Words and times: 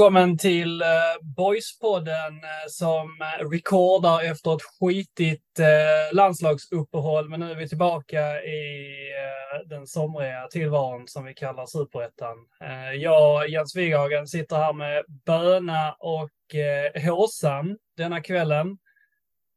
Välkommen 0.00 0.38
till 0.38 0.82
eh, 0.82 0.86
Boyspodden 1.36 2.34
eh, 2.34 2.68
som 2.68 3.20
eh, 3.20 3.48
recordar 3.48 4.30
efter 4.30 4.54
ett 4.54 4.62
skitigt 4.62 5.58
eh, 5.58 6.16
landslagsuppehåll. 6.16 7.28
Men 7.28 7.40
nu 7.40 7.50
är 7.50 7.54
vi 7.54 7.68
tillbaka 7.68 8.42
i 8.42 8.94
den 9.66 9.86
somriga 9.86 10.48
tillvaron 10.50 11.08
som 11.08 11.24
vi 11.24 11.34
kallar 11.34 11.66
Superettan. 11.66 12.36
Jag, 12.96 13.48
Jens 13.48 13.76
Wighagen, 13.76 14.26
sitter 14.26 14.56
här 14.56 14.72
med 14.72 15.04
Böna 15.26 15.92
och 15.98 16.30
Håsan 17.06 17.78
denna 17.96 18.20
kvällen. 18.20 18.78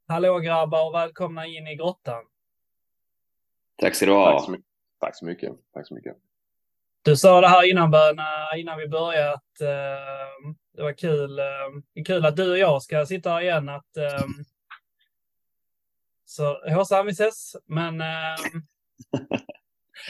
Hallå 0.07 0.39
grabbar 0.39 0.87
och 0.87 0.93
välkomna 0.93 1.45
in 1.45 1.67
i 1.67 1.75
grottan. 1.75 2.23
Tack 3.77 3.95
ska 3.95 4.05
du 4.05 4.11
ha. 4.11 4.31
Tack 4.31 4.45
så, 4.45 4.51
mycket. 4.51 4.65
Tack 4.99 5.17
så 5.17 5.25
mycket. 5.25 5.51
Tack 5.73 5.87
så 5.87 5.93
mycket. 5.93 6.17
Du 7.05 7.15
sa 7.17 7.41
det 7.41 7.47
här 7.47 7.69
innan, 7.69 7.91
Böna, 7.91 8.57
innan 8.57 8.77
vi 8.77 8.87
började 8.87 9.33
att 9.33 9.61
eh, 9.61 10.53
det 10.75 10.83
var 10.83 10.93
kul, 10.93 11.39
eh, 11.39 12.03
kul 12.05 12.25
att 12.25 12.35
du 12.35 12.51
och 12.51 12.57
jag 12.57 12.81
ska 12.81 13.05
sitta 13.05 13.29
här 13.29 13.41
igen. 13.41 13.69
Att, 13.69 13.97
eh, 13.97 14.25
så 16.25 16.69
Håsan, 16.73 17.05
vi 17.05 17.11
ses. 17.11 17.55
Men 17.65 18.01
eh, 18.01 18.35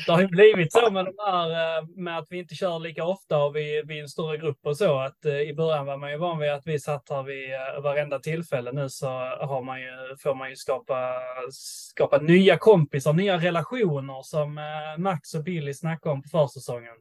det 0.05 0.11
har 0.11 0.21
ju 0.21 0.27
blivit 0.27 0.71
så 0.71 0.91
med, 0.91 1.05
de 1.05 1.13
här, 1.25 1.77
eh, 1.77 1.87
med 1.95 2.17
att 2.17 2.27
vi 2.29 2.37
inte 2.37 2.55
kör 2.55 2.79
lika 2.79 3.05
ofta 3.05 3.43
och 3.43 3.55
vi, 3.55 3.83
vi 3.85 3.97
är 3.97 4.01
en 4.01 4.09
större 4.09 4.37
grupp 4.37 4.59
och 4.65 4.77
så. 4.77 4.99
Att 4.99 5.25
eh, 5.25 5.41
I 5.41 5.53
början 5.53 5.85
var 5.85 5.97
man 5.97 6.11
ju 6.11 6.17
van 6.17 6.39
vid 6.39 6.51
att 6.51 6.67
vi 6.67 6.79
satt 6.79 7.09
här 7.09 7.23
vid 7.23 7.53
eh, 7.53 7.81
varenda 7.83 8.19
tillfälle. 8.19 8.71
Nu 8.71 8.89
så 8.89 9.07
har 9.41 9.61
man 9.61 9.81
ju, 9.81 9.91
får 10.23 10.35
man 10.35 10.49
ju 10.49 10.55
skapa, 10.55 11.13
skapa 11.51 12.17
nya 12.17 12.57
kompisar, 12.57 13.13
nya 13.13 13.37
relationer 13.37 14.21
som 14.21 14.59
Max 14.97 15.33
och 15.33 15.43
Billy 15.43 15.73
snackade 15.73 16.13
om 16.13 16.21
på 16.21 16.29
försäsongen. 16.29 16.95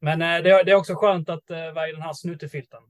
Men 0.00 0.18
det, 0.18 0.62
det 0.62 0.70
är 0.70 0.74
också 0.74 0.94
skönt 0.94 1.28
att 1.28 1.50
vara 1.74 1.88
i 1.88 1.92
den 1.92 2.02
här 2.02 2.12
snuttefilten. 2.12 2.80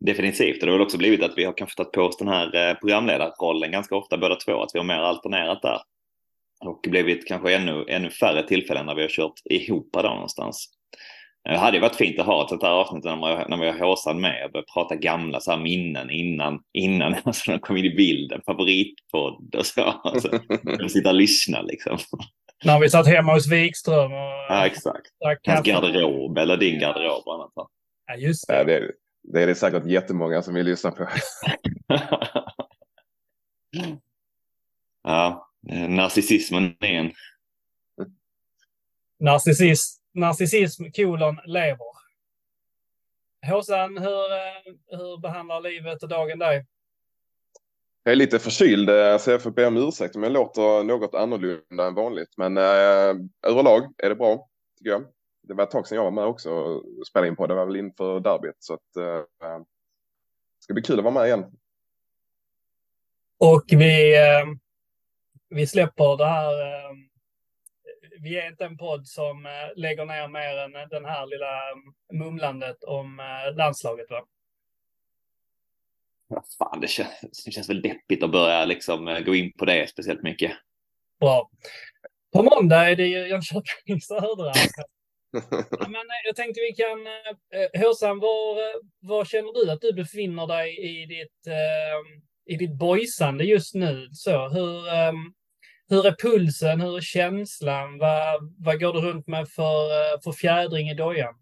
Definitivt. 0.00 0.62
Och 0.62 0.66
det 0.66 0.72
har 0.72 0.78
väl 0.78 0.86
också 0.86 0.98
blivit 0.98 1.22
att 1.22 1.32
vi 1.38 1.44
har 1.44 1.52
kanske 1.52 1.76
tagit 1.76 1.92
på 1.92 2.02
oss 2.02 2.16
den 2.16 2.28
här 2.28 2.74
programledarrollen 2.74 3.72
ganska 3.72 3.96
ofta 3.96 4.18
båda 4.18 4.36
två. 4.36 4.62
Att 4.62 4.70
vi 4.74 4.78
har 4.78 4.86
mer 4.86 4.94
alternerat 4.94 5.62
där. 5.62 5.80
Och 6.60 6.80
blivit 6.88 7.28
kanske 7.28 7.54
ännu, 7.54 7.84
ännu 7.88 8.10
färre 8.10 8.48
tillfällen 8.48 8.86
när 8.86 8.94
vi 8.94 9.02
har 9.02 9.08
kört 9.08 9.40
ihop 9.44 9.90
där 9.92 10.02
någonstans. 10.02 10.68
Det 11.44 11.56
hade 11.56 11.76
ju 11.76 11.80
varit 11.80 11.96
fint 11.96 12.18
att 12.18 12.26
ha 12.26 12.42
ett 12.42 12.48
sånt 12.48 12.62
här 12.62 12.70
avsnitt 12.70 13.04
när, 13.04 13.16
man, 13.16 13.44
när 13.48 13.56
vi 13.56 13.66
har 13.66 13.78
Håsan 13.78 14.20
med 14.20 14.44
och 14.44 14.52
börjat 14.52 14.66
prata 14.74 14.94
gamla 14.94 15.40
så 15.40 15.50
här 15.50 15.58
minnen 15.58 16.10
innan, 16.10 16.60
innan 16.72 17.14
alltså, 17.24 17.50
de 17.50 17.58
kom 17.58 17.76
in 17.76 17.84
i 17.84 17.94
bilden, 17.94 18.40
favoritpodd 18.46 19.54
och 19.54 19.66
så. 19.66 19.82
Alltså, 19.82 20.28
de 20.78 20.88
sitter 20.88 21.10
och 21.10 21.14
lyssnar 21.14 21.62
liksom. 21.62 21.98
När 22.64 22.80
vi 22.80 22.90
satt 22.90 23.06
hemma 23.06 23.34
hos 23.34 23.52
Wikström 23.52 24.12
och... 24.12 24.46
Ja, 24.48 24.66
exakt. 24.66 25.06
Hans 25.46 25.66
garderob 25.66 26.38
eller 26.38 26.56
din 26.56 26.80
garderob 26.80 27.22
och 27.26 27.34
annat. 27.34 27.52
Ja, 28.06 28.14
just 28.16 28.48
det. 28.48 28.56
Ja, 28.56 28.64
det, 28.64 28.76
är, 28.76 28.92
det 29.22 29.42
är 29.42 29.46
det 29.46 29.54
säkert 29.54 29.86
jättemånga 29.86 30.42
som 30.42 30.54
vill 30.54 30.66
lyssna 30.66 30.90
på. 30.90 31.08
ja, 35.04 35.28
eh, 35.28 35.45
narcissismen 35.68 36.76
är 36.80 36.98
en 36.98 37.12
Narcissist, 39.18 40.02
narcissism 40.14 40.84
kolon 40.92 41.38
lever. 41.46 41.96
Håsan, 43.46 43.98
hur, 43.98 44.32
eh, 44.32 44.74
hur 44.86 45.20
behandlar 45.20 45.60
livet 45.60 46.02
och 46.02 46.08
dagen 46.08 46.38
dig? 46.38 46.66
Jag 48.02 48.12
är 48.12 48.16
lite 48.16 48.38
förkyld 48.38 48.90
eh, 48.90 49.18
så 49.18 49.30
jag 49.30 49.42
får 49.42 49.50
be 49.50 49.66
om 49.66 49.76
ursäkt 49.76 50.16
om 50.16 50.22
jag 50.22 50.32
låter 50.32 50.84
något 50.84 51.14
annorlunda 51.14 51.86
än 51.86 51.94
vanligt. 51.94 52.28
Men 52.36 52.56
eh, 52.56 53.14
överlag 53.46 53.94
är 53.98 54.08
det 54.08 54.14
bra 54.14 54.48
tycker 54.78 54.90
jag. 54.90 55.04
Det 55.42 55.54
var 55.54 55.64
ett 55.64 55.70
tag 55.70 55.86
sedan 55.86 55.96
jag 55.96 56.04
var 56.04 56.10
med 56.10 56.24
också 56.24 56.50
och 56.50 57.06
spelade 57.06 57.28
in 57.28 57.36
på. 57.36 57.46
Det 57.46 57.54
var 57.54 57.66
väl 57.66 57.76
inför 57.76 58.20
derbyt. 58.20 58.56
Så 58.58 58.74
att, 58.74 58.96
eh, 58.96 59.58
det 59.58 59.64
ska 60.60 60.74
bli 60.74 60.82
kul 60.82 60.98
att 60.98 61.04
vara 61.04 61.14
med 61.14 61.26
igen. 61.26 61.44
Och 63.38 63.64
vi, 63.68 64.16
eh, 64.16 64.44
vi 65.48 65.66
släpper 65.66 66.16
det 66.16 66.26
här. 66.26 66.60
Eh, 66.60 66.92
vi 68.20 68.38
är 68.38 68.48
inte 68.48 68.64
en 68.64 68.76
podd 68.76 69.06
som 69.06 69.46
eh, 69.46 69.52
lägger 69.76 70.04
ner 70.04 70.28
mer 70.28 70.58
än 70.58 70.88
den 70.90 71.04
här 71.04 71.26
lilla 71.26 71.70
eh, 71.70 71.76
mumlandet 72.12 72.84
om 72.84 73.20
eh, 73.20 73.56
landslaget. 73.56 74.10
Va? 74.10 74.24
Ja, 76.28 76.44
fan, 76.58 76.80
det 76.80 76.88
känns, 76.88 77.44
det 77.44 77.50
känns 77.50 77.68
väl 77.68 77.82
deppigt 77.82 78.22
att 78.22 78.32
börja 78.32 78.64
liksom 78.64 79.08
eh, 79.08 79.20
gå 79.20 79.34
in 79.34 79.52
på 79.52 79.64
det 79.64 79.90
speciellt 79.90 80.22
mycket. 80.22 80.52
Bra. 81.20 81.50
På 82.32 82.42
måndag 82.42 82.90
är 82.90 82.96
det 82.96 83.06
ju 83.06 83.28
Jönköping 83.28 84.00
Södra. 84.00 84.52
Ja, 85.70 85.88
men 85.88 86.06
jag 86.24 86.36
tänkte 86.36 86.60
vi 86.60 86.72
kan... 86.72 86.98
Håsan, 87.82 88.18
var, 88.18 88.56
var 89.06 89.24
känner 89.24 89.52
du 89.52 89.70
att 89.70 89.80
du 89.80 89.92
befinner 89.92 90.46
dig 90.46 90.78
i 90.78 91.06
ditt, 91.06 91.46
eh, 91.46 92.22
i 92.46 92.56
ditt 92.56 92.78
boysande 92.78 93.44
just 93.44 93.74
nu? 93.74 94.08
Så, 94.12 94.48
hur, 94.48 94.76
um, 95.08 95.34
hur 95.88 96.06
är 96.06 96.16
pulsen? 96.22 96.80
Hur 96.80 96.96
är 96.96 97.00
känslan? 97.00 97.98
Vad, 97.98 98.54
vad 98.58 98.80
går 98.80 98.92
du 98.92 99.00
runt 99.00 99.26
med 99.26 99.48
för, 99.48 99.84
eh, 99.84 100.20
för 100.24 100.32
fjädring 100.32 100.88
i 100.88 100.94
dojan? 100.94 101.34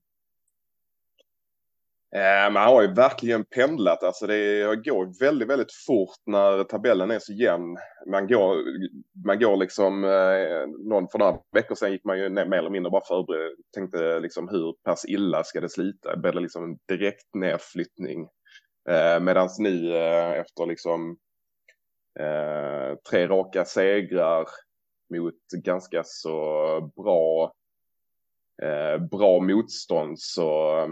Eh, 2.14 2.50
man 2.52 2.68
har 2.68 2.82
ju 2.82 2.92
verkligen 2.92 3.44
pendlat. 3.44 4.02
Alltså 4.02 4.26
det 4.26 4.76
går 4.84 5.20
väldigt, 5.20 5.48
väldigt 5.48 5.72
fort 5.86 6.18
när 6.26 6.64
tabellen 6.64 7.10
är 7.10 7.18
så 7.18 7.32
jämn. 7.32 7.76
Man 8.10 8.26
går, 8.26 8.56
man 9.26 9.38
går 9.38 9.56
liksom, 9.56 10.04
eh, 10.04 10.88
någon 10.88 11.08
för 11.08 11.18
några 11.18 11.38
veckor 11.52 11.74
sedan 11.74 11.92
gick 11.92 12.04
man 12.04 12.18
ju 12.18 12.28
ner, 12.28 12.46
mer 12.46 12.58
eller 12.58 12.70
mindre 12.70 12.90
bara 12.90 13.04
förberedd. 13.04 13.52
Tänkte 13.74 14.20
liksom 14.20 14.48
hur 14.48 14.74
pass 14.84 15.04
illa 15.04 15.44
ska 15.44 15.60
det 15.60 15.68
slita? 15.68 16.10
Det 16.14 16.20
blev 16.20 16.42
liksom 16.42 16.64
en 16.64 16.78
direkt 16.88 17.34
nedflyttning. 17.34 18.28
Eh, 18.88 19.20
Medan 19.20 19.48
ni 19.58 19.90
eh, 19.90 20.40
efter 20.40 20.66
liksom 20.66 21.16
eh, 22.20 22.96
tre 23.10 23.26
raka 23.26 23.64
segrar 23.64 24.46
mot 25.14 25.34
ganska 25.64 26.02
så 26.04 26.80
bra, 26.96 27.52
eh, 28.62 28.98
bra 28.98 29.40
motstånd 29.40 30.20
så 30.20 30.88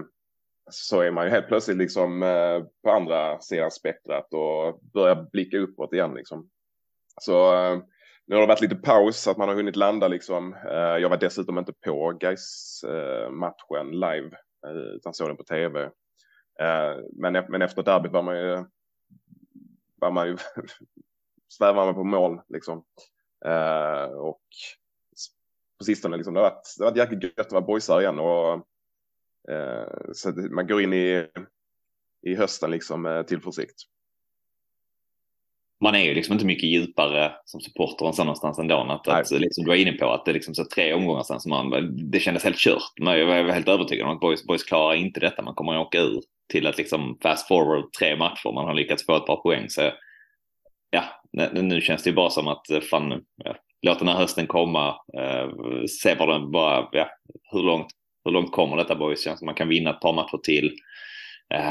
så 0.71 1.01
är 1.01 1.11
man 1.11 1.25
ju 1.25 1.31
helt 1.31 1.49
plötsligt 1.49 1.77
liksom 1.77 2.23
eh, 2.23 2.63
på 2.83 2.91
andra 2.91 3.41
sidan 3.41 3.71
spektrat 3.71 4.35
och 4.35 4.81
börjar 4.93 5.27
blicka 5.33 5.59
uppåt 5.59 5.93
igen 5.93 6.15
liksom. 6.15 6.51
Så 7.21 7.55
eh, 7.55 7.79
nu 8.27 8.35
har 8.35 8.41
det 8.41 8.49
varit 8.49 8.61
lite 8.61 8.77
paus 8.77 9.17
så 9.17 9.31
att 9.31 9.37
man 9.37 9.49
har 9.49 9.57
hunnit 9.57 9.77
landa 9.77 10.09
liksom. 10.09 10.55
Eh, 10.55 10.97
jag 10.99 11.09
var 11.09 11.17
dessutom 11.17 11.59
inte 11.59 11.73
på 11.73 12.13
guys 12.21 12.81
eh, 12.85 13.31
matchen 13.31 13.91
live 13.91 14.31
eh, 14.67 14.73
utan 14.97 15.15
såg 15.15 15.29
den 15.29 15.37
på 15.37 15.45
tv. 15.45 15.91
Eh, 16.61 17.05
men, 17.13 17.33
men 17.49 17.63
efter 17.63 17.83
derbyt 17.83 18.13
var 18.13 18.23
man 18.23 18.37
ju, 18.37 18.65
var 19.95 20.11
man 20.11 20.27
ju 20.27 20.37
svävar 21.49 21.85
man 21.85 21.95
på 21.95 22.05
mål 22.05 22.41
liksom. 22.49 22.85
Eh, 23.45 24.05
och 24.05 24.43
på 25.79 25.85
sistone 25.85 26.17
liksom, 26.17 26.35
det 26.35 26.41
har 26.41 26.51
varit, 26.51 26.75
det 26.79 26.85
har 26.85 26.91
varit 26.91 26.99
jäkligt 26.99 27.23
gött 27.23 27.47
att 27.47 27.53
vara 27.53 27.67
boysar 27.67 28.01
igen 28.01 28.19
och 28.19 28.67
Eh, 29.49 30.13
så 30.13 30.33
man 30.51 30.67
går 30.67 30.83
in 30.83 30.93
i, 30.93 31.27
i 32.23 32.35
hösten 32.35 32.71
liksom 32.71 33.03
med 33.03 33.27
tillförsikt. 33.27 33.83
Man 35.81 35.95
är 35.95 36.05
ju 36.05 36.15
liksom 36.15 36.33
inte 36.33 36.47
mycket 36.47 36.69
djupare 36.69 37.33
som 37.45 37.61
supporter 37.61 38.07
än 38.07 38.13
så 38.13 38.25
någonstans 38.25 38.59
ändå. 38.59 38.77
Att, 38.77 39.09
att 39.09 39.31
liksom, 39.31 39.65
du 39.65 39.69
var 39.69 39.77
inne 39.77 39.93
på 39.93 40.11
att 40.11 40.25
det 40.25 40.31
är 40.31 40.35
liksom 40.35 40.55
så 40.55 40.65
tre 40.65 40.95
omgångar 40.95 41.23
sedan 41.23 41.41
som 41.41 41.51
man, 41.51 41.97
det 42.11 42.21
kändes 42.21 42.45
helt 42.45 42.57
kört. 42.57 42.93
Men 43.01 43.19
jag 43.19 43.27
var 43.27 43.53
helt 43.53 43.69
övertygad 43.69 44.07
om 44.07 44.15
att 44.15 44.21
Boys, 44.21 44.47
Boys 44.47 44.65
klarar 44.65 44.95
inte 44.95 45.21
detta. 45.21 45.43
Man 45.43 45.55
kommer 45.55 45.73
att 45.73 45.87
åka 45.87 45.99
ur 45.99 46.23
till 46.53 46.67
att 46.67 46.79
liksom 46.79 47.19
fast 47.23 47.49
forward 47.49 47.93
tre 47.93 48.17
matcher. 48.17 48.53
Man 48.55 48.65
har 48.65 48.75
lyckats 48.75 49.07
få 49.07 49.17
ett 49.17 49.27
par 49.27 49.43
poäng. 49.43 49.71
Så 49.71 49.93
ja, 50.91 51.05
nu 51.53 51.81
känns 51.81 52.03
det 52.03 52.11
ju 52.11 52.17
bara 52.17 52.31
som 52.31 52.49
att 52.49 52.71
eh, 52.71 52.81
fan, 52.81 53.25
ja, 53.37 53.57
låt 53.83 53.99
den 53.99 54.09
här 54.09 54.17
hösten 54.17 54.47
komma. 54.47 54.89
Eh, 55.19 55.51
se 56.01 56.15
vad 56.15 56.29
den 56.29 56.51
bara, 56.51 56.89
ja, 56.93 57.09
hur 57.53 57.63
långt 57.63 57.93
hur 58.25 58.33
långt 58.33 58.53
kommer 58.53 58.77
detta 58.77 58.95
boys? 58.95 59.25
Känns 59.25 59.39
som 59.39 59.47
man 59.47 59.55
kan 59.55 59.69
vinna 59.69 59.91
ett 59.91 60.01
par 60.01 60.13
matcher 60.13 60.39
till. 60.43 60.77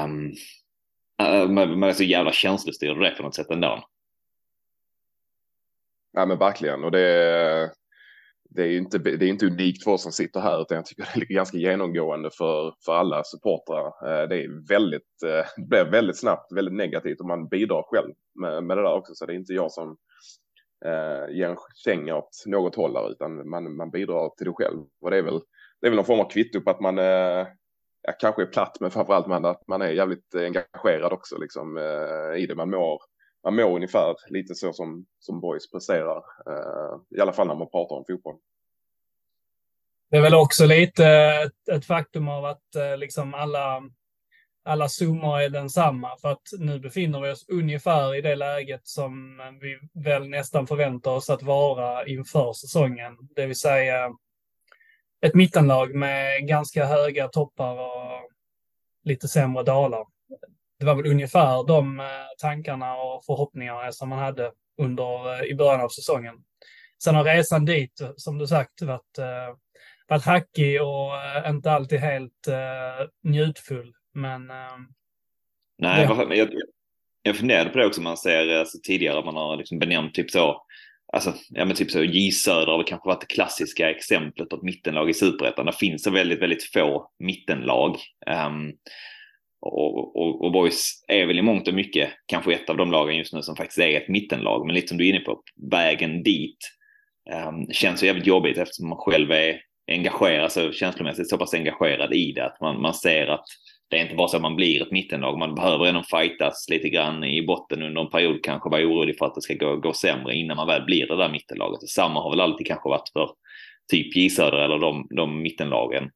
Um, 0.04 0.34
man 1.54 1.84
är 1.84 1.94
så 1.94 2.04
jävla 2.04 2.32
känslostyrd 2.32 3.00
det 3.00 3.12
på 3.12 3.24
något 3.24 3.36
sätt 3.36 3.52
ändå. 3.52 3.84
Ja 6.14 6.26
men 6.26 6.38
verkligen 6.38 6.84
och 6.84 6.92
det, 6.92 7.72
det 8.56 8.62
är 8.64 8.68
ju 8.68 8.78
inte, 8.78 8.98
det 8.98 9.26
är 9.26 9.30
inte 9.30 9.46
unikt 9.46 9.84
för 9.84 9.92
oss 9.92 10.04
som 10.04 10.12
sitter 10.12 10.40
här 10.40 10.62
utan 10.62 10.76
jag 10.76 10.86
tycker 10.86 11.08
det 11.16 11.22
är 11.22 11.36
ganska 11.36 11.58
genomgående 11.58 12.30
för, 12.38 12.74
för 12.86 12.94
alla 12.94 13.24
supportrar. 13.24 13.86
Eh, 13.86 14.30
det 14.30 14.44
är 14.44 14.68
väldigt, 14.68 15.24
eh, 15.26 15.46
det 15.58 15.68
blir 15.68 15.92
väldigt 15.92 16.20
snabbt 16.20 16.52
väldigt 16.52 16.74
negativt 16.74 17.20
och 17.20 17.28
man 17.28 17.48
bidrar 17.48 17.84
själv 17.84 18.14
med, 18.40 18.64
med 18.64 18.78
det 18.78 18.84
där 18.84 18.94
också 18.94 19.14
så 19.16 19.26
det 19.26 19.34
är 19.34 19.36
inte 19.36 19.54
jag 19.54 19.72
som 19.72 19.98
eh, 20.86 21.36
ger 21.36 21.50
en 21.50 21.58
känga 21.86 22.16
åt 22.16 22.44
något 22.46 22.76
håll 22.76 22.94
där, 22.94 23.12
utan 23.12 23.50
man, 23.50 23.76
man 23.76 23.92
bidrar 23.92 24.30
till 24.38 24.46
det 24.46 24.54
själv 24.54 24.80
och 25.02 25.12
det 25.12 25.18
är 25.18 25.24
väl 25.24 25.40
det 25.82 25.88
är 25.88 25.92
väl 25.92 25.96
någon 25.96 26.06
form 26.06 26.20
av 26.20 26.30
kvitto 26.30 26.62
på 26.62 26.70
att 26.70 26.80
man 26.80 27.00
eh, 27.00 27.48
kanske 28.20 28.42
är 28.42 28.46
platt, 28.46 28.78
men 28.80 28.92
framförallt 28.92 29.28
man, 29.28 29.46
att 29.46 29.68
man 29.68 29.82
är 29.82 29.90
jävligt 29.90 30.36
eh, 30.36 30.44
engagerad 30.44 31.14
också 31.14 31.38
liksom, 31.38 31.78
eh, 31.78 32.42
i 32.42 32.46
det. 32.48 32.56
Man 32.56 32.70
mår, 32.70 33.02
man 33.44 33.56
mår 33.56 33.76
ungefär 33.76 34.16
lite 34.28 34.56
så 34.56 34.74
som, 34.74 35.06
som 35.20 35.40
boys 35.40 35.72
presterar. 35.72 36.18
Uh, 36.18 37.02
I 37.18 37.22
alla 37.22 37.34
fall 37.34 37.48
när 37.48 37.56
man 37.56 37.70
pratar 37.70 37.96
om 37.96 38.06
fotboll. 38.08 38.38
Det 40.10 40.18
är 40.18 40.22
väl 40.22 40.36
också 40.36 40.66
lite 40.66 41.06
ett, 41.08 41.76
ett 41.76 41.86
faktum 41.86 42.28
av 42.28 42.46
att 42.46 42.76
eh, 42.76 42.98
liksom 42.98 43.34
alla, 43.34 43.84
alla 44.64 44.90
summor 44.90 45.40
är 45.40 45.50
densamma. 45.50 46.18
För 46.22 46.32
att 46.32 46.42
nu 46.60 46.80
befinner 46.80 47.22
vi 47.22 47.32
oss 47.32 47.46
ungefär 47.50 48.16
i 48.16 48.22
det 48.22 48.36
läget 48.36 48.88
som 48.88 49.42
vi 49.62 49.80
väl 50.04 50.30
nästan 50.30 50.68
förväntar 50.68 51.12
oss 51.12 51.30
att 51.30 51.44
vara 51.44 52.06
inför 52.06 52.54
säsongen. 52.54 53.18
Det 53.36 53.46
vill 53.46 53.60
säga 53.60 54.12
ett 55.22 55.36
mittenlag 55.36 55.96
med 55.96 56.48
ganska 56.48 56.86
höga 56.86 57.28
toppar 57.28 57.80
och 57.80 58.30
lite 59.04 59.28
sämre 59.28 59.64
dalar 59.64 60.06
det 60.82 60.88
var 60.88 60.96
väl 60.96 61.12
ungefär 61.12 61.68
de 61.68 62.00
eh, 62.00 62.06
tankarna 62.38 62.96
och 62.96 63.26
förhoppningarna 63.26 63.92
som 63.92 64.10
man 64.10 64.20
hade 64.20 64.52
under, 64.78 65.34
eh, 65.34 65.52
i 65.52 65.56
början 65.56 65.82
av 65.82 65.90
säsongen. 65.90 66.36
Sen 67.04 67.16
har 67.16 67.24
resan 67.24 67.66
dit, 67.66 68.02
som 68.16 68.38
du 68.38 68.48
sagt, 68.48 68.82
varit, 68.82 69.18
eh, 69.18 69.56
varit 70.08 70.26
hackig 70.26 70.82
och 70.82 71.12
inte 71.48 71.72
alltid 71.72 72.00
helt 72.00 72.48
njutfull. 73.24 73.94
Men... 74.14 74.48
Nej, 75.78 76.08
det... 76.08 76.36
jag, 76.36 76.50
jag 77.24 77.36
funderade 77.36 77.70
på 77.70 77.78
det 77.78 77.86
också. 77.86 78.02
Man 78.02 78.18
ser 78.18 78.60
alltså, 78.60 78.78
tidigare 78.84 79.26
man 79.26 79.36
har 79.36 79.58
liksom 79.58 79.80
benämnt 79.80 80.14
typ 80.14 80.32
så 80.32 80.66
Alltså, 81.14 81.34
ja 81.50 81.66
men 81.66 81.76
typ 81.76 81.92
så 81.92 82.04
J 82.04 82.32
Söder 82.32 82.72
har 82.72 82.88
kanske 82.88 83.08
varit 83.08 83.22
det 83.22 83.34
klassiska 83.34 83.90
exemplet 83.90 84.50
på 84.50 84.56
ett 84.56 84.64
mittenlag 84.64 85.10
i 85.10 85.14
superettan. 85.14 85.66
Det 85.66 85.74
finns 85.74 86.04
så 86.04 86.12
väldigt, 86.12 86.42
väldigt 86.42 86.64
få 86.64 87.12
mittenlag. 87.20 87.98
Um, 88.48 88.74
och, 89.62 90.16
och, 90.16 90.46
och 90.46 90.52
Boys 90.52 91.06
är 91.08 91.26
väl 91.26 91.40
i 91.40 91.42
mångt 91.42 91.68
och 91.68 91.74
mycket 91.74 92.10
kanske 92.26 92.54
ett 92.54 92.70
av 92.70 92.78
de 92.78 92.92
lagen 92.92 93.18
just 93.18 93.34
nu 93.34 93.42
som 93.42 93.56
faktiskt 93.56 93.80
är 93.80 93.98
ett 93.98 94.08
mittenlag. 94.08 94.66
Men 94.66 94.76
lite 94.76 94.88
som 94.88 94.98
du 94.98 95.06
är 95.06 95.10
inne 95.10 95.20
på, 95.20 95.42
vägen 95.72 96.24
dit 96.24 96.58
um, 97.48 97.68
känns 97.72 98.00
så 98.00 98.06
jävligt 98.06 98.28
jobbigt 98.28 98.58
eftersom 98.58 98.90
man 98.90 98.98
själv 98.98 99.32
är 99.32 99.62
engagerad, 99.92 100.44
alltså 100.44 100.72
känslomässigt 100.72 101.30
så 101.30 101.38
pass 101.38 101.54
engagerad 101.54 102.14
i 102.14 102.32
det 102.32 102.46
att 102.46 102.62
man, 102.62 102.82
man 102.82 102.94
ser 102.94 103.28
att 103.28 103.46
det 103.90 103.98
är 103.98 104.02
inte 104.02 104.16
bara 104.16 104.28
så 104.28 104.36
att 104.36 104.42
man 104.42 104.56
blir 104.56 104.82
ett 104.82 104.92
mittenlag, 104.92 105.40
man 105.40 105.56
behöver 105.56 105.86
ändå 105.86 106.04
fightas 106.04 106.66
lite 106.70 106.90
grann 106.90 107.24
i 107.24 107.46
botten 107.46 107.82
under 107.82 108.02
en 108.02 108.10
period, 108.10 108.44
kanske 108.44 108.70
vara 108.70 108.82
orolig 108.82 109.18
för 109.18 109.26
att 109.26 109.36
det 109.36 109.42
ska 109.42 109.54
gå, 109.54 109.76
gå 109.76 109.94
sämre 109.94 110.36
innan 110.36 110.58
man 110.58 110.68
väl 110.68 110.86
blir 110.86 111.08
det 111.08 111.18
där 111.18 111.30
mittenlaget. 111.30 111.90
Samma 111.90 112.24
har 112.24 112.30
väl 112.30 112.42
alltid 112.42 112.68
kanske 112.68 112.90
varit 112.90 113.10
för 113.14 113.30
typ 113.92 114.16
J 114.16 114.30
Söder 114.30 114.58
eller 114.58 114.80
de, 114.80 115.08
de 115.10 115.42
mittenlagen 115.42 116.10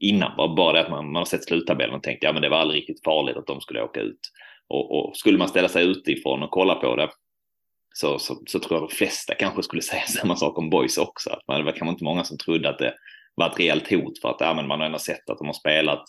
innan. 0.00 0.36
Bara, 0.36 0.54
bara 0.54 0.72
det 0.72 0.80
att 0.80 0.90
man, 0.90 1.12
man 1.12 1.16
har 1.16 1.24
sett 1.24 1.44
sluttabellen 1.44 1.94
och 1.94 2.02
tänkt 2.02 2.22
ja 2.22 2.32
men 2.32 2.42
det 2.42 2.48
var 2.48 2.58
aldrig 2.58 2.80
riktigt 2.80 3.04
farligt 3.04 3.36
att 3.36 3.46
de 3.46 3.60
skulle 3.60 3.82
åka 3.82 4.00
ut. 4.00 4.20
Och, 4.68 4.98
och 4.98 5.16
skulle 5.16 5.38
man 5.38 5.48
ställa 5.48 5.68
sig 5.68 5.84
utifrån 5.84 6.42
och 6.42 6.50
kolla 6.50 6.74
på 6.74 6.96
det 6.96 7.08
så, 7.94 8.18
så, 8.18 8.42
så, 8.46 8.58
tror 8.58 8.80
jag 8.80 8.88
de 8.88 8.94
flesta 8.94 9.34
kanske 9.34 9.62
skulle 9.62 9.82
säga 9.92 10.02
samma 10.02 10.36
sak 10.36 10.58
om 10.58 10.70
boys 10.70 10.98
också. 10.98 11.30
Att 11.30 11.48
man, 11.48 11.58
det 11.58 11.64
var 11.64 11.72
kanske 11.72 11.92
inte 11.92 12.04
många 12.04 12.24
som 12.24 12.38
trodde 12.38 12.68
att 12.68 12.78
det 12.78 12.94
var 13.34 13.50
ett 13.50 13.58
reellt 13.58 13.90
hot 13.90 14.20
för 14.20 14.28
att 14.28 14.40
ja, 14.40 14.54
men 14.54 14.66
man 14.66 14.78
har 14.78 14.86
ändå 14.86 14.98
sett 14.98 15.30
att 15.30 15.38
de 15.38 15.46
har 15.46 15.54
spelat 15.54 16.04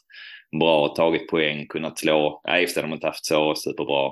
bra, 0.60 0.88
tagit 0.88 1.28
poäng, 1.28 1.68
kunnat 1.68 2.00
slå, 2.00 2.42
ja 2.44 2.60
just 2.60 2.76
det, 2.76 2.82
de 2.82 2.88
har 2.88 2.96
inte 2.96 3.08
haft 3.08 3.26
så 3.26 3.56
superbra 3.56 4.12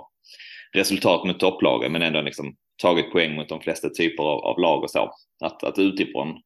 resultat 0.74 1.26
mot 1.28 1.40
topplagen 1.40 1.92
men 1.92 2.02
ändå 2.02 2.22
liksom 2.22 2.56
tagit 2.82 3.12
poäng 3.12 3.36
mot 3.36 3.50
de 3.50 3.62
flesta 3.62 3.90
typer 3.90 4.24
av, 4.24 4.40
av 4.40 4.60
lag 4.60 4.84
och 4.84 4.90
så. 4.90 5.12
Att, 5.46 5.64
att 5.64 5.80
utifrån 5.80 6.42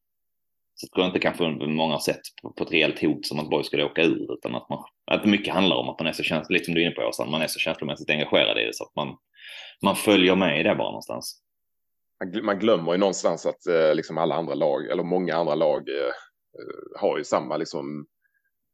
så 0.82 0.88
tror 0.94 1.04
jag 1.04 1.08
inte 1.08 1.18
kanske 1.18 1.44
många 1.66 1.92
har 1.92 2.00
sett 2.00 2.20
på, 2.42 2.52
på 2.52 2.64
ett 2.64 2.72
reellt 2.72 3.02
hot 3.02 3.26
som 3.26 3.38
att 3.38 3.50
Borg 3.50 3.64
skulle 3.64 3.84
åka 3.84 4.02
ur, 4.02 4.32
utan 4.32 4.54
att, 4.54 4.68
man, 4.68 4.84
att 5.10 5.24
mycket 5.24 5.54
handlar 5.54 5.76
om 5.76 5.88
att 5.88 6.00
man 6.00 6.08
är 6.08 6.12
så 6.12 6.22
känslig, 6.22 6.54
lite 6.54 6.64
som 6.64 6.74
du 6.74 6.80
är 6.80 6.86
inne 6.86 6.94
på 6.94 7.02
Åsa, 7.02 7.24
man 7.24 7.42
är 7.42 7.46
så 7.46 7.58
känslomässigt 7.58 8.10
engagerad 8.10 8.58
i 8.58 8.64
det 8.64 8.74
så 8.74 8.84
att 8.84 8.96
man, 8.96 9.16
man 9.84 9.96
följer 9.96 10.36
med 10.36 10.60
i 10.60 10.62
det 10.62 10.74
bara 10.74 10.90
någonstans. 10.90 11.42
Man 12.42 12.58
glömmer 12.58 12.92
ju 12.92 12.98
någonstans 12.98 13.46
att 13.46 13.66
eh, 13.66 13.94
liksom 13.94 14.18
alla 14.18 14.34
andra 14.34 14.54
lag, 14.54 14.90
eller 14.90 15.02
många 15.02 15.36
andra 15.36 15.54
lag, 15.54 15.88
eh, 15.88 16.12
eh, 16.58 17.00
har 17.00 17.18
ju 17.18 17.24
samma 17.24 17.56
liksom 17.56 18.06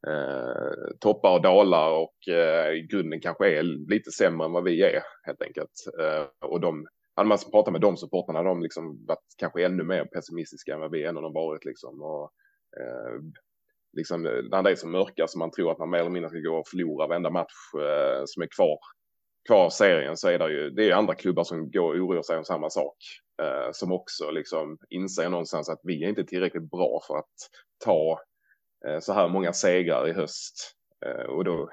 eh, 0.08 0.96
toppar 1.00 1.32
och 1.32 1.42
dalar 1.42 1.90
och 1.90 2.34
eh, 2.34 2.72
i 2.72 2.86
grunden 2.90 3.20
kanske 3.20 3.58
är 3.58 3.62
lite 3.62 4.10
sämre 4.10 4.46
än 4.46 4.52
vad 4.52 4.64
vi 4.64 4.82
är 4.82 5.02
helt 5.26 5.42
enkelt. 5.42 5.72
Eh, 6.00 6.48
och 6.48 6.60
de 6.60 6.86
hade 7.18 7.28
man 7.28 7.38
pratat 7.52 7.72
med 7.72 7.80
de 7.80 7.96
supportrarna, 7.96 8.42
de 8.42 8.62
liksom 8.62 9.06
varit 9.06 9.34
kanske 9.38 9.64
ännu 9.64 9.84
mer 9.84 10.04
pessimistiska 10.04 10.74
än 10.74 10.80
vad 10.80 10.90
vi 10.90 11.04
ändå 11.04 11.20
har 11.20 11.32
varit 11.32 11.64
liksom. 11.64 12.02
Och, 12.02 12.32
eh, 12.80 13.20
liksom 13.92 14.26
eh, 14.26 14.42
när 14.50 14.62
det 14.62 14.70
är 14.70 14.76
så 14.76 14.88
mörka 14.88 15.28
som 15.28 15.38
man 15.38 15.50
tror 15.50 15.72
att 15.72 15.78
man 15.78 15.90
mer 15.90 15.98
eller 15.98 16.10
mindre 16.10 16.30
ska 16.30 16.38
gå 16.38 16.56
och 16.58 16.68
förlora 16.68 17.06
varenda 17.06 17.30
match 17.30 17.74
eh, 17.74 18.22
som 18.26 18.42
är 18.42 18.48
kvar 18.56 18.78
kvar 19.48 19.64
av 19.64 19.70
serien 19.70 20.16
så 20.16 20.28
är 20.28 20.38
det 20.38 20.52
ju 20.52 20.70
det 20.70 20.90
är 20.90 20.94
andra 20.94 21.14
klubbar 21.14 21.44
som 21.44 21.70
går 21.70 21.94
och 21.94 21.96
oroar 21.96 22.22
sig 22.22 22.38
om 22.38 22.44
samma 22.44 22.70
sak. 22.70 22.96
Eh, 23.42 23.72
som 23.72 23.92
också 23.92 24.30
liksom 24.30 24.78
inser 24.90 25.28
någonstans 25.28 25.68
att 25.68 25.80
vi 25.82 26.04
är 26.04 26.08
inte 26.08 26.24
tillräckligt 26.24 26.70
bra 26.70 27.00
för 27.06 27.16
att 27.18 27.34
ta 27.84 28.20
eh, 28.86 29.00
så 29.00 29.12
här 29.12 29.28
många 29.28 29.52
segrar 29.52 30.08
i 30.08 30.12
höst. 30.12 30.74
Eh, 31.06 31.26
och 31.26 31.44
då 31.44 31.54
mm. 31.54 31.68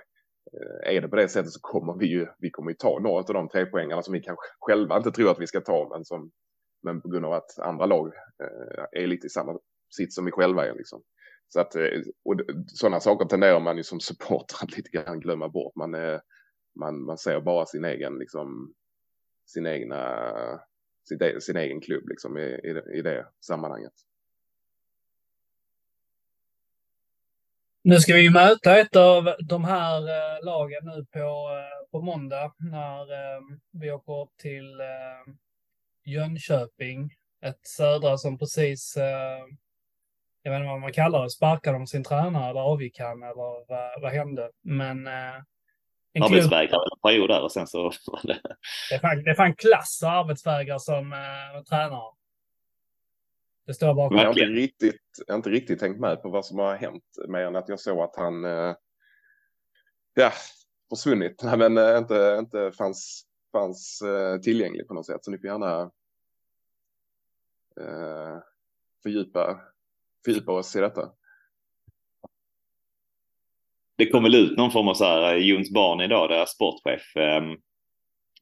Eh, 0.54 0.96
är 0.96 1.02
det 1.02 1.08
på 1.08 1.16
det 1.16 1.30
sättet 1.30 1.52
så 1.52 1.60
kommer 1.62 1.94
vi 1.94 2.06
ju, 2.08 2.28
vi 2.38 2.50
kommer 2.50 2.72
ju 2.72 2.76
ta 2.76 3.00
några 3.00 3.18
av 3.18 3.34
de 3.34 3.50
tre 3.50 3.66
poängarna 3.66 4.02
som 4.02 4.14
vi 4.14 4.22
kanske 4.22 4.46
själva 4.60 4.98
inte 4.98 5.12
tror 5.12 5.32
att 5.32 5.40
vi 5.40 5.48
ska 5.48 5.62
ta, 5.62 5.90
men 5.92 6.06
som, 6.06 6.32
men 6.84 7.02
på 7.02 7.10
grund 7.10 7.26
av 7.26 7.34
att 7.34 7.60
andra 7.60 7.86
lag 7.86 8.08
eh, 8.44 9.02
är 9.02 9.08
lite 9.08 9.28
i 9.28 9.30
samma 9.30 9.60
sitt 9.96 10.14
som 10.14 10.26
vi 10.26 10.32
själva 10.32 10.66
är 10.66 10.74
liksom. 10.74 11.02
Så 11.48 11.60
att, 11.60 11.76
eh, 11.76 12.02
och 12.26 12.36
sådana 12.68 13.00
saker 13.00 13.26
tenderar 13.26 13.60
man 13.60 13.78
ju 13.78 13.84
som 13.84 14.00
supporter 14.00 14.58
att 14.64 14.78
lite 14.78 14.90
grann 14.90 15.20
glömma 15.20 15.50
bort. 15.50 15.76
Man, 15.76 15.94
är, 15.94 16.22
man, 16.80 17.06
man 17.06 17.18
ser 17.18 17.42
bara 17.42 17.66
sin 17.66 17.86
egen, 17.86 18.18
liksom, 18.20 18.74
sin 19.46 19.66
egna, 19.66 20.30
sin, 21.10 21.22
e, 21.22 21.42
sin 21.42 21.58
egen 21.58 21.82
klubb 21.82 22.10
liksom 22.10 22.38
i, 22.38 22.42
i, 22.42 22.98
i 22.98 23.02
det 23.02 23.28
sammanhanget. 23.46 23.94
Nu 27.88 28.00
ska 28.00 28.14
vi 28.14 28.22
ju 28.22 28.30
möta 28.30 28.80
ett 28.80 28.96
av 28.96 29.36
de 29.40 29.66
här 29.66 29.98
eh, 29.98 30.46
lagen 30.46 30.86
nu 30.86 31.06
på, 31.12 31.20
eh, 31.20 31.92
på 31.92 32.02
måndag 32.02 32.54
när 32.58 33.02
eh, 33.02 33.42
vi 33.72 33.92
åker 33.92 34.22
upp 34.22 34.38
till 34.42 34.80
eh, 34.80 35.34
Jönköping. 36.06 37.14
Ett 37.42 37.68
södra 37.68 38.18
som 38.18 38.38
precis, 38.38 38.98
eh, 38.98 39.44
jag 40.42 40.52
vet 40.52 40.60
inte 40.60 40.68
vad 40.68 40.82
man 40.82 40.94
kallar 40.94 41.24
det, 41.24 41.30
sparkade 41.30 41.78
de 41.78 41.88
sin 41.88 42.04
tränare 42.04 42.50
eller 42.50 42.60
avgick 42.62 43.00
han 43.00 43.24
eller 43.24 43.68
vad, 43.68 44.02
vad 44.02 44.12
hände? 44.12 44.50
Men 44.64 45.08
eh, 45.08 45.36
Arbetsvägrare 46.22 46.90
en 46.96 47.10
period 47.10 47.30
där 47.30 47.44
och 47.44 47.52
sen 47.52 47.68
så. 47.68 47.92
Det 48.90 48.96
är 48.96 49.00
fan, 49.00 49.24
det 49.24 49.30
är 49.30 49.36
fan 49.36 49.56
klass 49.56 50.04
arbetsvägrare 50.04 50.80
som 50.80 51.14
eh, 51.14 51.64
tränare. 51.70 52.12
Det 53.66 53.74
står 53.74 53.94
bakom. 53.94 54.18
Jag 54.18 54.26
har 54.26 54.30
inte 54.30 54.46
riktigt, 54.46 55.02
inte 55.32 55.50
riktigt 55.50 55.80
tänkt 55.80 56.00
med 56.00 56.22
på 56.22 56.30
vad 56.30 56.46
som 56.46 56.60
har 56.60 56.76
hänt. 56.76 57.04
Mer 57.28 57.40
än 57.40 57.56
att 57.56 57.70
jag 57.70 57.80
såg 57.80 58.00
att 58.00 58.16
han 58.16 58.46
eh, 58.46 58.76
ja, 60.14 60.32
försvunnit. 60.90 61.42
Nej, 61.44 61.58
men 61.58 61.78
eh, 61.78 61.98
inte, 61.98 62.38
inte 62.40 62.72
fanns, 62.78 63.26
fanns 63.52 64.02
eh, 64.02 64.40
tillgänglig 64.40 64.88
på 64.88 64.94
något 64.94 65.06
sätt. 65.06 65.26
Så 65.26 65.32
ni 65.32 65.38
får 65.38 65.46
gärna 65.46 65.82
eh, 67.82 68.40
fördjupa, 69.04 69.60
fördjupa 70.26 70.52
oss 70.52 70.76
i 70.76 70.80
detta. 70.80 71.12
Det 73.98 74.10
kom 74.10 74.24
väl 74.24 74.36
ut 74.36 74.58
någon 74.58 74.72
form 74.72 74.88
av 74.88 74.94
så 74.94 75.06
här, 75.06 75.36
Jons 75.36 75.72
barn 75.72 76.02
idag, 76.02 76.30
deras 76.30 76.52
sportchef, 76.52 77.16
eh, 77.16 77.42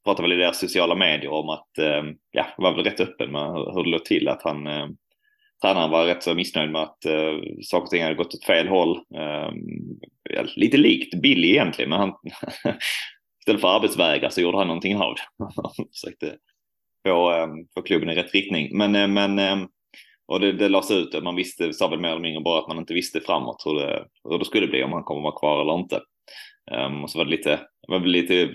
pratade 0.04 0.30
väl 0.30 0.38
i 0.38 0.42
deras 0.42 0.60
sociala 0.60 0.96
medier 0.96 1.32
om 1.32 1.50
att, 1.50 1.78
eh, 1.78 2.04
ja, 2.32 2.46
var 2.58 2.76
väl 2.76 2.84
rätt 2.84 3.00
öppen 3.00 3.32
med 3.32 3.52
hur 3.52 3.84
det 3.84 3.90
låg 3.90 4.06
till 4.06 4.28
att 4.28 4.44
han 4.44 4.68
eh, 4.68 4.88
tränaren 5.64 5.92
var 5.92 6.06
rätt 6.06 6.24
så 6.24 6.36
missnöjd 6.36 6.72
med 6.72 6.82
att 6.82 7.06
uh, 7.08 7.42
saker 7.62 7.84
och 7.84 7.90
ting 7.90 8.04
hade 8.04 8.16
gått 8.16 8.36
åt 8.36 8.46
fel 8.46 8.68
håll. 8.68 8.98
Uh, 8.98 9.52
lite 10.56 10.78
likt 10.78 11.22
Billy 11.22 11.50
egentligen, 11.50 11.90
men 11.90 12.00
han 12.00 12.14
istället 13.40 13.62
för 13.62 13.76
arbetsvägar 13.76 14.30
så 14.30 14.42
gjorde 14.42 14.58
han 14.58 14.68
någonting 14.68 14.98
av 14.98 15.16
det. 15.16 15.46
Försökte 15.94 16.38
få, 17.08 17.44
um, 17.44 17.68
få 17.74 17.82
klubben 17.82 18.10
i 18.10 18.16
rätt 18.16 18.34
riktning. 18.34 18.78
Men, 18.78 18.96
uh, 18.96 19.08
men 19.08 19.40
um, 19.40 19.70
och 20.26 20.40
det, 20.40 20.52
det 20.52 20.70
lades 20.70 20.92
ut, 20.92 21.24
man 21.24 21.36
visste, 21.36 21.74
sa 21.74 21.88
väl 21.88 22.00
mer 22.00 22.10
eller 22.10 22.22
mindre 22.22 22.42
bara 22.42 22.60
att 22.60 22.68
man 22.68 22.78
inte 22.78 22.94
visste 22.94 23.22
framåt 23.22 23.64
hur 23.66 23.76
det, 23.76 24.06
hur 24.30 24.40
det 24.40 24.46
skulle 24.46 24.68
bli, 24.68 24.84
om 24.84 24.94
han 24.94 25.04
kommer 25.04 25.22
vara 25.22 25.40
kvar 25.40 25.62
eller 25.62 25.80
inte. 25.80 26.02
Um, 26.72 27.04
och 27.04 27.10
så 27.10 27.18
var 27.18 27.26
det 27.26 27.32
lite, 27.32 27.60
var 27.88 28.00
det 28.00 28.10
lite 28.10 28.50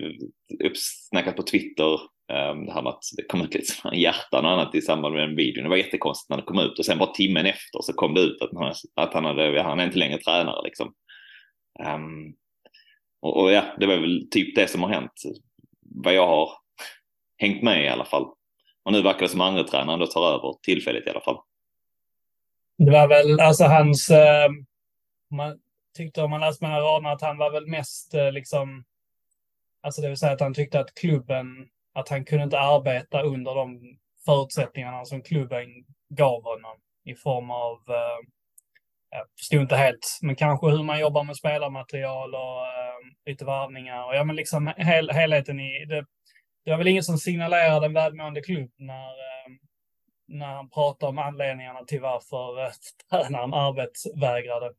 uppsnackat 0.64 1.36
på 1.36 1.42
Twitter 1.42 2.00
Ehm, 2.32 2.66
det 2.66 2.72
här 2.72 2.82
med 2.82 2.90
att 2.90 3.04
det 3.16 3.22
kom 3.22 3.42
ut 3.42 3.54
lite 3.54 3.96
hjärtan 3.96 4.44
och 4.44 4.50
annat 4.50 4.74
i 4.74 4.82
samband 4.82 5.14
med 5.14 5.28
den 5.28 5.36
videon. 5.36 5.64
Det 5.64 5.70
var 5.70 5.76
jättekonstigt 5.76 6.30
när 6.30 6.36
det 6.36 6.42
kom 6.42 6.58
ut 6.58 6.78
och 6.78 6.84
sen 6.84 6.98
bara 6.98 7.12
timmen 7.12 7.46
efter 7.46 7.82
så 7.82 7.92
kom 7.92 8.14
det 8.14 8.20
ut 8.20 8.42
att 8.42 8.50
han, 8.54 8.74
att 8.94 9.14
han, 9.14 9.24
hade, 9.24 9.62
han 9.62 9.80
är 9.80 9.84
inte 9.84 9.98
längre 9.98 10.18
tränare 10.18 10.62
liksom. 10.64 10.94
Um, 11.94 12.34
och, 13.20 13.42
och, 13.42 13.52
ja, 13.52 13.64
det 13.78 13.86
var 13.86 13.96
väl 13.96 14.28
typ 14.30 14.54
det 14.54 14.68
som 14.68 14.82
har 14.82 14.90
hänt. 14.90 15.22
Vad 15.80 16.14
jag 16.14 16.26
har 16.26 16.50
hängt 17.38 17.62
med 17.62 17.84
i 17.84 17.88
alla 17.88 18.04
fall. 18.04 18.26
Och 18.82 18.92
nu 18.92 19.02
verkar 19.02 19.20
det 19.20 19.28
som 19.28 19.40
andra 19.40 19.64
tränaren 19.64 20.00
då 20.00 20.06
tar 20.06 20.34
över 20.34 20.54
tillfälligt 20.62 21.06
i 21.06 21.10
alla 21.10 21.20
fall. 21.20 21.38
Det 22.78 22.90
var 22.90 23.08
väl 23.08 23.40
alltså 23.40 23.64
hans, 23.64 24.10
eh, 24.10 24.50
man 25.30 25.58
tyckte 25.96 26.22
om 26.22 26.30
man 26.30 26.40
läste 26.40 26.64
mellan 26.64 26.80
raderna 26.80 27.12
att 27.12 27.22
han 27.22 27.38
var 27.38 27.50
väl 27.50 27.66
mest 27.66 28.14
eh, 28.14 28.32
liksom, 28.32 28.84
alltså 29.80 30.02
det 30.02 30.08
vill 30.08 30.16
säga 30.16 30.32
att 30.32 30.40
han 30.40 30.54
tyckte 30.54 30.80
att 30.80 30.94
klubben 30.94 31.68
att 31.98 32.08
han 32.08 32.24
kunde 32.24 32.44
inte 32.44 32.58
arbeta 32.58 33.22
under 33.22 33.54
de 33.54 33.80
förutsättningarna 34.24 35.04
som 35.04 35.22
klubben 35.22 35.84
gav 36.08 36.42
honom 36.42 36.76
i 37.04 37.14
form 37.14 37.50
av, 37.50 37.78
eh, 37.88 38.28
jag 39.10 39.26
förstod 39.38 39.60
inte 39.60 39.76
helt, 39.76 40.18
men 40.22 40.36
kanske 40.36 40.70
hur 40.70 40.82
man 40.82 41.00
jobbar 41.00 41.24
med 41.24 41.36
spelarmaterial 41.36 42.34
och 42.34 42.66
eh, 42.66 42.98
lite 43.26 43.44
varvningar 43.44 44.04
och 44.06 44.14
ja, 44.14 44.24
men 44.24 44.36
liksom 44.36 44.72
hel, 44.76 45.10
helheten 45.10 45.60
i 45.60 45.84
det. 45.84 46.04
Det 46.64 46.70
var 46.70 46.78
väl 46.78 46.88
ingen 46.88 47.02
som 47.02 47.18
signalerade 47.18 47.86
en 47.86 47.94
välmående 47.94 48.40
klubb 48.40 48.70
när, 48.76 49.08
eh, 49.08 49.52
när 50.26 50.46
han 50.46 50.70
pratade 50.70 51.10
om 51.10 51.18
anledningarna 51.18 51.84
till 51.84 52.00
varför 52.00 52.64
eh, 52.64 52.70
tränaren 53.10 53.54
arbetsvägrade. 53.54 54.72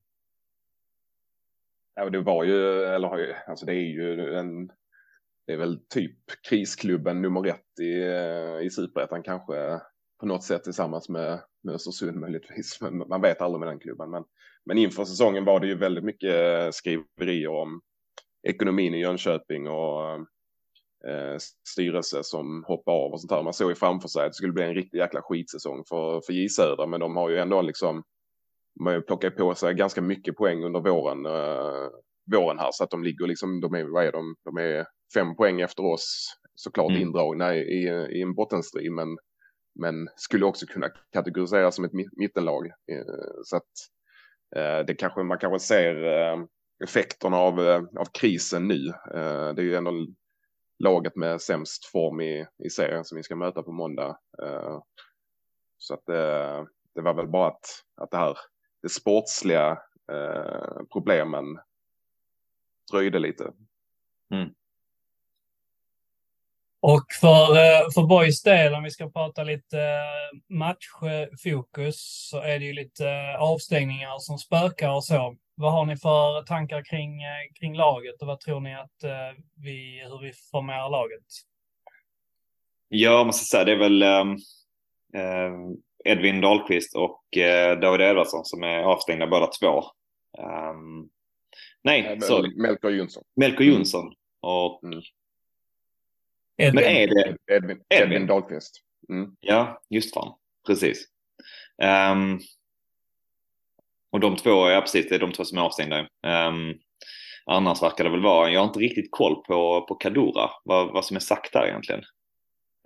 Ja, 1.96 2.10
det 2.10 2.22
var 2.22 2.44
ju, 2.44 2.84
eller 2.84 3.36
alltså 3.48 3.66
det 3.66 3.74
är 3.74 3.88
ju 3.88 4.36
en, 4.36 4.72
det 5.50 5.54
är 5.54 5.58
väl 5.58 5.80
typ 5.90 6.16
krisklubben 6.50 7.22
nummer 7.22 7.48
ett 7.48 7.80
i, 7.82 8.02
eh, 8.02 8.66
i 8.66 8.70
superettan 8.70 9.24
kanske 9.24 9.80
på 10.20 10.26
något 10.26 10.44
sätt 10.44 10.64
tillsammans 10.64 11.10
med, 11.10 11.42
med 11.64 11.76
Östersund 11.76 12.20
möjligtvis. 12.20 12.82
Men 12.82 12.98
man 12.98 13.22
vet 13.22 13.42
aldrig 13.42 13.60
med 13.60 13.70
den 13.70 13.80
klubben. 13.80 14.10
Men, 14.10 14.24
men 14.66 14.78
inför 14.78 15.06
säsongen 15.06 15.46
var 15.46 15.60
det 15.60 15.68
ju 15.68 15.76
väldigt 15.76 16.04
mycket 16.04 16.36
eh, 16.36 16.70
skriverier 16.72 17.48
om 17.48 17.82
ekonomin 18.48 18.94
i 18.94 19.00
Jönköping 19.00 19.68
och 19.68 20.12
eh, 21.08 21.38
styrelse 21.70 22.24
som 22.24 22.64
hoppar 22.68 22.92
av 22.92 23.12
och 23.12 23.22
sånt 23.22 23.32
här. 23.32 23.44
Man 23.44 23.54
såg 23.54 23.72
ju 23.72 23.76
framför 23.76 24.08
sig 24.08 24.26
att 24.26 24.32
det 24.32 24.36
skulle 24.36 24.54
bli 24.54 24.64
en 24.64 24.76
riktig 24.76 24.98
jäkla 24.98 25.22
skitsäsong 25.22 25.84
för, 25.90 26.22
för 26.22 26.34
J 26.34 26.50
Södra, 26.50 26.86
men 26.86 27.00
de 27.00 27.16
har 27.16 27.30
ju 27.30 27.38
ändå 27.38 27.62
liksom 27.62 28.04
man 28.80 29.04
plockar 29.04 29.30
på 29.30 29.56
sig 29.56 29.74
ganska 29.74 30.02
mycket 30.02 30.36
poäng 30.36 30.64
under 30.64 30.80
våren, 30.80 31.26
eh, 31.26 31.90
våren 32.32 32.60
här 32.60 32.70
så 32.72 32.84
att 32.84 32.92
de 32.92 33.04
ligger 33.04 33.28
liksom, 33.28 33.62
de 33.62 33.74
är, 33.74 33.84
vad 33.84 34.06
är 34.06 34.12
de, 34.12 34.36
de 34.44 34.58
är 34.58 34.86
fem 35.14 35.36
poäng 35.36 35.62
efter 35.62 35.86
oss, 35.86 36.36
såklart 36.56 36.90
mm. 36.90 37.02
indragna 37.02 37.56
i, 37.56 37.60
i, 37.60 37.88
i 37.88 38.22
en 38.22 38.36
bottenstrid, 38.36 38.92
men, 38.92 39.18
men 39.76 40.10
skulle 40.16 40.46
också 40.46 40.66
kunna 40.66 40.90
kategoriseras 40.90 41.76
som 41.76 41.86
ett 41.86 41.94
mittenlag. 42.18 42.68
Eh, 42.68 43.42
så 43.44 43.58
att 43.58 43.64
eh, 44.56 44.86
det 44.86 44.96
kanske, 44.96 45.24
man 45.24 45.40
kanske 45.40 45.68
ser 45.68 46.04
eh, 46.04 46.44
effekterna 46.84 47.38
av, 47.38 47.60
av 48.00 48.06
krisen 48.14 48.68
nu. 48.68 48.94
Det 49.56 49.62
är 49.62 49.62
ju 49.62 49.76
ändå 49.76 49.92
laget 50.80 51.16
med 51.16 51.42
sämst 51.42 51.86
form 51.86 52.22
i, 52.22 52.46
i 52.64 52.70
serien 52.70 53.06
som 53.06 53.16
vi 53.16 53.24
ska 53.24 53.36
möta 53.36 53.64
på 53.64 53.72
måndag. 53.72 54.18
Så 55.78 55.94
att 55.94 56.06
det, 56.06 56.66
det 56.96 57.02
var 57.02 57.14
väl 57.14 57.28
bara 57.28 57.48
att, 57.48 57.66
att 58.02 58.12
det 58.12 58.18
här, 58.18 58.38
det 58.82 58.90
sportsliga 58.90 59.78
problemen 60.94 61.60
dröjde 62.92 63.20
lite. 63.20 63.54
Mm. 64.34 64.50
Och 66.82 67.06
för, 67.22 67.92
för 67.92 68.08
Boys 68.08 68.44
del, 68.44 68.74
om 68.74 68.84
vi 68.84 68.90
ska 68.90 69.10
prata 69.10 69.44
lite 69.44 69.78
matchfokus, 70.50 72.28
så 72.30 72.42
är 72.42 72.60
det 72.60 72.66
ju 72.66 72.74
lite 72.74 73.38
avstängningar 73.40 74.20
som 74.20 74.38
spökar 74.38 74.90
och 74.90 75.04
så. 75.04 75.36
Vad 75.56 75.72
har 75.72 75.86
ni 75.86 75.98
för 75.98 76.44
tankar 76.44 76.84
kring, 76.84 77.22
eh, 77.22 77.60
kring 77.60 77.76
laget 77.76 78.22
och 78.22 78.28
vad 78.28 78.40
tror 78.40 78.60
ni 78.60 78.76
att 78.76 79.04
eh, 79.04 79.44
vi, 79.56 80.04
hur 80.10 80.22
vi 80.22 80.32
formerar 80.52 80.90
laget? 80.90 81.26
Ja, 82.90 83.12
jag 83.12 83.26
måste 83.26 83.46
säga 83.46 83.64
det 83.64 83.72
är 83.72 83.78
väl 83.78 84.04
ehm, 84.04 84.36
eh, 85.16 86.12
Edvin 86.12 86.42
Dahlqvist 86.42 86.96
och 86.96 87.38
eh, 87.38 87.80
David 87.80 88.02
Edvardsson 88.02 88.46
som 88.46 88.64
är 88.64 88.80
avstängda 88.80 89.28
båda 89.28 89.48
två. 89.48 89.84
Um, 90.38 91.10
nej, 91.84 92.22
sorry. 92.22 92.62
Melker 92.62 92.90
Jonsson. 92.90 93.24
Melker 93.36 93.64
mm. 93.64 93.76
Jonsson 93.76 94.14
och... 94.42 94.84
Mm. 94.84 95.02
Edvin. 96.60 96.76
Men 96.76 96.84
är 96.84 97.08
det... 97.08 97.56
Edvin, 97.56 97.82
Edvin 97.90 98.28
Dahlqvist. 98.28 98.82
Mm. 99.10 99.32
Ja, 99.40 99.82
just 99.90 100.14
fan. 100.14 100.34
Precis. 100.68 101.06
Um, 102.12 102.40
och 104.12 104.20
de 104.20 104.36
två, 104.36 104.70
ja 104.70 104.82
precis, 104.82 105.10
det 105.10 105.16
är 105.16 105.20
de 105.20 105.32
två 105.32 105.46
som 105.46 105.58
är 105.58 105.62
avstängda. 105.62 106.00
Um, 106.00 106.80
annars 107.46 107.84
verkar 107.84 108.04
det 108.04 108.10
väl 108.10 108.22
vara, 108.22 108.50
jag 108.50 108.60
har 108.60 108.68
inte 108.68 108.80
riktigt 108.80 109.12
koll 109.12 109.36
på, 109.36 109.86
på 109.88 109.96
Kadura, 109.96 110.50
vad, 110.64 110.94
vad 110.94 111.06
som 111.06 111.16
är 111.16 111.22
sagt 111.22 111.54
där 111.54 111.68
egentligen. 111.68 112.02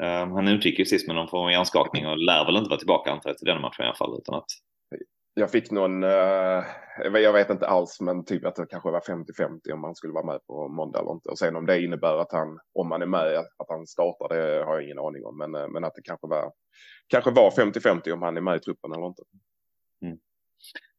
Um, 0.03 0.31
han 0.31 0.47
utgick 0.47 0.79
ju 0.79 0.85
sist 0.85 1.07
med 1.07 1.15
någon 1.15 1.29
form 1.29 1.45
av 1.45 1.51
hjärnskakning 1.51 2.07
och 2.07 2.17
lär 2.17 2.45
väl 2.45 2.57
inte 2.57 2.69
vara 2.69 2.79
tillbaka 2.79 3.11
antar 3.11 3.29
jag 3.29 3.37
till 3.37 3.47
den 3.47 3.61
matchen 3.61 3.83
i 3.83 3.87
alla 3.87 3.95
fall. 3.95 4.17
Utan 4.17 4.35
att... 4.35 4.49
Jag 5.33 5.51
fick 5.51 5.71
någon, 5.71 6.03
uh, 6.03 6.63
jag 7.13 7.33
vet 7.33 7.49
inte 7.49 7.67
alls, 7.67 8.01
men 8.01 8.25
typ 8.25 8.45
att 8.45 8.55
det 8.55 8.65
kanske 8.65 8.91
var 8.91 8.99
50-50 8.99 9.71
om 9.73 9.83
han 9.83 9.95
skulle 9.95 10.13
vara 10.13 10.25
med 10.25 10.45
på 10.47 10.67
måndag 10.67 10.99
eller 10.99 11.11
inte. 11.11 11.29
Och 11.29 11.39
sen 11.39 11.55
om 11.55 11.65
det 11.65 11.81
innebär 11.81 12.17
att 12.17 12.31
han, 12.31 12.59
om 12.73 12.91
han 12.91 13.01
är 13.01 13.05
med, 13.05 13.37
att 13.37 13.69
han 13.69 13.87
startar, 13.87 14.35
det 14.35 14.65
har 14.65 14.73
jag 14.73 14.83
ingen 14.83 14.99
aning 14.99 15.25
om. 15.25 15.37
Men, 15.37 15.55
uh, 15.55 15.67
men 15.67 15.83
att 15.83 15.95
det 15.95 16.01
kanske 16.01 16.27
var, 16.27 16.51
kanske 17.07 17.31
var 17.31 17.51
50-50 17.51 18.11
om 18.11 18.21
han 18.21 18.37
är 18.37 18.41
med 18.41 18.55
i 18.55 18.59
truppen 18.59 18.93
eller 18.93 19.07
inte. 19.07 19.23
Mm 20.01 20.17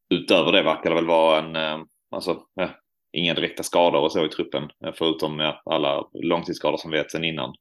utöver 0.09 0.51
det 0.51 0.63
verkar 0.63 0.89
det 0.89 0.95
väl 0.95 1.07
vara 1.07 1.39
en, 1.39 1.55
eh, 1.55 1.85
alltså, 2.11 2.43
ja, 2.53 2.69
inga 3.11 3.33
direkta 3.33 3.63
skador 3.63 4.01
och 4.01 4.11
så 4.11 4.25
i 4.25 4.29
truppen, 4.29 4.69
förutom 4.93 5.39
ja, 5.39 5.61
alla 5.65 6.07
långtidsskador 6.13 6.77
som 6.77 6.91
vi 6.91 6.97
vet 6.97 7.11
sedan 7.11 7.23
innan. 7.23 7.55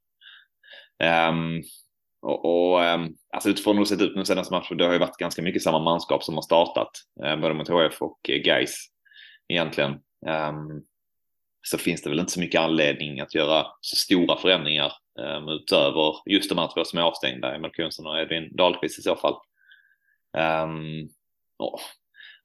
Um, 1.28 1.62
och, 2.24 2.72
och 2.72 2.84
ehm, 2.84 3.14
alltså 3.32 3.48
utifrån 3.48 3.76
hur 3.76 3.84
det 3.84 3.88
sett 3.88 4.00
ut 4.00 4.16
nu 4.16 4.24
senaste 4.24 4.54
matchen, 4.54 4.76
det 4.76 4.84
har 4.84 4.92
ju 4.92 4.98
varit 4.98 5.16
ganska 5.16 5.42
mycket 5.42 5.62
samma 5.62 5.78
manskap 5.78 6.24
som 6.24 6.34
har 6.34 6.42
startat, 6.42 6.90
eh, 7.24 7.36
både 7.36 7.54
mot 7.54 7.68
HF 7.68 8.02
och 8.02 8.18
eh, 8.28 8.34
Geis 8.34 8.46
Gais 8.46 8.86
egentligen. 9.48 9.90
Um, 10.26 10.82
så 11.62 11.78
finns 11.78 12.02
det 12.02 12.10
väl 12.10 12.20
inte 12.20 12.32
så 12.32 12.40
mycket 12.40 12.60
anledning 12.60 13.20
att 13.20 13.34
göra 13.34 13.66
så 13.80 13.96
stora 13.96 14.36
förändringar 14.36 14.92
um, 15.18 15.48
utöver 15.48 16.14
just 16.26 16.48
de 16.48 16.58
här 16.58 16.70
två 16.74 16.84
som 16.84 16.98
är 16.98 17.02
avstängda, 17.02 17.54
Emil 17.54 17.70
Kungsson 17.70 18.06
och 18.06 18.18
Edvin 18.18 18.56
Dahlqvist 18.56 18.98
i 18.98 19.02
så 19.02 19.16
fall. 19.16 19.34
Um, 20.36 21.08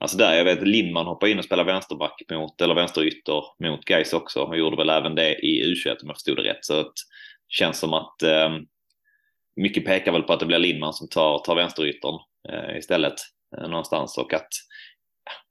Alltså 0.02 0.18
där, 0.18 0.34
jag 0.34 0.46
vet 0.46 0.68
Lindman 0.68 1.06
hoppade 1.06 1.32
in 1.32 1.40
och 1.40 1.46
spelade 1.46 1.72
vänsterback 1.72 2.22
mot, 2.32 2.62
eller 2.62 2.76
vänsterytter 2.76 3.44
mot 3.64 3.86
Gais 3.86 4.14
också 4.14 4.42
och 4.42 4.58
gjorde 4.58 4.78
väl 4.78 4.90
även 4.90 5.16
det 5.16 5.46
i 5.46 5.64
U21 5.64 6.02
om 6.02 6.08
jag 6.08 6.16
förstod 6.16 6.38
det 6.38 6.44
rätt. 6.44 6.66
Så 6.66 6.74
det 6.74 6.92
känns 7.48 7.80
som 7.80 7.94
att 7.94 8.24
mycket 9.56 9.86
pekar 9.86 10.12
väl 10.12 10.24
på 10.24 10.34
att 10.34 10.40
det 10.40 10.46
blir 10.46 10.60
Lindman 10.60 10.94
som 10.94 11.10
tar, 11.10 11.40
tar 11.40 11.56
vänsteryttern 11.56 12.20
eh, 12.50 12.78
istället 12.78 13.16
eh, 13.58 13.70
någonstans 13.70 14.18
och 14.18 14.34
att 14.34 14.50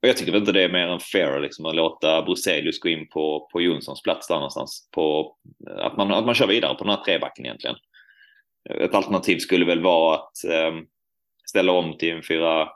och 0.03 0.09
jag 0.09 0.17
tycker 0.17 0.37
inte 0.37 0.53
det 0.53 0.63
är 0.63 0.73
mer 0.73 0.89
än 0.89 1.01
fair 1.01 1.41
liksom, 1.41 1.67
att 1.67 1.75
låta 1.75 2.23
Bruzelius 2.23 2.81
gå 2.81 2.89
in 2.89 3.09
på, 3.09 3.49
på 3.53 3.61
Jonssons 3.61 4.03
plats 4.03 4.29
där 4.29 4.35
någonstans. 4.35 4.89
På, 4.95 5.37
eh, 5.71 5.87
att, 5.87 5.97
man, 5.97 6.13
att 6.13 6.27
man 6.27 6.35
kör 6.35 6.47
vidare 6.47 6.75
på 6.75 6.85
den 6.85 6.95
här 6.95 7.05
trebacken 7.05 7.47
egentligen. 7.47 7.77
Ett 8.71 8.95
alternativ 8.95 9.39
skulle 9.39 9.65
väl 9.65 9.83
vara 9.83 10.15
att 10.15 10.45
eh, 10.45 10.73
ställa 11.49 11.73
om 11.73 11.99
till 11.99 12.13
en 12.13 12.23
4 12.23 12.69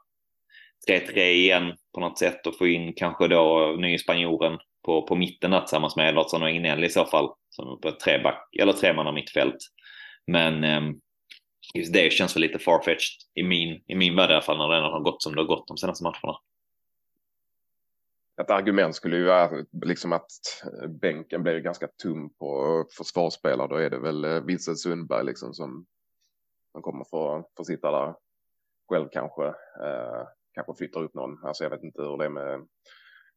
3-3 0.88 1.18
igen 1.18 1.76
på 1.94 2.00
något 2.00 2.18
sätt 2.18 2.46
och 2.46 2.58
få 2.58 2.66
in 2.66 2.92
kanske 2.96 3.28
då 3.28 3.74
nyspanjoren 3.78 4.58
på, 4.84 5.02
på 5.02 5.16
mitten 5.16 5.50
där, 5.50 5.60
tillsammans 5.60 5.96
med 5.96 6.08
Edvardsson 6.08 6.42
och 6.42 6.50
Ignell 6.50 6.84
i 6.84 6.88
så 6.88 7.04
fall. 7.04 7.28
Som 7.50 7.80
på 7.80 7.88
ett 7.88 8.00
treback, 8.00 8.48
eller 8.60 8.72
tremanna 8.72 9.12
mittfält. 9.12 9.56
Men 10.26 10.64
eh, 10.64 10.80
just 11.74 11.92
det 11.92 12.12
känns 12.12 12.36
väl 12.36 12.40
lite 12.40 12.58
farfetched 12.58 13.18
i 13.34 13.42
min, 13.42 13.82
i 13.86 13.94
min 13.94 14.16
värld 14.16 14.30
i 14.30 14.32
alla 14.32 14.42
fall 14.42 14.58
när 14.58 14.68
det 14.68 14.74
redan 14.74 14.92
har 14.92 15.00
gått 15.00 15.22
som 15.22 15.34
det 15.34 15.40
har 15.40 15.46
gått 15.46 15.68
de 15.68 15.76
senaste 15.76 16.04
matcherna. 16.04 16.38
Ett 18.40 18.50
argument 18.50 18.94
skulle 18.94 19.16
ju 19.16 19.24
vara 19.24 19.50
liksom 19.84 20.12
att 20.12 20.30
bänken 21.00 21.42
blir 21.42 21.58
ganska 21.58 21.88
tum 22.02 22.34
på 22.34 22.84
försvarsspelare. 22.96 23.68
Då 23.68 23.76
är 23.76 23.90
det 23.90 23.98
väl 23.98 24.24
eh, 24.24 24.40
Vincent 24.40 24.80
Sundberg 24.80 25.24
liksom 25.24 25.54
som, 25.54 25.86
som 26.72 26.82
kommer 26.82 27.04
få, 27.10 27.48
få 27.56 27.64
sitta 27.64 27.90
där 27.90 28.14
själv 28.88 29.08
kanske. 29.12 29.46
Eh, 29.46 30.26
kanske 30.54 30.74
flyttar 30.78 31.02
upp 31.02 31.14
någon. 31.14 31.44
Alltså 31.44 31.64
jag 31.64 31.70
vet 31.70 31.82
inte 31.82 32.02
hur 32.02 32.18
det 32.18 32.24
är 32.24 32.28
med 32.28 32.66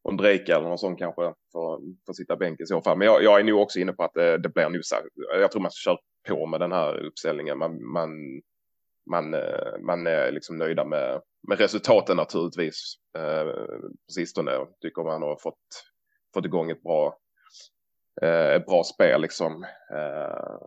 Ondrejka 0.01 0.55
eller 0.55 0.67
någon 0.67 0.77
sån 0.77 0.95
kanske 0.95 1.33
får 1.51 2.13
sitta 2.13 2.35
bänk 2.35 2.59
i 2.59 2.65
så 2.65 2.81
fall. 2.81 2.97
Men 2.97 3.05
jag, 3.05 3.23
jag 3.23 3.39
är 3.39 3.43
nog 3.43 3.61
också 3.61 3.79
inne 3.79 3.93
på 3.93 4.03
att 4.03 4.13
det, 4.13 4.37
det 4.37 4.49
blir 4.49 4.69
nog 4.69 4.85
så. 4.85 4.95
Jag 5.39 5.51
tror 5.51 5.61
man 5.61 5.71
kör 5.71 5.99
på 6.27 6.45
med 6.45 6.59
den 6.59 6.71
här 6.71 6.97
uppställningen. 6.97 7.57
Man, 7.57 7.91
man, 7.91 8.09
man, 9.09 9.33
eh, 9.33 9.79
man 9.81 10.07
är 10.07 10.31
liksom 10.31 10.57
nöjda 10.57 10.85
med, 10.85 11.21
med 11.47 11.59
resultaten 11.59 12.17
naturligtvis. 12.17 12.95
Eh, 13.17 13.43
på 14.05 14.11
sistone 14.11 14.51
tycker 14.81 15.03
man 15.03 15.21
har 15.21 15.37
fått, 15.41 15.85
fått 16.33 16.45
igång 16.45 16.71
ett 16.71 16.83
bra, 16.83 17.17
eh, 18.21 18.55
ett 18.55 18.65
bra 18.65 18.83
spel 18.83 19.21
liksom. 19.21 19.63
Eh, 19.91 20.57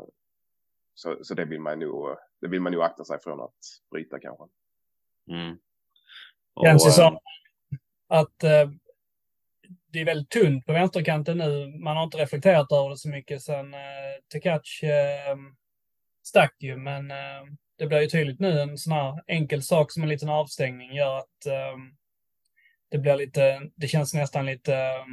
så, 0.94 1.16
så 1.22 1.34
det 1.34 1.44
vill 1.44 1.60
man 1.60 1.78
nog, 1.78 2.16
det 2.40 2.48
vill 2.48 2.60
man 2.60 2.72
nog 2.72 2.82
akta 2.82 3.04
sig 3.04 3.20
från 3.20 3.40
att 3.40 3.58
bryta 3.90 4.18
kanske. 4.20 4.44
Mm. 5.30 5.58
Känns 6.64 6.84
det 6.84 6.90
som 6.90 7.18
att 8.08 8.44
det 9.92 10.00
är 10.00 10.04
väldigt 10.04 10.30
tunt 10.30 10.66
på 10.66 10.72
vänsterkanten 10.72 11.38
nu. 11.38 11.66
Man 11.66 11.96
har 11.96 12.04
inte 12.04 12.18
reflekterat 12.18 12.72
över 12.72 12.90
det 12.90 12.96
så 12.96 13.08
mycket 13.08 13.42
sen 13.42 13.74
eh, 13.74 13.80
Tekac 14.32 14.82
eh, 14.82 15.36
stack 16.22 16.54
ju, 16.58 16.76
men 16.76 17.10
eh, 17.10 17.44
det 17.78 17.86
blir 17.86 18.00
ju 18.00 18.06
tydligt 18.06 18.40
nu. 18.40 18.60
En 18.60 18.78
sån 18.78 18.92
här 18.92 19.22
enkel 19.26 19.62
sak 19.62 19.92
som 19.92 20.02
en 20.02 20.08
liten 20.08 20.28
avstängning 20.28 20.92
gör 20.92 21.18
att 21.18 21.46
eh, 21.46 21.76
det 22.90 22.98
blir 22.98 23.16
lite, 23.16 23.60
det 23.74 23.88
känns 23.88 24.14
nästan 24.14 24.46
lite, 24.46 24.74
eh, 24.74 25.04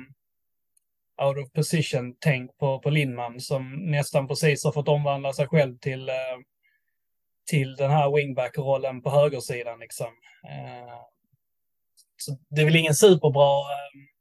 out 1.25 1.37
of 1.37 1.51
position-tänk 1.51 2.57
på, 2.57 2.79
på 2.79 2.89
Lindman 2.89 3.39
som 3.39 3.71
nästan 3.71 4.27
precis 4.27 4.63
har 4.63 4.71
fått 4.71 4.87
omvandla 4.87 5.33
sig 5.33 5.47
själv 5.47 5.77
till, 5.77 6.09
eh, 6.09 6.37
till 7.45 7.75
den 7.75 7.91
här 7.91 8.15
wingback-rollen 8.15 9.01
på 9.01 9.09
högersidan. 9.09 9.79
Liksom. 9.79 10.07
Eh, 10.49 10.95
så 12.17 12.37
det 12.49 12.61
är 12.61 12.65
väl 12.65 12.75
ingen 12.75 12.95
superbra... 12.95 13.59
Ehm, 13.59 14.14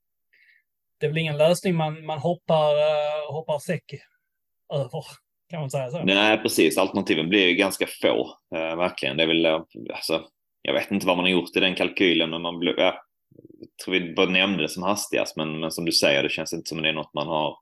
det 1.00 1.06
är 1.06 1.10
väl 1.10 1.18
ingen 1.18 1.38
lösning 1.38 1.74
man, 1.74 2.06
man 2.06 2.18
hoppar, 2.18 2.74
uh, 2.74 3.32
hoppar 3.32 3.58
säck 3.58 3.84
över. 4.74 5.04
Kan 5.50 5.60
man 5.60 5.70
säga 5.70 5.90
så? 5.90 6.04
Nej, 6.04 6.38
precis. 6.38 6.78
Alternativen 6.78 7.28
blir 7.28 7.48
ju 7.48 7.54
ganska 7.54 7.86
få. 8.02 8.38
Uh, 8.54 8.76
verkligen. 8.76 9.16
Det 9.16 9.22
är 9.22 9.26
väl, 9.26 9.46
eh, 9.46 9.60
alltså, 9.94 10.22
jag 10.62 10.74
vet 10.74 10.90
inte 10.90 11.06
vad 11.06 11.16
man 11.16 11.24
har 11.24 11.30
gjort 11.30 11.56
i 11.56 11.60
den 11.60 11.74
kalkylen, 11.74 12.30
men 12.30 12.42
man 12.42 12.58
blir, 12.58 12.80
jag 12.80 12.94
tror 13.84 13.94
vi 13.94 14.14
bara 14.14 14.30
nämnde 14.30 14.62
det 14.62 14.68
som 14.68 14.82
hastigast, 14.82 15.36
men, 15.36 15.60
men 15.60 15.70
som 15.70 15.84
du 15.84 15.92
säger, 15.92 16.22
det 16.22 16.28
känns 16.28 16.52
inte 16.52 16.68
som 16.68 16.82
det 16.82 16.88
är 16.88 16.92
något 16.92 17.14
man 17.14 17.26
har 17.26 17.56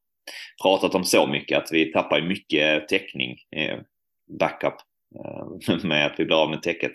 pratat 0.62 0.94
om 0.94 1.04
så 1.04 1.26
mycket, 1.26 1.58
att 1.58 1.72
vi 1.72 1.92
tappar 1.92 2.22
mycket 2.22 2.88
täckning, 2.88 3.36
eh, 3.56 3.78
backup, 4.38 4.74
med 5.82 6.06
att 6.06 6.20
vi 6.20 6.24
blir 6.24 6.42
av 6.42 6.50
med 6.50 6.62
täcket. 6.62 6.92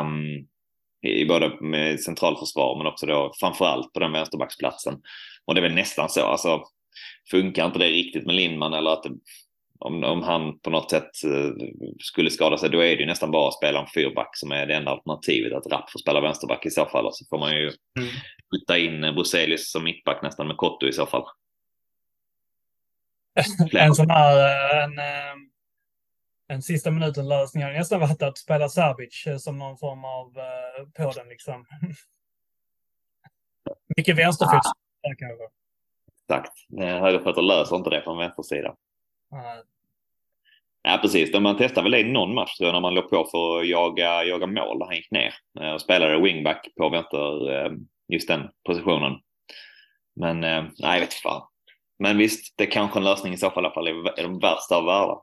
Um, 0.00 0.46
i 1.04 1.24
både 1.24 1.52
med 1.60 2.00
centralförsvar 2.00 2.78
men 2.78 2.86
också 2.86 3.06
då 3.06 3.32
framförallt 3.40 3.92
på 3.92 4.00
den 4.00 4.12
vänsterbacksplatsen. 4.12 4.94
Och 5.44 5.54
det 5.54 5.60
är 5.60 5.62
väl 5.62 5.74
nästan 5.74 6.08
så, 6.08 6.26
alltså 6.26 6.62
funkar 7.30 7.66
inte 7.66 7.78
det 7.78 7.88
riktigt 7.88 8.26
med 8.26 8.34
Lindman 8.34 8.74
eller 8.74 8.90
att 8.90 9.02
det, 9.02 9.10
om, 9.78 10.04
om 10.04 10.22
han 10.22 10.58
på 10.58 10.70
något 10.70 10.90
sätt 10.90 11.10
uh, 11.26 11.52
skulle 12.00 12.30
skada 12.30 12.58
sig, 12.58 12.70
då 12.70 12.78
är 12.78 12.96
det 12.96 13.02
ju 13.02 13.06
nästan 13.06 13.30
bara 13.30 13.48
att 13.48 13.54
spela 13.54 13.80
en 13.80 13.86
fyrback 13.94 14.36
som 14.36 14.52
är 14.52 14.66
det 14.66 14.74
enda 14.74 14.90
alternativet. 14.90 15.52
Att 15.52 15.72
Rapp 15.72 15.90
får 15.90 15.98
spela 15.98 16.20
vänsterback 16.20 16.66
i 16.66 16.70
så 16.70 16.86
fall 16.86 17.06
och 17.06 17.16
så 17.16 17.24
får 17.30 17.38
man 17.38 17.56
ju 17.56 17.62
mm. 17.98 18.10
putta 18.50 18.78
in 18.78 19.00
Bruselius 19.00 19.72
som 19.72 19.84
mittback 19.84 20.22
nästan 20.22 20.46
med 20.46 20.56
Kotto 20.56 20.88
i 20.88 20.92
så 20.92 21.06
fall. 21.06 21.24
en 23.72 23.94
sån 23.94 24.10
här, 24.10 24.36
eh, 24.36 24.84
en, 24.84 24.98
eh, 24.98 25.34
en 26.48 26.62
sista 26.62 26.90
minuten-lösning 26.90 27.62
hade 27.62 27.78
nästan 27.78 28.00
varit 28.00 28.22
att 28.22 28.38
spela 28.38 28.68
Sabic 28.68 29.26
eh, 29.26 29.36
som 29.36 29.58
någon 29.58 29.78
form 29.78 30.04
av 30.04 30.26
uh, 30.26 30.88
på 30.96 31.12
den 31.18 31.28
liksom. 31.28 31.66
Mycket 33.96 34.18
vänsterfot 34.18 34.54
ah. 34.54 34.72
kanske. 35.18 35.44
Exakt. 36.22 36.52
Högerfötter 36.78 37.42
löser 37.42 37.76
inte 37.76 37.90
det 37.90 38.02
från 38.02 38.18
vänstersida. 38.18 38.74
Ah. 39.30 39.62
Ja, 40.82 40.98
precis. 41.02 41.34
Man 41.34 41.56
testade 41.56 41.82
väl 41.82 41.92
det 41.92 42.00
i 42.00 42.12
någon 42.12 42.34
match 42.34 42.56
tror 42.56 42.66
jag, 42.66 42.72
när 42.72 42.80
man 42.80 42.94
låg 42.94 43.10
på 43.10 43.28
för 43.30 43.60
att 43.60 43.68
jaga, 43.68 44.24
jaga 44.24 44.46
mål. 44.46 44.82
Han 44.82 44.96
gick 44.96 45.10
ner 45.10 45.34
eh, 45.60 45.72
och 45.72 45.80
spelade 45.80 46.20
wingback 46.20 46.68
på 46.76 46.88
vänster, 46.88 47.18
just 48.08 48.28
den 48.28 48.50
positionen. 48.66 49.12
Men 50.16 50.40
nej, 50.40 50.70
jag 50.78 50.92
vet 50.92 51.02
inte 51.02 51.16
fan. 51.16 51.42
Men 51.98 52.18
visst, 52.18 52.54
det 52.56 52.64
är 52.64 52.70
kanske 52.70 52.98
en 52.98 53.04
lösning 53.04 53.32
i 53.32 53.36
så 53.36 53.50
fall 53.50 53.64
i 53.64 53.66
alla 53.66 53.74
fall 53.74 53.88
är 53.88 54.22
de 54.22 54.38
värsta 54.38 54.76
av 54.76 54.84
världar. 54.84 55.20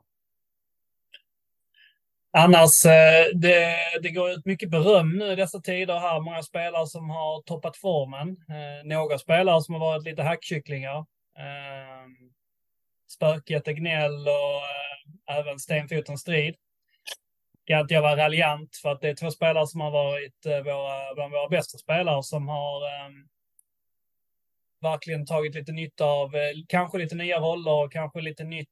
Annars, 2.34 2.86
eh, 2.86 3.26
det, 3.34 3.76
det 4.02 4.10
går 4.10 4.30
ut 4.30 4.46
mycket 4.46 4.70
beröm 4.70 5.18
nu 5.18 5.32
i 5.32 5.36
dessa 5.36 5.60
tider 5.60 5.98
här. 5.98 6.20
Många 6.20 6.42
spelare 6.42 6.86
som 6.86 7.10
har 7.10 7.42
toppat 7.42 7.76
formen. 7.76 8.28
Eh, 8.28 8.84
några 8.84 9.18
spelare 9.18 9.62
som 9.62 9.74
har 9.74 9.80
varit 9.80 10.04
lite 10.04 10.22
hackkycklingar. 10.22 10.98
Ehm, 11.38 12.32
Spöket 13.08 13.64
Gnäll 13.64 14.28
och 14.28 14.62
eh, 15.28 15.38
även 15.38 15.58
Stenfoten 15.58 16.18
Strid. 16.18 16.54
Kan 17.64 17.80
inte 17.80 17.94
jag 17.94 18.02
vara 18.02 18.16
raljant 18.16 18.76
för 18.82 18.92
att 18.92 19.00
det 19.00 19.08
är 19.08 19.14
två 19.14 19.30
spelare 19.30 19.66
som 19.66 19.80
har 19.80 19.90
varit 19.90 20.46
våra, 20.46 21.14
bland 21.14 21.32
våra 21.32 21.48
bästa 21.48 21.78
spelare 21.78 22.22
som 22.22 22.48
har 22.48 22.88
ehm, 22.88 23.28
verkligen 24.80 25.26
tagit 25.26 25.54
lite 25.54 25.72
nytta 25.72 26.04
av 26.04 26.32
kanske 26.68 26.98
lite 26.98 27.14
nya 27.14 27.38
roller 27.38 27.72
och 27.72 27.92
kanske 27.92 28.20
lite 28.20 28.44
nytt, 28.44 28.68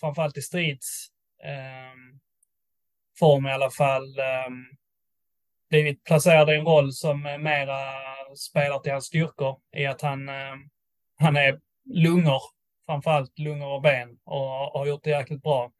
framförallt 0.00 0.36
i 0.36 0.42
strids 0.42 1.08
ehm, 1.44 2.20
form 3.20 3.46
i 3.46 3.52
alla 3.52 3.70
fall 3.70 4.18
ehm, 4.18 4.64
blivit 5.70 6.04
placerad 6.04 6.50
i 6.50 6.54
en 6.54 6.64
roll 6.64 6.92
som 6.92 7.22
mera 7.22 7.78
spelar 8.36 8.78
till 8.78 8.92
hans 8.92 9.04
styrkor 9.06 9.58
i 9.76 9.86
att 9.86 10.02
han, 10.02 10.28
ehm, 10.28 10.58
han 11.18 11.36
är 11.36 11.60
lungor, 11.84 12.42
framförallt 12.86 13.38
lungor 13.38 13.68
och 13.68 13.82
ben 13.82 14.18
och 14.24 14.48
har 14.48 14.86
gjort 14.86 15.04
det 15.04 15.10
jäkligt 15.10 15.42
bra. 15.42 15.72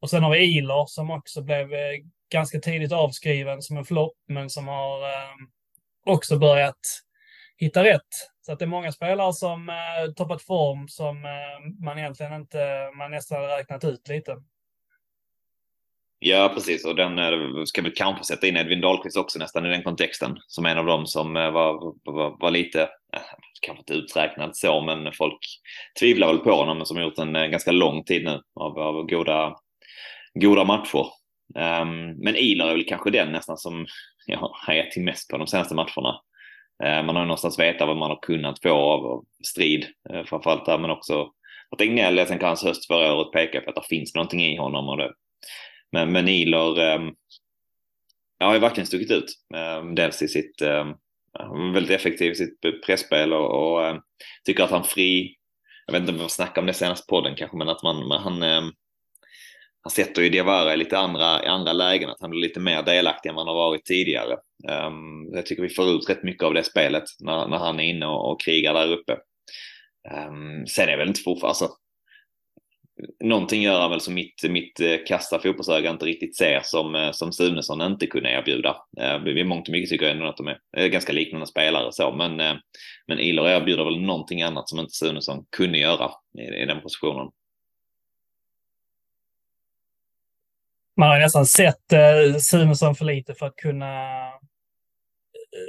Och 0.00 0.10
sen 0.10 0.22
har 0.22 0.30
vi 0.30 0.58
Iler 0.58 0.86
som 0.86 1.10
också 1.10 1.42
blev 1.42 1.72
eh, 1.74 1.98
ganska 2.32 2.58
tidigt 2.58 2.92
avskriven 2.92 3.62
som 3.62 3.76
en 3.76 3.84
flopp, 3.84 4.16
men 4.28 4.50
som 4.50 4.68
har 4.68 5.08
ehm, 5.08 5.50
också 6.06 6.38
börjat 6.38 6.80
hitta 7.56 7.84
rätt. 7.84 8.30
Så 8.40 8.52
att 8.52 8.58
det 8.58 8.64
är 8.64 8.66
många 8.66 8.92
spelare 8.92 9.32
som 9.32 9.68
eh, 9.68 10.12
toppat 10.16 10.42
form 10.42 10.88
som 10.88 11.26
man 11.84 11.98
egentligen 11.98 12.32
inte, 12.32 12.90
man 12.98 13.10
nästan 13.10 13.42
räknat 13.42 13.84
ut 13.84 14.08
lite. 14.08 14.36
Ja, 16.20 16.50
precis. 16.54 16.84
Och 16.84 16.96
den 16.96 17.18
eh, 17.18 17.64
ska 17.64 17.82
vi 17.82 17.90
kanske 17.90 18.24
sätta 18.24 18.46
in 18.46 18.56
Edvin 18.56 18.80
Dahlqvist 18.80 19.16
också 19.16 19.38
nästan 19.38 19.66
i 19.66 19.68
den 19.68 19.82
kontexten 19.82 20.38
som 20.46 20.66
en 20.66 20.78
av 20.78 20.86
dem 20.86 21.06
som 21.06 21.36
eh, 21.36 21.50
var, 21.50 21.94
var, 22.04 22.36
var 22.40 22.50
lite, 22.50 22.82
eh, 22.82 23.20
kanske 23.60 23.80
inte 23.80 23.94
uträknad 23.94 24.56
så, 24.56 24.80
men 24.80 25.12
folk 25.12 25.38
tvivlar 26.00 26.26
väl 26.26 26.38
på 26.38 26.52
honom 26.52 26.86
som 26.86 26.96
har 26.96 27.04
gjort 27.04 27.18
en 27.18 27.32
ganska 27.32 27.72
lång 27.72 28.04
tid 28.04 28.24
nu 28.24 28.40
av, 28.54 28.78
av 28.78 29.06
goda, 29.06 29.56
goda 30.34 30.64
matcher. 30.64 31.06
Um, 31.54 32.10
men 32.18 32.36
Ilar 32.36 32.68
är 32.68 32.74
väl 32.74 32.84
kanske 32.88 33.10
den 33.10 33.32
nästan 33.32 33.58
som 33.58 33.86
jag 34.26 34.38
har 34.38 34.56
hajat 34.66 34.90
till 34.90 35.02
mest 35.02 35.30
på 35.30 35.38
de 35.38 35.46
senaste 35.46 35.74
matcherna. 35.74 36.20
Uh, 36.84 37.06
man 37.06 37.16
har 37.16 37.22
någonstans 37.24 37.58
vetat 37.58 37.88
vad 37.88 37.96
man 37.96 38.10
har 38.10 38.18
kunnat 38.22 38.62
få 38.62 38.70
av, 38.70 39.06
av 39.06 39.24
strid, 39.46 39.86
uh, 40.14 40.24
framförallt 40.24 40.66
där, 40.66 40.78
men 40.78 40.90
också 40.90 41.30
att 41.70 41.80
Egnell, 41.80 42.16
jag 42.16 42.28
tänker 42.28 42.46
hans 42.46 42.64
höst 42.64 42.86
förra 42.86 43.14
året 43.14 43.32
pekar 43.32 43.60
på 43.60 43.70
att 43.70 43.76
det 43.76 43.88
finns 43.88 44.14
någonting 44.14 44.40
i 44.40 44.56
honom 44.56 44.88
och 44.88 44.96
det 44.96 45.12
men, 45.92 46.12
men 46.12 46.28
Iler 46.28 46.70
um, 46.70 47.08
ehm, 47.08 47.14
har 48.40 48.54
ju 48.54 48.60
verkligen 48.60 48.86
stuckit 48.86 49.10
ut. 49.10 49.34
Um, 49.54 49.94
dels 49.94 50.22
i 50.22 50.28
sitt 50.28 50.62
um, 50.62 50.94
väldigt 51.72 52.00
effektiv 52.00 52.32
i 52.32 52.34
sitt 52.34 52.60
pressspel 52.86 53.32
och, 53.32 53.50
och 53.50 53.90
um, 53.90 54.00
tycker 54.44 54.64
att 54.64 54.70
han 54.70 54.84
fri, 54.84 55.36
jag 55.86 55.92
vet 55.92 56.00
inte 56.00 56.12
om 56.12 56.18
vi 56.18 56.28
snackade 56.28 56.60
om 56.60 56.66
det 56.66 56.72
senast 56.72 57.06
podden 57.06 57.34
kanske, 57.36 57.56
men 57.56 57.68
att 57.68 57.82
man, 57.82 58.08
men 58.08 58.18
han, 58.18 58.42
um, 58.42 58.72
han 59.82 59.90
sätter 59.90 60.22
ju 60.22 60.28
Diawara 60.28 60.74
i 60.74 60.76
lite 60.76 60.98
andra, 60.98 61.44
i 61.44 61.46
andra 61.46 61.72
lägen, 61.72 62.10
att 62.10 62.20
han 62.20 62.30
blir 62.30 62.40
lite 62.40 62.60
mer 62.60 62.82
delaktig 62.82 63.28
än 63.28 63.34
man 63.34 63.48
har 63.48 63.54
varit 63.54 63.84
tidigare. 63.84 64.36
Um, 64.68 65.30
jag 65.32 65.46
tycker 65.46 65.62
vi 65.62 65.68
får 65.68 65.88
ut 65.90 66.10
rätt 66.10 66.22
mycket 66.22 66.42
av 66.42 66.54
det 66.54 66.64
spelet 66.64 67.04
när, 67.20 67.48
när 67.48 67.58
han 67.58 67.80
är 67.80 67.84
inne 67.84 68.06
och, 68.06 68.32
och 68.32 68.40
krigar 68.40 68.74
där 68.74 68.92
uppe. 68.92 69.12
Um, 70.10 70.66
sen 70.66 70.88
är 70.88 70.92
det 70.92 70.96
väl 70.96 71.08
inte 71.08 71.20
fortfarande, 71.20 71.48
alltså, 71.48 71.68
någonting 73.24 73.62
gör 73.62 73.80
han 73.80 73.90
väl 73.90 74.00
som 74.00 74.14
mitt, 74.14 74.42
mitt 74.42 74.80
eh, 74.80 74.96
kassa 75.06 75.38
fotbollsöga 75.38 75.90
inte 75.90 76.04
riktigt 76.04 76.36
ser 76.36 76.60
som, 76.64 76.94
eh, 76.94 77.10
som 77.12 77.32
Sunesson 77.32 77.80
inte 77.80 78.06
kunde 78.06 78.30
erbjuda. 78.30 78.76
Eh, 79.00 79.28
I 79.28 79.44
mångt 79.44 79.68
och 79.68 79.72
mycket 79.72 79.90
tycker 79.90 80.06
jag 80.06 80.14
ändå 80.14 80.28
att 80.28 80.36
de 80.36 80.54
är 80.76 80.88
ganska 80.88 81.12
liknande 81.12 81.46
spelare 81.46 81.92
så, 81.92 82.12
men, 82.12 82.36
men 83.06 83.20
Ilor 83.20 83.48
erbjuder 83.48 83.84
väl 83.84 84.00
någonting 84.00 84.42
annat 84.42 84.68
som 84.68 84.78
inte 84.78 84.92
Sunesson 84.92 85.44
kunde 85.56 85.78
göra 85.78 86.10
i, 86.38 86.62
i 86.62 86.66
den 86.66 86.80
positionen. 86.80 87.30
Man 90.96 91.08
har 91.08 91.18
nästan 91.18 91.46
sett 91.46 91.92
eh, 91.92 92.36
Sunesson 92.38 92.94
för 92.94 93.04
lite 93.04 93.34
för 93.34 93.46
att 93.46 93.56
kunna 93.56 93.94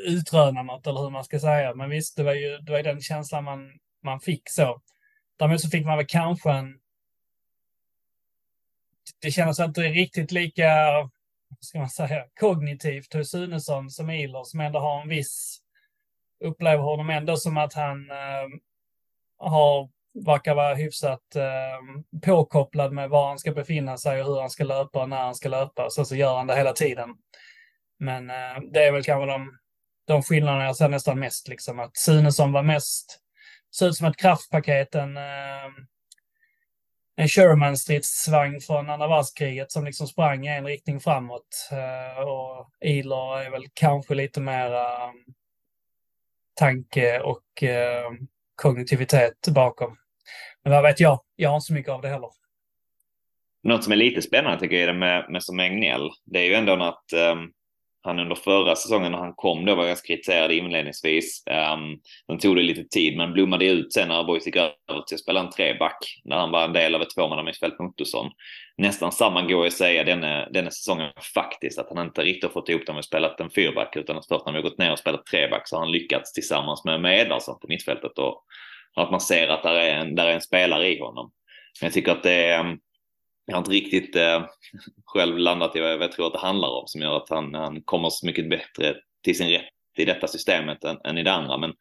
utröna 0.08 0.64
något, 0.64 0.88
eller 0.88 1.02
hur 1.02 1.10
man 1.10 1.24
ska 1.24 1.40
säga. 1.40 1.76
Men 1.76 1.90
visst, 1.90 2.18
det 2.18 2.24
var 2.24 2.34
ju 2.34 2.58
det 2.58 2.72
var 2.72 2.84
den 2.84 3.02
känslan 3.02 3.44
man, 3.44 3.72
man 4.04 4.20
fick 4.20 4.50
så. 4.50 4.82
Däremot 5.40 5.62
så 5.62 5.70
fick 5.70 5.86
man 5.86 5.98
väl 5.98 6.06
kanske 6.10 6.52
en 6.52 6.80
det 9.22 9.32
känns 9.32 9.60
inte 9.60 9.82
riktigt 9.82 10.32
lika, 10.32 10.70
ska 11.60 11.80
man 11.80 11.90
säga, 11.90 12.26
kognitivt 12.40 13.14
hos 13.14 13.32
Sunesson 13.32 13.90
som 13.90 14.10
Iler 14.10 14.44
som 14.44 14.60
ändå 14.60 14.80
har 14.80 15.02
en 15.02 15.10
viss, 15.10 15.60
upplever 16.44 16.84
honom 16.84 17.10
ändå 17.10 17.38
som 17.38 17.58
att 17.58 17.74
han 17.74 18.12
eh, 18.12 18.48
har, 19.38 19.90
verkar 20.26 20.56
vara 20.56 20.76
hyfsat 20.76 21.36
eh, 21.36 22.20
påkopplad 22.26 22.94
med 22.94 23.10
var 23.10 23.28
han 23.28 23.40
ska 23.40 23.52
befinna 23.52 23.98
sig 23.98 24.22
och 24.22 24.28
hur 24.28 24.40
han 24.42 24.50
ska 24.50 24.64
löpa 24.64 25.02
och 25.02 25.10
när 25.10 25.24
han 25.24 25.36
ska 25.36 25.50
löpa. 25.50 25.90
Så, 25.90 26.06
så 26.06 26.16
gör 26.16 26.38
han 26.38 26.48
det 26.48 26.56
hela 26.56 26.74
tiden. 26.74 27.10
Men 28.00 28.30
eh, 28.30 28.62
det 28.74 28.84
är 28.84 28.92
väl 28.92 29.04
kanske 29.04 29.32
de, 29.32 29.58
de 30.08 30.24
skillnaderna 30.24 30.66
jag 30.66 30.76
ser 30.76 30.90
nästan 30.90 31.20
mest, 31.20 31.48
liksom 31.48 31.80
att 31.80 31.98
Sunesson 31.98 32.52
var 32.52 32.64
mest, 32.64 33.20
såg 33.70 33.90
ut 33.90 33.96
som 33.96 34.08
ett 34.08 34.18
kraftpaket, 34.18 34.96
en 34.96 35.18
eh, 35.18 35.70
en 37.20 37.28
Sherman-stridsvagn 37.28 38.62
från 38.62 38.90
andra 38.90 39.08
världskriget 39.08 39.72
som 39.72 39.86
liksom 39.86 40.08
sprang 40.08 40.48
i 40.48 40.50
en 40.50 40.66
riktning 40.66 41.00
framåt. 41.00 41.70
Eh, 41.72 42.24
och 42.24 42.70
Iler 42.82 43.42
är 43.42 43.52
väl 43.52 43.66
kanske 43.74 44.16
lite 44.16 44.42
mer 44.42 44.74
eh, 44.74 45.12
tanke 46.54 47.20
och 47.20 47.64
eh, 47.64 48.12
kognitivitet 48.56 49.48
bakom. 49.48 49.98
Men 50.64 50.74
vad 50.74 50.84
vet 50.84 51.00
jag? 51.00 51.20
Jag 51.36 51.50
har 51.50 51.56
inte 51.56 51.66
så 51.66 51.74
mycket 51.74 51.92
av 51.92 52.02
det 52.02 52.10
heller. 52.10 52.30
Något 53.64 53.84
som 53.84 53.94
är 53.94 53.98
lite 53.98 54.22
spännande 54.22 54.60
tycker 54.60 54.76
jag 54.76 54.84
är 54.84 54.94
det 54.94 55.00
med, 55.00 55.26
med 55.30 55.44
som 55.44 55.60
Egnell. 55.60 56.10
Det 56.26 56.40
är 56.40 56.46
ju 56.46 56.54
ändå 56.54 56.74
att 56.74 57.14
um, 57.14 57.20
ehm, 57.20 57.52
han 58.02 58.20
under 58.20 58.36
förra 58.36 58.76
säsongen 58.76 59.12
när 59.12 59.20
han 59.20 59.34
kom 59.34 59.66
då 59.66 59.76
var 59.76 59.88
ganska 59.88 60.08
kritiserad 60.08 60.52
inledningsvis. 60.52 61.44
Ehm, 61.46 61.84
um, 61.84 62.00
den 62.28 62.40
tog 62.40 62.56
det 62.56 62.62
lite 62.62 62.84
tid 62.84 63.18
men 63.18 63.34
blommade 63.34 63.66
ut 63.66 63.94
sen 63.94 64.08
när 64.08 64.24
Boys 64.24 64.46
gick 64.46 64.56
över 64.56 64.74
till 65.08 65.16
att 65.16 65.20
spela 65.20 65.40
en 65.40 65.50
treback 65.50 66.22
när 66.24 66.38
han 66.38 66.52
var 66.52 66.64
en 66.64 66.74
del 66.74 66.96
av 66.96 67.02
ett 67.02 67.16
tvåmannamittfält 67.16 67.80
med 67.80 67.88
Ottosson. 67.88 68.32
Nästan 68.78 69.12
samma 69.12 69.42
går 69.42 69.66
att 69.66 69.74
säga 69.74 70.04
denna, 70.04 70.50
denna 70.50 70.72
säsongen 70.72 71.12
faktiskt 71.34 71.80
att 71.80 71.90
han 71.90 72.06
inte 72.06 72.22
riktigt 72.22 72.44
har 72.44 72.62
fått 72.62 72.70
ihop 72.70 72.86
det 72.86 72.94
med 72.94 73.06
spelat 73.06 73.40
en 73.40 73.50
fyrback 73.50 73.96
utan 73.96 74.18
att 74.18 74.28
först 74.28 74.46
när 74.46 74.54
vi 74.54 74.62
gått 74.62 74.78
ner 74.78 74.92
och 74.92 75.00
spelat 75.00 75.26
treback 75.26 75.68
så 75.68 75.76
har 75.76 75.84
han 75.84 75.92
lyckats 75.92 76.34
tillsammans 76.34 76.86
med, 76.86 77.02
med 77.02 77.30
på 77.30 77.68
mittfältet 77.68 78.18
och, 78.18 78.44
och 78.96 79.04
att 79.04 79.12
man 79.12 79.22
ser 79.22 79.48
att 79.48 79.64
där 79.64 79.76
är 79.76 79.96
en, 79.96 80.16
där 80.16 80.28
är 80.28 80.34
en 80.34 80.42
spelare 80.42 80.88
i 80.88 81.00
honom. 81.00 81.32
Men 81.82 81.88
jag 81.88 81.94
tycker 81.94 82.12
att 82.12 82.24
det 82.24 82.46
är 82.46 82.78
jag 83.50 83.56
har 83.56 83.60
inte 83.60 83.72
riktigt 83.72 84.16
eh, 84.16 84.46
själv 85.06 85.38
landat 85.38 85.76
i 85.76 85.80
vad 85.80 85.92
jag 85.92 86.12
tror 86.12 86.28
att 86.28 86.34
det 86.34 86.40
handlar 86.40 86.70
om 86.70 86.84
som 86.88 87.02
gör 87.02 87.18
att 87.18 87.30
han, 87.30 87.54
han 87.54 87.82
kommer 87.82 88.10
så 88.10 88.26
mycket 88.26 88.50
bättre 88.50 88.96
till 89.24 89.38
sin 89.38 89.50
rätt 89.50 89.70
i 89.98 90.06
detta 90.06 90.28
systemet 90.28 90.84
än, 90.84 90.98
än 91.04 91.18
i 91.18 91.24
det 91.24 91.32
andra. 91.32 91.58
Men 91.58 91.74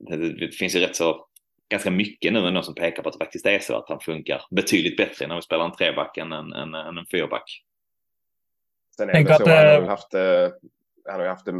det, 0.00 0.32
det, 0.32 0.54
finns 0.54 0.76
ju 0.76 0.80
rätt 0.80 0.96
så 0.96 1.26
ganska 1.68 1.90
mycket 1.90 2.32
nu 2.32 2.46
ändå 2.46 2.62
som 2.62 2.74
pekar 2.74 3.02
på 3.02 3.08
att 3.08 3.12
det 3.12 3.24
faktiskt 3.24 3.46
är 3.46 3.58
så 3.58 3.76
att 3.76 3.88
han 3.88 4.00
funkar 4.00 4.42
betydligt 4.50 4.96
bättre 4.96 5.26
när 5.26 5.36
vi 5.36 5.42
spelar 5.42 5.64
en 5.64 5.76
treback 5.76 6.16
än 6.16 6.32
en, 6.32 6.52
en, 6.52 6.74
en, 6.74 6.98
en 6.98 7.06
fyrback. 7.10 7.62
Sen 8.96 9.08
är 9.08 9.24
det 9.24 9.26
så, 9.26 9.42
att, 9.42 9.48
han 9.48 9.66
har 9.66 9.80
ju 9.80 9.86
haft, 9.86 10.14
eh, 10.14 10.48
han 11.10 11.20
har 11.20 11.26
haft 11.26 11.44
det 11.44 11.54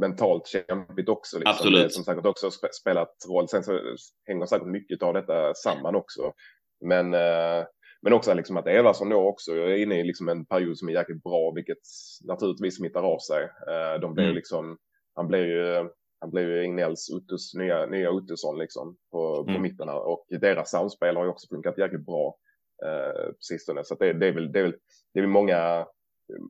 mentalt 0.00 0.46
kämpigt 0.46 1.08
också. 1.08 1.38
Liksom. 1.38 1.50
Absolut. 1.50 1.92
Som 1.92 2.04
säkert 2.04 2.26
också 2.26 2.50
spelat 2.50 3.14
roll. 3.28 3.48
Sen 3.48 3.64
så 3.64 3.80
hänger 4.26 4.46
säkert 4.46 4.68
mycket 4.68 5.02
av 5.02 5.14
detta 5.14 5.54
samman 5.54 5.94
också. 5.94 6.32
Men 6.80 7.14
eh, 7.14 7.64
men 8.02 8.12
också 8.12 8.34
liksom 8.34 8.56
att 8.56 8.66
Everson 8.66 9.08
då 9.08 9.28
också 9.28 9.52
är 9.52 9.76
inne 9.76 10.00
i 10.00 10.04
liksom 10.04 10.28
en 10.28 10.46
period 10.46 10.78
som 10.78 10.88
är 10.88 10.92
jäkligt 10.92 11.22
bra, 11.22 11.52
vilket 11.54 11.78
naturligtvis 12.24 12.76
smittar 12.76 13.02
av 13.02 13.18
sig. 13.18 13.42
Eh, 13.44 14.00
de 14.00 14.14
blir 14.14 14.24
mm. 14.24 14.36
liksom, 14.36 14.78
han 15.14 15.28
blir 15.28 15.46
ju, 15.46 15.90
han 16.20 16.30
blir 16.30 16.42
ju 16.42 16.64
Ignells 16.64 17.10
Uttus, 17.10 17.54
nya, 17.54 17.86
nya 17.86 18.10
Uttusson 18.10 18.58
liksom 18.58 18.96
på, 19.10 19.44
på 19.44 19.50
mm. 19.50 19.62
mitten 19.62 19.88
här. 19.88 20.08
Och 20.08 20.26
deras 20.28 20.70
samspel 20.70 21.16
har 21.16 21.24
ju 21.24 21.30
också 21.30 21.48
funkat 21.48 21.78
jäkligt 21.78 22.06
bra 22.06 22.36
eh, 22.84 23.26
på 23.26 23.40
sistone. 23.40 23.84
Så 23.84 23.94
det, 23.94 24.12
det, 24.12 24.26
är 24.26 24.32
väl, 24.32 24.52
det 24.52 24.58
är 24.58 24.62
väl, 24.62 24.76
det 25.14 25.20
är 25.20 25.22
väl 25.22 25.30
många, 25.30 25.86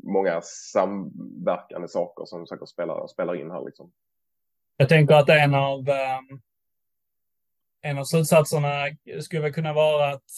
många 0.02 0.40
samverkande 0.72 1.88
saker 1.88 2.24
som 2.24 2.46
säkert 2.46 2.68
spelar, 2.68 3.06
spelar 3.06 3.34
in 3.34 3.50
här 3.50 3.64
liksom. 3.64 3.92
Jag 4.76 4.88
tänker 4.88 5.14
att 5.14 5.28
en 5.28 5.54
av, 5.54 5.78
um, 5.78 6.40
en 7.82 7.98
av 7.98 8.04
slutsatserna 8.04 8.84
skulle 9.20 9.42
väl 9.42 9.52
kunna 9.52 9.72
vara 9.72 10.10
att 10.10 10.30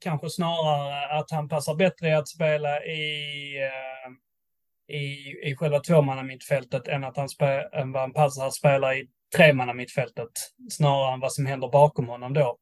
kanske 0.00 0.30
snarare 0.30 1.18
att 1.18 1.30
han 1.30 1.48
passar 1.48 1.74
bättre 1.74 2.08
i 2.08 2.12
att 2.12 2.28
spela 2.28 2.84
i, 2.84 3.56
eh, 3.62 4.96
i, 4.96 5.36
i 5.50 5.56
själva 5.56 5.80
tvåmannamittfältet 5.80 6.88
än 6.88 7.04
att 7.04 7.16
han 7.16 7.28
spä, 7.28 7.68
än 7.72 7.92
vad 7.92 8.02
han 8.02 8.12
passar 8.12 8.46
att 8.46 8.54
spela 8.54 8.94
i 8.94 9.08
tremannamittfältet. 9.36 10.30
Snarare 10.70 11.14
än 11.14 11.20
vad 11.20 11.32
som 11.32 11.46
händer 11.46 11.68
bakom 11.68 12.08
honom 12.08 12.32
då. 12.34 12.58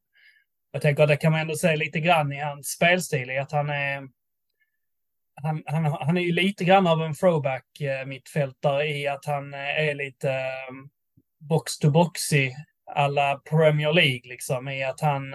Jag 0.71 0.81
tänker 0.81 1.03
att 1.03 1.09
det 1.09 1.17
kan 1.17 1.31
man 1.31 1.41
ändå 1.41 1.55
se 1.55 1.75
lite 1.75 1.99
grann 1.99 2.31
i 2.31 2.39
hans 2.39 2.67
spelstil, 2.67 3.29
i 3.29 3.37
att 3.37 3.51
han 3.51 3.69
är 3.69 4.07
han, 5.41 5.63
han, 5.65 5.85
han 5.85 6.17
är 6.17 6.21
ju 6.21 6.31
lite 6.31 6.63
grann 6.63 6.87
av 6.87 7.01
en 7.01 7.13
throwback 7.13 7.81
eh, 7.81 8.05
mittfältare 8.05 8.87
i 8.87 9.07
att 9.07 9.25
han 9.25 9.53
eh, 9.53 9.59
är 9.59 9.95
lite 9.95 10.41
box 11.39 11.77
to 11.77 11.89
boxy 11.89 12.51
alla 12.95 13.41
Premier 13.49 13.93
League 13.93 14.21
liksom 14.23 14.67
i 14.67 14.83
att 14.83 15.01
han 15.01 15.33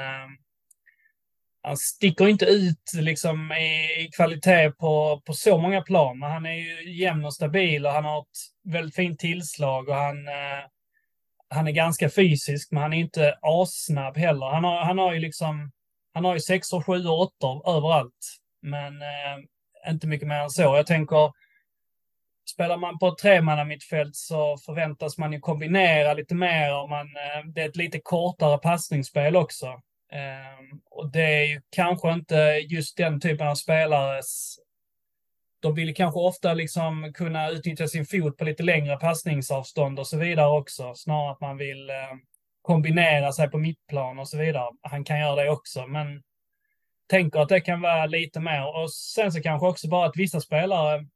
han 1.62 1.77
sticker 1.77 2.29
inte 2.29 2.44
ut 2.44 2.92
liksom 2.94 3.53
i, 3.53 4.11
kvalitet 4.16 4.70
på, 4.70 5.22
på 5.27 5.33
så 5.33 5.59
många 5.59 5.83
plan, 5.83 6.18
men 6.18 6.31
han 6.31 6.46
är 6.46 6.55
ju 6.55 6.92
jämn 6.92 7.25
och 7.25 7.35
stabil 7.35 7.87
och 7.87 7.92
han 7.92 8.05
har 8.05 8.20
ett 8.20 8.72
väldigt 8.72 8.94
fint 8.94 9.18
tillslag 9.20 9.88
och 9.88 9.94
han, 9.94 10.29
eh, 10.29 10.64
han 11.48 11.68
är 11.68 11.72
ganska 11.72 12.11
fysisk, 12.11 12.72
men 12.72 12.83
han 12.83 12.92
är 12.92 12.98
inte 12.98 13.38
assnabb 13.42 14.16
heller. 14.16 14.46
Han 14.46 14.64
har, 14.64 14.85
han 14.85 14.98
har 14.98 15.12
ju 15.12 15.20
liksom, 15.20 15.70
han 16.14 16.25
har 16.25 16.35
ju 16.35 16.40
sexor, 16.40 16.83
sju 16.83 17.07
och 17.07 17.20
åttor 17.20 17.77
överallt, 17.77 18.38
men 18.62 19.03
eh, 19.03 19.90
inte 19.90 20.07
mycket 20.07 20.29
mer 20.29 20.40
än 20.40 20.51
så. 20.51 20.62
Jag 20.62 20.87
tänker, 20.87 21.33
spelar 22.51 22.77
man 22.77 22.98
på 22.98 23.09
ett 23.09 23.18
tremannamittfält 23.18 24.16
så 24.16 24.59
förväntas 24.59 25.18
man 25.18 25.33
ju 25.33 25.40
kombinera 25.40 26.14
lite 26.14 26.35
mer 26.35 26.77
och 26.83 26.90
man, 26.90 27.07
eh, 27.07 27.46
det 27.55 27.62
är 27.62 27.68
ett 27.68 27.77
lite 27.77 28.01
kortare 28.01 28.59
passningsspel 28.59 29.37
också. 29.37 29.66
Ehm, 30.12 30.81
och 30.90 31.12
det 31.12 31.22
är 31.22 31.44
ju 31.44 31.61
kanske 31.70 32.12
inte 32.12 32.35
just 32.68 32.96
den 32.96 33.20
typen 33.20 33.48
av 33.48 33.55
spelare. 33.55 34.22
De 35.61 35.75
vill 35.75 35.94
kanske 35.94 36.20
ofta 36.20 36.55
liksom 36.55 37.12
kunna 37.14 37.51
utnyttja 37.51 37.88
sin 37.88 38.07
fot 38.07 38.37
på 38.37 38.44
lite 38.44 38.62
längre 38.62 38.96
passningsavstånd 38.96 39.98
och 39.98 40.07
så 40.07 40.18
vidare 40.18 40.59
också. 40.59 40.94
Snarare 40.94 41.33
att 41.33 41.40
man 41.40 41.57
vill 41.57 41.90
ehm, 41.90 42.20
kombinera 42.62 43.33
sig 43.33 43.51
på 43.51 43.59
mittplan 43.59 44.18
och 44.18 44.29
så 44.29 44.38
vidare. 44.38 44.70
Han 44.83 45.05
kan 45.05 45.20
göra 45.20 45.44
det 45.44 45.51
också, 45.51 45.87
men 45.87 46.22
tänker 47.07 47.40
att 47.40 47.48
det 47.48 47.61
kan 47.61 47.81
vara 47.81 48.07
lite 48.07 48.40
mer. 48.40 48.83
Och 48.83 48.92
sen 48.92 49.33
så 49.33 49.42
kanske 49.42 49.66
också 49.66 49.88
bara 49.88 50.07
att 50.07 50.16
vissa 50.16 50.40
spelare 50.40 51.07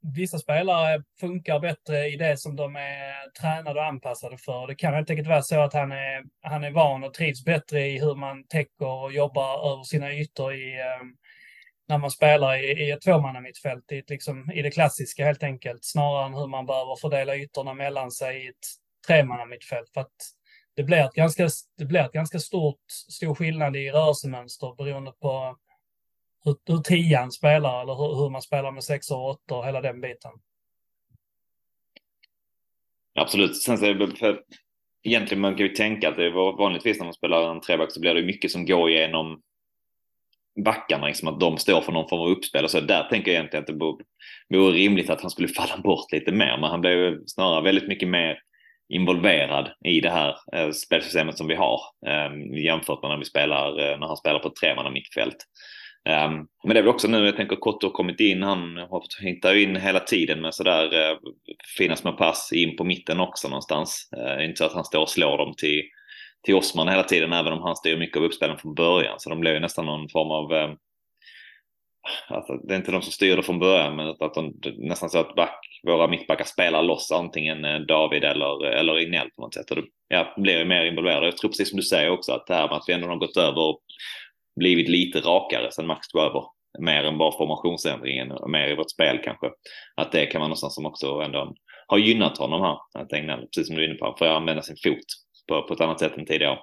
vissa 0.00 0.38
spelare 0.38 1.02
funkar 1.20 1.60
bättre 1.60 2.08
i 2.08 2.16
det 2.16 2.36
som 2.36 2.56
de 2.56 2.76
är 2.76 3.30
tränade 3.40 3.80
och 3.80 3.86
anpassade 3.86 4.38
för. 4.38 4.66
Det 4.66 4.74
kan 4.74 4.94
helt 4.94 5.10
enkelt 5.10 5.28
vara 5.28 5.42
så 5.42 5.60
att 5.60 5.72
han 5.72 5.92
är, 5.92 6.24
han 6.42 6.64
är 6.64 6.70
van 6.70 7.04
och 7.04 7.14
trivs 7.14 7.44
bättre 7.44 7.86
i 7.86 7.98
hur 7.98 8.14
man 8.14 8.44
täcker 8.44 8.86
och 8.86 9.12
jobbar 9.12 9.72
över 9.72 9.82
sina 9.82 10.12
ytor 10.12 10.54
i, 10.54 10.80
ehm, 10.80 11.16
när 11.88 11.98
man 11.98 12.10
spelar 12.10 12.56
i, 12.56 12.84
i 12.86 12.90
ett 12.90 13.02
tvåmannamittfält, 13.02 13.92
i, 13.92 14.02
liksom, 14.08 14.50
i 14.50 14.62
det 14.62 14.70
klassiska 14.70 15.24
helt 15.24 15.42
enkelt, 15.42 15.84
snarare 15.84 16.26
än 16.26 16.34
hur 16.34 16.46
man 16.46 16.66
behöver 16.66 16.96
fördela 16.96 17.36
ytorna 17.36 17.74
mellan 17.74 18.10
sig 18.10 18.44
i 18.44 18.48
ett 18.48 18.66
tremannamittfält. 19.06 19.90
För 19.94 20.00
att 20.00 20.16
det 20.76 20.82
blir 20.82 20.98
ett 20.98 21.14
ganska, 21.14 21.48
det 21.78 21.84
blir 21.84 22.00
ett 22.00 22.12
ganska 22.12 22.38
stort, 22.38 22.80
stor 22.88 23.34
skillnad 23.34 23.76
i 23.76 23.90
rörelsemönster 23.90 24.74
beroende 24.76 25.12
på 25.20 25.56
hur, 26.44 26.56
hur 26.66 26.78
tian 26.78 27.32
spelar 27.32 27.82
eller 27.82 27.94
hur, 27.94 28.22
hur 28.22 28.30
man 28.30 28.42
spelar 28.42 28.72
med 28.72 28.84
sexor 28.84 29.18
och 29.18 29.30
åttor, 29.30 29.62
hela 29.62 29.80
den 29.80 30.00
biten. 30.00 30.32
Absolut. 33.14 33.56
Sen 33.56 33.78
så 33.78 33.86
är 33.86 33.94
det 33.94 34.16
för, 34.16 34.40
egentligen 35.02 35.40
man 35.40 35.56
kan 35.56 35.66
ju 35.66 35.72
tänka 35.72 36.08
att 36.08 36.16
det 36.16 36.26
är 36.26 36.56
vanligtvis 36.56 36.98
när 36.98 37.04
man 37.04 37.14
spelar 37.14 37.50
en 37.50 37.60
treback 37.60 37.92
så 37.92 38.00
blir 38.00 38.14
det 38.14 38.22
mycket 38.22 38.50
som 38.50 38.66
går 38.66 38.90
igenom 38.90 39.42
backarna, 40.64 41.06
liksom 41.06 41.28
att 41.28 41.40
de 41.40 41.58
står 41.58 41.80
för 41.80 41.92
någon 41.92 42.08
form 42.08 42.20
av 42.20 42.28
uppspel 42.28 42.64
och 42.64 42.70
så. 42.70 42.80
Där 42.80 43.02
tänker 43.02 43.30
jag 43.30 43.38
egentligen 43.38 43.62
att 43.62 43.98
det 44.48 44.58
vore 44.58 44.72
rimligt 44.72 45.10
att 45.10 45.20
han 45.20 45.30
skulle 45.30 45.48
falla 45.48 45.76
bort 45.84 46.12
lite 46.12 46.32
mer, 46.32 46.58
men 46.60 46.70
han 46.70 46.80
blev 46.80 47.18
snarare 47.26 47.64
väldigt 47.64 47.88
mycket 47.88 48.08
mer 48.08 48.38
involverad 48.88 49.72
i 49.84 50.00
det 50.00 50.10
här 50.10 50.36
eh, 50.52 50.70
spelsystemet 50.70 51.38
som 51.38 51.46
vi 51.46 51.54
har 51.54 51.80
eh, 52.06 52.60
jämfört 52.64 53.02
med 53.02 53.10
när 53.10 53.18
vi 53.18 53.24
spelar, 53.24 53.68
eh, 53.68 53.98
när 53.98 54.06
han 54.06 54.16
spelar 54.16 54.38
på 54.38 54.48
ett 54.48 54.56
tremanna 54.56 54.90
mittfält. 54.90 55.36
Um, 56.04 56.46
men 56.64 56.74
det 56.74 56.80
är 56.80 56.82
väl 56.82 56.88
också 56.88 57.08
nu, 57.08 57.26
jag 57.26 57.36
tänker 57.36 57.56
Kotto 57.56 57.86
har 57.86 57.92
kommit 57.92 58.20
in, 58.20 58.42
han 58.42 58.76
har 58.76 59.22
hittat 59.22 59.56
in 59.56 59.76
hela 59.76 60.00
tiden 60.00 60.40
med 60.40 60.54
sådär 60.54 60.84
uh, 60.84 61.18
fina 61.78 61.96
små 61.96 62.12
pass 62.12 62.52
in 62.52 62.76
på 62.76 62.84
mitten 62.84 63.20
också 63.20 63.48
någonstans. 63.48 64.10
Uh, 64.16 64.44
inte 64.44 64.58
så 64.58 64.64
att 64.64 64.72
han 64.72 64.84
står 64.84 65.02
och 65.02 65.10
slår 65.10 65.38
dem 65.38 65.54
till, 65.56 65.82
till 66.42 66.54
Osman 66.54 66.88
hela 66.88 67.02
tiden, 67.02 67.32
även 67.32 67.52
om 67.52 67.62
han 67.62 67.76
styr 67.76 67.96
mycket 67.96 68.16
av 68.16 68.22
uppspelen 68.22 68.58
från 68.58 68.74
början. 68.74 69.14
Så 69.20 69.30
de 69.30 69.40
blir 69.40 69.52
ju 69.52 69.60
nästan 69.60 69.86
någon 69.86 70.08
form 70.08 70.30
av 70.30 70.52
uh, 70.52 70.74
Alltså, 72.28 72.52
det 72.52 72.74
är 72.74 72.78
inte 72.78 72.92
de 72.92 73.02
som 73.02 73.12
styr 73.12 73.36
det 73.36 73.42
från 73.42 73.58
början, 73.58 73.96
men 73.96 74.08
att 74.08 74.34
de, 74.34 74.54
nästan 74.78 75.10
så 75.10 75.18
att 75.18 75.34
back, 75.34 75.80
våra 75.86 76.08
mittbackar 76.08 76.44
spelar 76.44 76.82
loss 76.82 77.12
antingen 77.12 77.64
eh, 77.64 77.78
David 77.78 78.24
eller, 78.24 78.64
eller 78.64 78.98
Ignell 78.98 79.30
på 79.30 79.42
något 79.42 79.54
sätt. 79.54 79.70
Och 79.70 79.76
det 79.76 79.82
ja, 80.08 80.34
blir 80.36 80.58
ju 80.58 80.64
mer 80.64 80.84
involverade. 80.84 81.26
Jag 81.26 81.36
tror 81.36 81.50
precis 81.50 81.70
som 81.70 81.76
du 81.76 81.82
säger 81.82 82.10
också 82.10 82.32
att 82.32 82.46
det 82.46 82.54
här 82.54 82.68
med 82.68 82.76
att 82.76 82.84
vi 82.86 82.92
ändå 82.92 83.08
har 83.08 83.16
gått 83.16 83.36
över 83.36 83.76
blivit 84.58 84.88
lite 84.88 85.20
rakare 85.20 85.72
sen 85.72 85.86
Max 85.86 86.08
tog 86.08 86.22
över. 86.22 86.42
Mer 86.78 87.04
än 87.04 87.18
bara 87.18 87.38
formationsändringen, 87.38 88.32
mer 88.48 88.68
i 88.68 88.74
vårt 88.74 88.90
spel 88.90 89.20
kanske. 89.24 89.50
Att 89.94 90.12
det 90.12 90.26
kan 90.26 90.40
vara 90.40 90.48
någonstans 90.48 90.74
som 90.74 90.86
också 90.86 91.06
ändå 91.06 91.54
har 91.86 91.98
gynnat 91.98 92.38
honom 92.38 92.60
här. 92.60 93.02
Att 93.02 93.12
England, 93.12 93.40
precis 93.40 93.66
som 93.66 93.76
du 93.76 93.82
är 93.82 93.88
inne 93.88 93.98
på, 93.98 94.16
får 94.18 94.26
använda 94.26 94.62
sin 94.62 94.76
fot 94.84 95.06
på, 95.48 95.62
på 95.62 95.74
ett 95.74 95.80
annat 95.80 96.00
sätt 96.00 96.16
än 96.16 96.26
tidigare. 96.26 96.58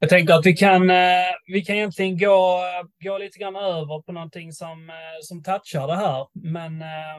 Jag 0.00 0.10
tänker 0.10 0.34
att 0.34 0.46
vi 0.46 0.56
kan, 0.56 0.90
eh, 0.90 1.34
vi 1.46 1.64
kan 1.64 1.76
egentligen 1.76 2.18
gå, 2.18 2.60
gå 3.04 3.18
lite 3.18 3.38
grann 3.38 3.56
över 3.56 4.02
på 4.02 4.12
någonting 4.12 4.52
som, 4.52 4.90
eh, 4.90 5.18
som 5.22 5.42
touchar 5.42 5.86
det 5.86 5.96
här. 5.96 6.26
Men 6.32 6.82
eh, 6.82 7.18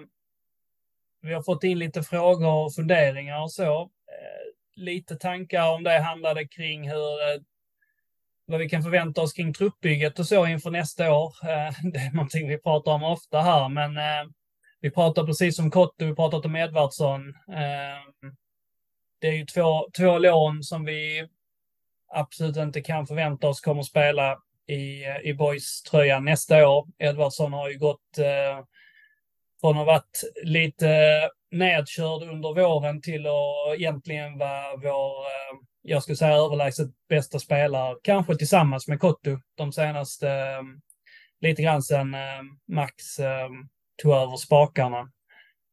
vi 1.22 1.34
har 1.34 1.44
fått 1.44 1.64
in 1.64 1.80
lite 1.80 2.04
frågor 2.04 2.66
och 2.66 2.76
funderingar 2.76 3.42
och 3.42 3.52
så 3.52 3.90
lite 4.80 5.16
tankar 5.16 5.70
om 5.70 5.84
det 5.84 6.00
handlade 6.00 6.48
kring 6.48 6.90
hur 6.90 7.34
eh, 7.34 7.42
vad 8.46 8.60
vi 8.60 8.70
kan 8.70 8.84
förvänta 8.84 9.22
oss 9.22 9.34
kring 9.34 9.54
truppbygget 9.54 10.20
och 10.20 10.26
så 10.26 10.48
inför 10.48 10.72
nästa 10.72 11.14
år. 11.14 11.34
Eh, 11.44 11.74
det 11.94 12.00
är 12.00 12.12
någonting 12.12 12.48
vi 12.48 12.58
pratar 12.58 12.92
om 12.92 13.04
ofta 13.04 13.42
här, 13.42 13.70
men 13.70 13.98
eh, 13.98 14.32
vi 14.82 14.92
pratar 14.92 15.26
precis 15.26 15.60
om 15.60 15.72
Kotte, 15.72 16.06
vi 16.06 16.16
pratat 16.16 16.46
om 16.46 16.56
Edvardsson. 16.56 17.34
Det 19.22 19.28
är 19.28 19.34
ju 19.34 19.46
två, 19.46 19.90
två 19.98 20.18
lån 20.18 20.64
som 20.64 20.86
vi 20.86 21.28
absolut 22.08 22.58
inte 22.58 22.82
kan 22.82 23.08
förvänta 23.08 23.48
oss 23.48 23.62
kommer 23.62 23.84
spela 23.84 24.38
i, 24.68 25.06
i 25.24 25.34
boys 25.34 25.82
tröjan 25.82 26.26
nästa 26.26 26.70
år. 26.70 26.88
Edvardsson 27.00 27.54
har 27.54 27.70
ju 27.70 27.78
gått 27.78 28.16
från 29.62 29.72
att 29.72 29.78
ha 29.78 29.84
varit 29.84 30.24
lite 30.44 31.22
nedkörd 31.52 32.24
under 32.24 32.54
våren 32.54 33.02
till 33.02 33.28
att 33.28 33.78
egentligen 33.78 34.38
vara 34.38 34.76
vår, 34.76 35.22
eh, 35.22 35.60
jag 35.82 36.04
skulle 36.04 36.16
säga 36.16 36.36
överlägset 36.36 36.88
bästa 37.10 37.40
spelare, 37.40 37.96
kanske 38.04 38.36
tillsammans 38.36 38.88
med 38.88 39.00
Kotto 39.00 39.40
de 39.56 39.72
senaste, 39.72 40.30
eh, 40.30 40.62
lite 41.42 41.62
grann 41.62 41.84
sedan 41.84 42.14
eh, 42.14 42.42
Max 42.68 42.94
tog 44.02 44.14
över 44.14 44.38
spakarna. 44.38 45.12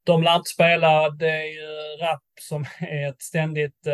De 0.04 0.22
lär 0.22 0.36
inte 0.36 0.50
spela, 0.50 1.10
det 1.10 1.30
är 1.30 1.44
ju 1.44 1.96
Rapp 2.00 2.22
som 2.40 2.66
är 2.80 3.08
ett 3.08 3.22
ständigt 3.22 3.86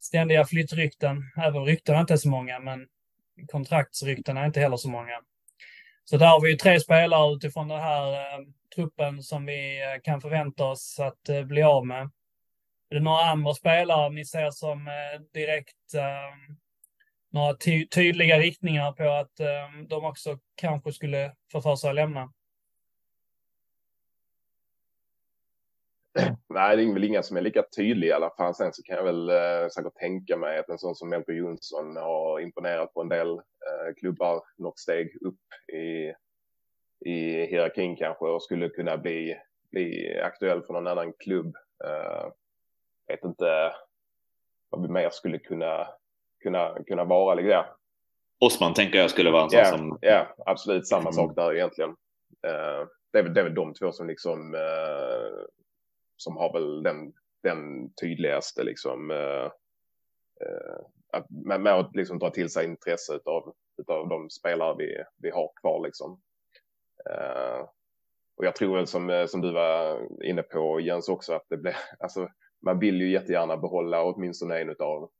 ständiga 0.00 0.44
flyttrykten. 0.44 1.22
Även 1.36 1.64
rykten 1.64 1.94
är 1.94 2.00
inte 2.00 2.18
så 2.18 2.28
många, 2.28 2.58
men 2.58 2.86
kontraktsrykten 3.46 4.36
är 4.36 4.46
inte 4.46 4.60
heller 4.60 4.76
så 4.76 4.88
många. 4.88 5.20
Så 6.04 6.16
där 6.16 6.26
har 6.26 6.40
vi 6.40 6.50
ju 6.50 6.56
tre 6.56 6.80
spelare 6.80 7.34
utifrån 7.34 7.68
det 7.68 7.78
här 7.78 8.14
truppen 8.74 9.22
som 9.22 9.46
vi 9.46 9.82
eh, 9.82 10.00
kan 10.02 10.20
förvänta 10.20 10.64
oss 10.64 11.00
att 11.00 11.28
eh, 11.28 11.42
bli 11.42 11.62
av 11.62 11.86
med. 11.86 12.10
Är 12.90 12.94
det 12.94 13.00
några 13.00 13.24
andra 13.24 13.54
spelare 13.54 14.10
ni 14.10 14.24
ser 14.24 14.50
som 14.50 14.88
eh, 14.88 15.20
direkt 15.32 15.94
eh, 15.94 16.54
några 17.30 17.54
ty 17.54 17.86
tydliga 17.86 18.38
riktningar 18.38 18.92
på 18.92 19.08
att 19.08 19.40
eh, 19.40 19.86
de 19.88 20.04
också 20.04 20.38
kanske 20.54 20.92
skulle 20.92 21.34
få 21.52 21.60
för 21.60 21.76
sig 21.76 21.90
att 21.90 21.96
lämna? 21.96 22.32
Nej, 26.48 26.76
det 26.76 26.82
är 26.82 26.92
väl 26.92 27.04
inga 27.04 27.22
som 27.22 27.36
är 27.36 27.40
lika 27.40 27.62
tydliga 27.76 28.10
i 28.10 28.14
alla 28.14 28.30
fall. 28.36 28.54
Sen 28.54 28.72
så 28.72 28.82
kan 28.82 28.96
jag 28.96 29.04
väl 29.04 29.28
eh, 29.28 29.68
säkert 29.74 29.94
tänka 29.94 30.36
mig 30.36 30.58
att 30.58 30.68
en 30.68 30.78
sån 30.78 30.94
som 30.94 31.08
Melker 31.08 31.32
Jonsson 31.32 31.96
har 31.96 32.40
imponerat 32.40 32.94
på 32.94 33.00
en 33.00 33.08
del 33.08 33.30
eh, 33.38 33.94
klubbar 33.96 34.42
något 34.56 34.78
steg 34.78 35.16
upp 35.22 35.74
i, 35.74 36.12
i 37.04 37.46
hierarkin 37.46 37.96
kanske 37.96 38.24
och 38.24 38.42
skulle 38.42 38.68
kunna 38.68 38.96
bli, 38.96 39.36
bli 39.70 40.18
aktuell 40.20 40.62
för 40.62 40.72
någon 40.72 40.86
annan 40.86 41.12
klubb. 41.12 41.56
Eh, 41.84 42.30
vet 43.06 43.24
inte 43.24 43.72
vad 44.70 44.82
vi 44.82 44.88
mer 44.88 45.10
skulle 45.10 45.38
kunna, 45.38 45.88
kunna, 46.42 46.82
kunna 46.86 47.04
vara. 47.04 47.34
Liksom. 47.34 47.64
Osman 48.38 48.74
tänker 48.74 48.98
jag 48.98 49.10
skulle 49.10 49.30
vara 49.30 49.42
en 49.42 49.50
sån 49.50 49.58
yeah, 49.58 49.76
som... 49.76 49.98
Ja, 50.00 50.34
absolut 50.46 50.86
samma 50.86 51.00
mm. 51.00 51.12
sak 51.12 51.36
där 51.36 51.54
egentligen. 51.54 51.90
Uh, 52.46 52.86
det, 53.12 53.18
är 53.18 53.22
väl, 53.22 53.34
det 53.34 53.40
är 53.40 53.44
väl 53.44 53.54
de 53.54 53.74
två 53.74 53.92
som 53.92 54.06
liksom 54.06 54.54
uh, 54.54 55.44
som 56.16 56.36
har 56.36 56.52
väl 56.52 56.82
den, 56.82 57.12
den 57.42 57.90
tydligaste 57.94 58.62
liksom 58.62 59.10
uh, 59.10 59.50
att, 61.12 61.30
med, 61.30 61.60
med 61.60 61.74
att 61.74 61.96
liksom 61.96 62.18
dra 62.18 62.30
till 62.30 62.50
sig 62.50 62.64
intresse 62.64 63.18
av 63.24 63.54
utav 63.76 64.08
de 64.08 64.30
spelare 64.30 64.76
vi, 64.78 65.04
vi 65.16 65.30
har 65.30 65.50
kvar 65.60 65.86
liksom. 65.86 66.20
Eh, 67.10 67.68
och 68.36 68.44
jag 68.44 68.56
tror 68.56 68.76
väl 68.76 68.86
som, 68.86 69.10
eh, 69.10 69.26
som 69.26 69.40
du 69.40 69.52
var 69.52 70.00
inne 70.24 70.42
på 70.42 70.80
Jens 70.80 71.08
också 71.08 71.32
att 71.32 71.46
det 71.48 71.56
blir, 71.56 71.76
alltså 71.98 72.28
man 72.62 72.78
vill 72.78 73.00
ju 73.00 73.10
jättegärna 73.10 73.56
behålla 73.56 74.04
åtminstone 74.04 74.60
en 74.60 74.76
av 74.78 75.10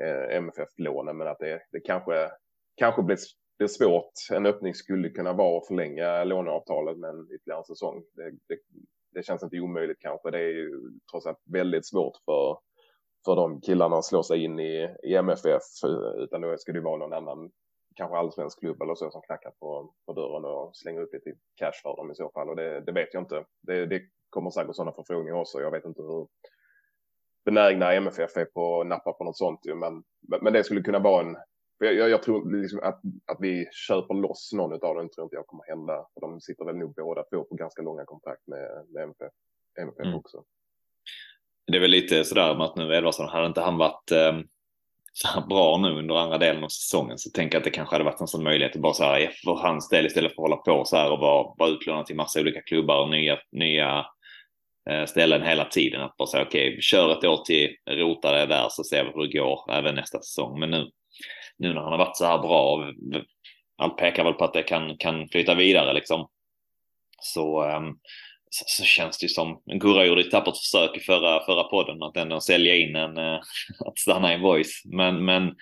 eh, 0.00 0.36
MFF-lånen, 0.36 1.16
men 1.16 1.28
att 1.28 1.38
det, 1.38 1.62
det 1.72 1.80
kanske, 1.80 2.30
kanske 2.76 3.02
blir, 3.02 3.18
blir 3.58 3.68
svårt. 3.68 4.12
En 4.32 4.46
öppning 4.46 4.74
skulle 4.74 5.10
kunna 5.10 5.32
vara 5.32 5.58
att 5.58 5.66
förlänga 5.66 6.24
låneavtalet 6.24 6.98
med 6.98 7.10
en 7.10 7.28
ytterligare 7.34 7.64
säsong. 7.64 8.04
Det, 8.14 8.30
det, 8.30 8.58
det 9.12 9.22
känns 9.22 9.42
inte 9.42 9.60
omöjligt 9.60 10.00
kanske. 10.00 10.30
Det 10.30 10.38
är 10.38 10.52
ju 10.52 10.70
trots 11.10 11.26
allt 11.26 11.42
väldigt 11.52 11.86
svårt 11.86 12.16
för, 12.24 12.58
för 13.24 13.36
de 13.36 13.60
killarna 13.60 13.96
att 13.96 14.04
slå 14.04 14.22
sig 14.22 14.44
in 14.44 14.60
i, 14.60 14.94
i 15.02 15.14
MFF, 15.14 15.62
eh, 15.84 16.22
utan 16.22 16.40
då 16.40 16.56
ska 16.58 16.72
det 16.72 16.80
vara 16.80 16.96
någon 16.96 17.12
annan, 17.12 17.50
kanske 17.96 18.16
allsvensk 18.16 18.60
klubb 18.60 18.82
eller 18.82 18.94
så 18.94 19.10
som 19.10 19.22
knackar 19.22 19.50
på, 19.60 19.94
på 20.06 20.12
dörren 20.12 20.44
och 20.44 20.76
slänger 20.76 21.00
upp 21.00 21.12
lite 21.12 21.38
cash 21.54 21.80
för 21.82 21.96
dem 21.96 22.10
i 22.10 22.14
så 22.14 22.30
fall. 22.30 22.48
Och 22.48 22.56
det, 22.56 22.80
det 22.80 22.92
vet 22.92 23.14
jag 23.14 23.22
inte. 23.22 23.44
Det, 23.60 23.86
det 23.86 24.02
kommer 24.30 24.50
säkert 24.50 24.76
sådana 24.76 24.92
förfrågningar 24.92 25.40
också. 25.40 25.60
Jag 25.60 25.70
vet 25.70 25.84
inte 25.84 26.02
hur, 26.02 26.28
benägna 27.46 27.94
MFF 27.94 28.36
är 28.36 28.44
på 28.44 28.80
att 28.80 28.86
nappa 28.86 29.12
på 29.12 29.24
något 29.24 29.36
sånt. 29.36 29.60
Ju, 29.66 29.74
men, 29.74 30.02
men 30.42 30.52
det 30.52 30.64
skulle 30.64 30.82
kunna 30.82 30.98
vara 30.98 31.26
en... 31.26 31.36
Jag, 31.78 31.94
jag, 31.94 32.10
jag 32.10 32.22
tror 32.22 32.60
liksom 32.60 32.80
att, 32.82 33.00
att 33.26 33.38
vi 33.40 33.66
köper 33.72 34.14
loss 34.14 34.52
någon 34.52 34.72
av 34.72 34.78
dem 34.78 35.08
tror 35.08 35.24
inte 35.24 35.36
jag 35.36 35.46
kommer 35.46 35.64
hända. 35.64 36.06
För 36.14 36.20
de 36.20 36.40
sitter 36.40 36.64
väl 36.64 36.76
nog 36.76 36.94
båda 36.94 37.22
två 37.22 37.44
på 37.44 37.54
ganska 37.54 37.82
långa 37.82 38.04
kontrakt 38.04 38.46
med, 38.46 38.86
med 38.88 39.02
MFF, 39.02 39.32
MFF 39.80 40.06
mm. 40.06 40.14
också. 40.14 40.44
Det 41.66 41.76
är 41.76 41.80
väl 41.80 41.90
lite 41.90 42.24
sådär 42.24 42.54
med 42.54 42.66
att 42.66 42.76
nu 42.76 42.94
Edvardsson, 42.94 43.28
hade 43.28 43.46
inte 43.46 43.60
han 43.60 43.78
varit 43.78 44.10
eh, 44.12 44.38
bra 45.48 45.76
nu 45.76 45.90
under 45.90 46.14
andra 46.14 46.38
delen 46.38 46.64
av 46.64 46.68
säsongen 46.68 47.18
så 47.18 47.30
tänker 47.30 47.54
jag 47.54 47.60
att 47.60 47.64
det 47.64 47.70
kanske 47.70 47.94
hade 47.94 48.04
varit 48.04 48.20
en 48.20 48.26
sån 48.26 48.44
möjlighet 48.44 48.76
att 48.76 48.82
bara 48.82 48.92
så 48.92 49.04
här 49.04 49.32
för 49.44 49.54
hans 49.54 49.88
del 49.88 50.06
istället 50.06 50.34
för 50.34 50.42
att 50.42 50.50
hålla 50.50 50.56
på 50.56 50.84
så 50.84 50.96
här 50.96 51.12
och 51.12 51.18
vara, 51.18 51.54
vara 51.58 51.70
utlånad 51.70 52.06
till 52.06 52.16
massa 52.16 52.40
olika 52.40 52.62
klubbar 52.62 53.02
och 53.02 53.10
nya, 53.10 53.38
nya 53.52 54.06
eh, 54.90 55.04
ställen 55.04 55.42
hela 55.42 55.64
tiden. 55.64 56.00
Att 56.00 56.16
bara 56.16 56.28
säga 56.28 56.42
okej, 56.42 56.68
okay, 56.68 56.80
kör 56.80 57.12
ett 57.12 57.24
år 57.24 57.44
till, 57.44 57.76
rota 57.90 58.32
det 58.32 58.46
där 58.46 58.66
så 58.70 58.84
ser 58.84 59.04
vi 59.04 59.10
hur 59.14 59.26
det 59.26 59.38
går 59.38 59.72
även 59.72 59.94
nästa 59.94 60.20
säsong. 60.20 60.60
Men 60.60 60.70
nu, 60.70 60.90
nu 61.58 61.74
när 61.74 61.80
han 61.80 61.92
har 61.92 61.98
varit 61.98 62.16
så 62.16 62.24
här 62.24 62.38
bra, 62.38 62.92
allt 63.78 63.96
pekar 63.96 64.24
väl 64.24 64.32
på 64.32 64.44
att 64.44 64.52
det 64.52 64.62
kan, 64.62 64.96
kan 64.96 65.28
flyta 65.28 65.54
vidare 65.54 65.92
liksom. 65.92 66.28
Så, 67.20 67.62
ehm, 67.62 67.94
så, 68.66 68.84
känns 68.84 69.18
det 69.18 69.24
ju 69.24 69.28
som, 69.28 69.62
Gurra 69.66 70.04
gjorde 70.04 70.20
ett 70.20 70.30
tappert 70.30 70.56
försök 70.56 70.96
i 70.96 71.00
förra, 71.00 71.44
förra 71.44 71.64
podden 71.64 72.02
att 72.02 72.16
ändå 72.16 72.40
sälja 72.40 72.76
in 72.76 72.96
en, 72.96 73.18
eh, 73.18 73.40
att 73.86 73.98
stanna 73.98 74.34
i 74.34 74.38
voice. 74.38 74.82
Men, 74.84 75.24
men 75.24 75.54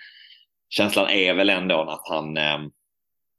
känslan 0.69 1.09
är 1.09 1.33
väl 1.33 1.49
ändå 1.49 1.81
att 1.81 2.07
han, 2.09 2.37
eh, 2.37 2.59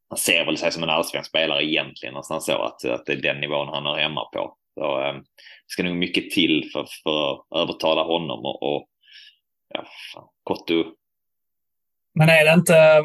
han 0.08 0.18
ser 0.18 0.44
väl 0.44 0.58
sig 0.58 0.72
som 0.72 0.82
en 0.82 0.90
allsvensk 0.90 1.28
spelare 1.28 1.64
egentligen 1.64 2.14
nästan 2.14 2.40
så 2.40 2.62
att, 2.62 2.84
att 2.84 3.06
det 3.06 3.12
är 3.12 3.22
den 3.22 3.40
nivån 3.40 3.68
han 3.68 3.86
hör 3.86 3.98
hemma 3.98 4.24
på. 4.24 4.56
Så, 4.74 5.00
eh, 5.00 5.14
det 5.14 5.22
ska 5.66 5.82
nog 5.82 5.96
mycket 5.96 6.30
till 6.30 6.70
för, 6.72 6.86
för 7.02 7.32
att 7.32 7.62
övertala 7.62 8.02
honom 8.02 8.44
och, 8.44 8.62
och 8.62 8.88
ja, 9.68 9.84
fan, 10.14 10.28
Kotto. 10.42 10.84
Men 12.14 12.28
är 12.28 12.44
det 12.44 12.52
inte 12.52 13.04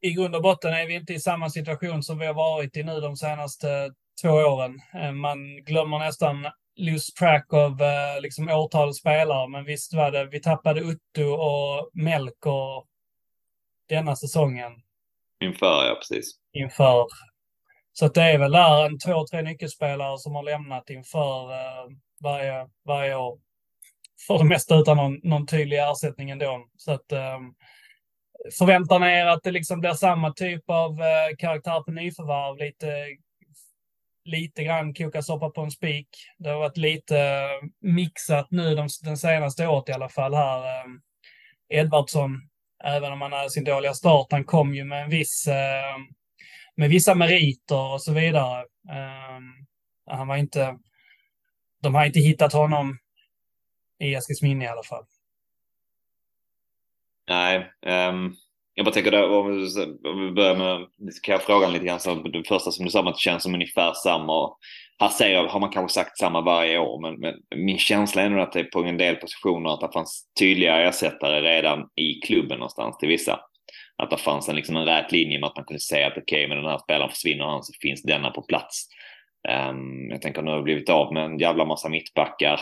i 0.00 0.12
grund 0.12 0.36
och 0.36 0.42
botten 0.42 0.72
är 0.72 0.86
vi 0.86 0.94
inte 0.94 1.12
i 1.12 1.20
samma 1.20 1.50
situation 1.50 2.02
som 2.02 2.18
vi 2.18 2.26
har 2.26 2.34
varit 2.34 2.76
i 2.76 2.82
nu 2.82 3.00
de 3.00 3.16
senaste 3.16 3.92
två 4.22 4.28
åren. 4.28 4.80
Eh, 4.94 5.12
man 5.12 5.64
glömmer 5.64 5.98
nästan 5.98 6.46
lose 6.76 7.12
track 7.12 7.52
av 7.52 7.82
eh, 7.82 8.20
liksom 8.20 8.48
årtal 8.48 8.94
spelare, 8.94 9.48
men 9.48 9.64
visst 9.64 9.94
var 9.94 10.10
det, 10.10 10.26
vi 10.26 10.40
tappade 10.40 10.80
Utto 10.80 11.24
och 11.24 11.90
Melker 11.92 12.84
denna 13.88 14.16
säsongen. 14.16 14.72
Inför, 15.40 15.86
ja 15.86 15.94
precis. 15.94 16.32
Inför 16.52 17.06
så 17.92 18.08
det 18.08 18.22
är 18.22 18.38
väl 18.38 18.52
där 18.52 18.86
en 18.86 18.98
två, 18.98 19.26
tre 19.26 19.42
nyckelspelare 19.42 20.18
som 20.18 20.34
har 20.34 20.42
lämnat 20.42 20.90
inför 20.90 21.52
eh, 21.52 21.90
varje, 22.22 22.66
varje 22.84 23.16
år. 23.16 23.38
För 24.26 24.38
det 24.38 24.44
mesta 24.44 24.76
utan 24.76 24.96
någon, 24.96 25.20
någon 25.22 25.46
tydlig 25.46 25.78
ersättning 25.78 26.30
ändå. 26.30 26.66
Så 26.76 26.92
att 26.92 27.12
eh, 27.12 27.38
förväntar 28.58 28.98
ni 28.98 29.06
er 29.06 29.26
att 29.26 29.42
det 29.42 29.50
liksom 29.50 29.80
blir 29.80 29.92
samma 29.92 30.32
typ 30.32 30.70
av 30.70 30.98
karaktär 31.38 31.82
på 31.82 31.90
nyförvärv? 31.90 32.56
Lite, 32.56 32.86
lite 34.24 34.64
grann 34.64 34.94
koka 34.94 35.22
soppa 35.22 35.50
på 35.50 35.60
en 35.60 35.70
spik. 35.70 36.08
Det 36.38 36.48
har 36.48 36.58
varit 36.58 36.76
lite 36.76 37.18
eh, 37.18 37.68
mixat 37.80 38.50
nu 38.50 38.74
de, 38.74 38.88
den 39.02 39.16
senaste 39.16 39.66
året 39.66 39.88
i 39.88 39.92
alla 39.92 40.08
fall 40.08 40.34
här. 40.34 40.58
Eh, 40.58 40.90
Edvardsson, 41.68 42.48
även 42.84 43.12
om 43.12 43.20
han 43.20 43.32
hade 43.32 43.50
sin 43.50 43.64
dåliga 43.64 43.94
start, 43.94 44.26
han 44.30 44.44
kom 44.44 44.74
ju 44.74 44.84
med 44.84 45.02
en 45.02 45.10
viss 45.10 45.46
eh, 45.46 45.96
med 46.76 46.90
vissa 46.90 47.14
meriter 47.14 47.92
och 47.92 48.02
så 48.02 48.12
vidare. 48.12 48.64
Han 50.06 50.28
var 50.28 50.36
inte, 50.36 50.78
de 51.82 51.94
har 51.94 52.06
inte 52.06 52.20
hittat 52.20 52.52
honom 52.52 52.98
i 53.98 54.14
Eskilsminne 54.14 54.64
i 54.64 54.68
alla 54.68 54.82
fall. 54.82 55.04
Nej, 57.28 57.72
um, 58.08 58.36
jag 58.74 58.84
bara 58.84 58.94
tänker 58.94 59.10
då, 59.10 59.38
om 59.38 60.26
vi 60.26 60.32
börjar 60.32 60.56
med, 60.56 60.86
kan 61.22 61.32
jag 61.32 61.42
fråga 61.42 61.68
lite 61.68 61.84
grann, 61.84 62.00
så 62.00 62.14
det 62.14 62.48
första 62.48 62.70
som 62.70 62.84
du 62.84 62.90
sa, 62.90 63.00
att 63.00 63.14
det 63.14 63.20
känns 63.20 63.42
som 63.42 63.54
ungefär 63.54 63.92
samma. 63.92 64.50
Här 65.00 65.08
säger 65.08 65.34
jag, 65.34 65.48
har 65.48 65.60
man 65.60 65.70
kanske 65.70 65.94
sagt 65.94 66.18
samma 66.18 66.40
varje 66.40 66.78
år, 66.78 67.00
men, 67.00 67.20
men 67.20 67.64
min 67.64 67.78
känsla 67.78 68.22
är 68.22 68.30
nog 68.30 68.40
att 68.40 68.52
det 68.52 68.60
är 68.60 68.64
på 68.64 68.82
en 68.84 68.98
del 68.98 69.16
positioner 69.16 69.74
att 69.74 69.80
det 69.80 69.92
fanns 69.92 70.24
tydliga 70.38 70.88
ersättare 70.88 71.40
redan 71.40 71.88
i 71.96 72.14
klubben 72.14 72.58
någonstans 72.58 72.98
till 72.98 73.08
vissa 73.08 73.40
att 74.02 74.10
det 74.10 74.16
fanns 74.16 74.48
en, 74.48 74.56
liksom 74.56 74.76
en 74.76 74.84
rät 74.84 75.12
linje 75.12 75.40
med 75.40 75.46
att 75.46 75.56
man 75.56 75.64
kunde 75.64 75.80
säga 75.80 76.06
att 76.06 76.18
okej, 76.18 76.22
okay, 76.22 76.48
men 76.48 76.56
den 76.56 76.72
här 76.72 76.78
spelaren 76.78 77.10
försvinner 77.10 77.44
han 77.44 77.62
så 77.62 77.72
finns 77.80 78.02
denna 78.02 78.30
på 78.30 78.42
plats. 78.42 78.86
Um, 79.70 80.10
jag 80.10 80.22
tänker 80.22 80.42
nu 80.42 80.50
har 80.50 80.58
vi 80.58 80.64
blivit 80.64 80.88
av 80.88 81.14
med 81.14 81.24
en 81.24 81.38
jävla 81.38 81.64
massa 81.64 81.88
mittbackar 81.88 82.60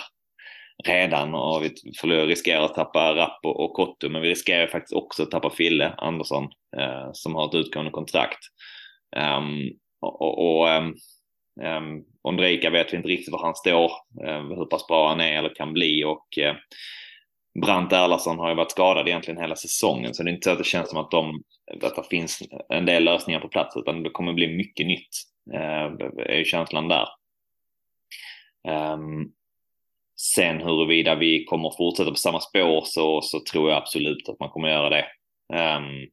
redan 0.85 1.35
och 1.35 1.63
vi 1.63 1.69
riskerar 2.09 2.65
att 2.65 2.75
tappa 2.75 3.15
Rapp 3.15 3.41
och, 3.43 3.65
och 3.65 3.73
Kotto, 3.73 4.09
men 4.09 4.23
vi 4.23 4.29
riskerar 4.29 4.67
faktiskt 4.67 4.97
också 4.97 5.23
att 5.23 5.31
tappa 5.31 5.51
Fille 5.51 5.95
Andersson 5.97 6.45
eh, 6.77 7.09
som 7.13 7.35
har 7.35 7.49
ett 7.49 7.55
utgående 7.55 7.91
kontrakt. 7.91 8.39
Um, 9.17 9.71
och, 10.01 10.39
och 10.39 10.69
um, 10.69 10.97
um, 11.63 12.05
Ondrejka 12.23 12.71
vet 12.71 12.93
vi 12.93 12.97
inte 12.97 13.09
riktigt 13.09 13.33
var 13.33 13.45
han 13.45 13.55
står, 13.55 13.91
uh, 14.25 14.57
hur 14.57 14.67
pass 14.67 14.87
bra 14.87 15.09
han 15.09 15.21
är 15.21 15.39
eller 15.39 15.55
kan 15.55 15.73
bli 15.73 16.05
och 16.05 16.27
uh, 16.41 16.55
Brant 17.63 17.93
Erlandsson 17.93 18.39
har 18.39 18.49
ju 18.49 18.55
varit 18.55 18.71
skadad 18.71 19.09
egentligen 19.09 19.41
hela 19.41 19.57
säsongen 19.57 20.15
så 20.15 20.23
det 20.23 20.31
är 20.31 20.33
inte 20.33 20.45
så 20.45 20.51
att 20.51 20.59
det 20.59 20.65
känns 20.65 20.89
som 20.89 20.99
att, 20.99 21.11
de, 21.11 21.43
att 21.83 21.97
det 21.97 22.09
finns 22.11 22.43
en 22.69 22.87
del 22.87 23.05
lösningar 23.05 23.41
på 23.41 23.49
plats 23.49 23.77
utan 23.77 24.03
det 24.03 24.11
kommer 24.11 24.33
bli 24.33 24.57
mycket 24.57 24.87
nytt. 24.87 25.09
Eh, 25.55 25.85
är 26.27 26.39
ju 26.39 26.45
känslan 26.45 26.89
där. 26.89 27.09
Um, 28.69 29.33
sen 30.21 30.61
huruvida 30.61 31.15
vi 31.15 31.45
kommer 31.45 31.77
fortsätta 31.77 32.11
på 32.11 32.17
samma 32.17 32.41
spår 32.41 32.83
så, 32.85 33.21
så 33.23 33.41
tror 33.53 33.71
jag 33.71 33.77
absolut 33.77 34.29
att 34.29 34.41
man 34.41 34.51
kommer 34.51 34.69
göra 34.69 34.91
det. 34.91 35.07
Um, 35.55 36.09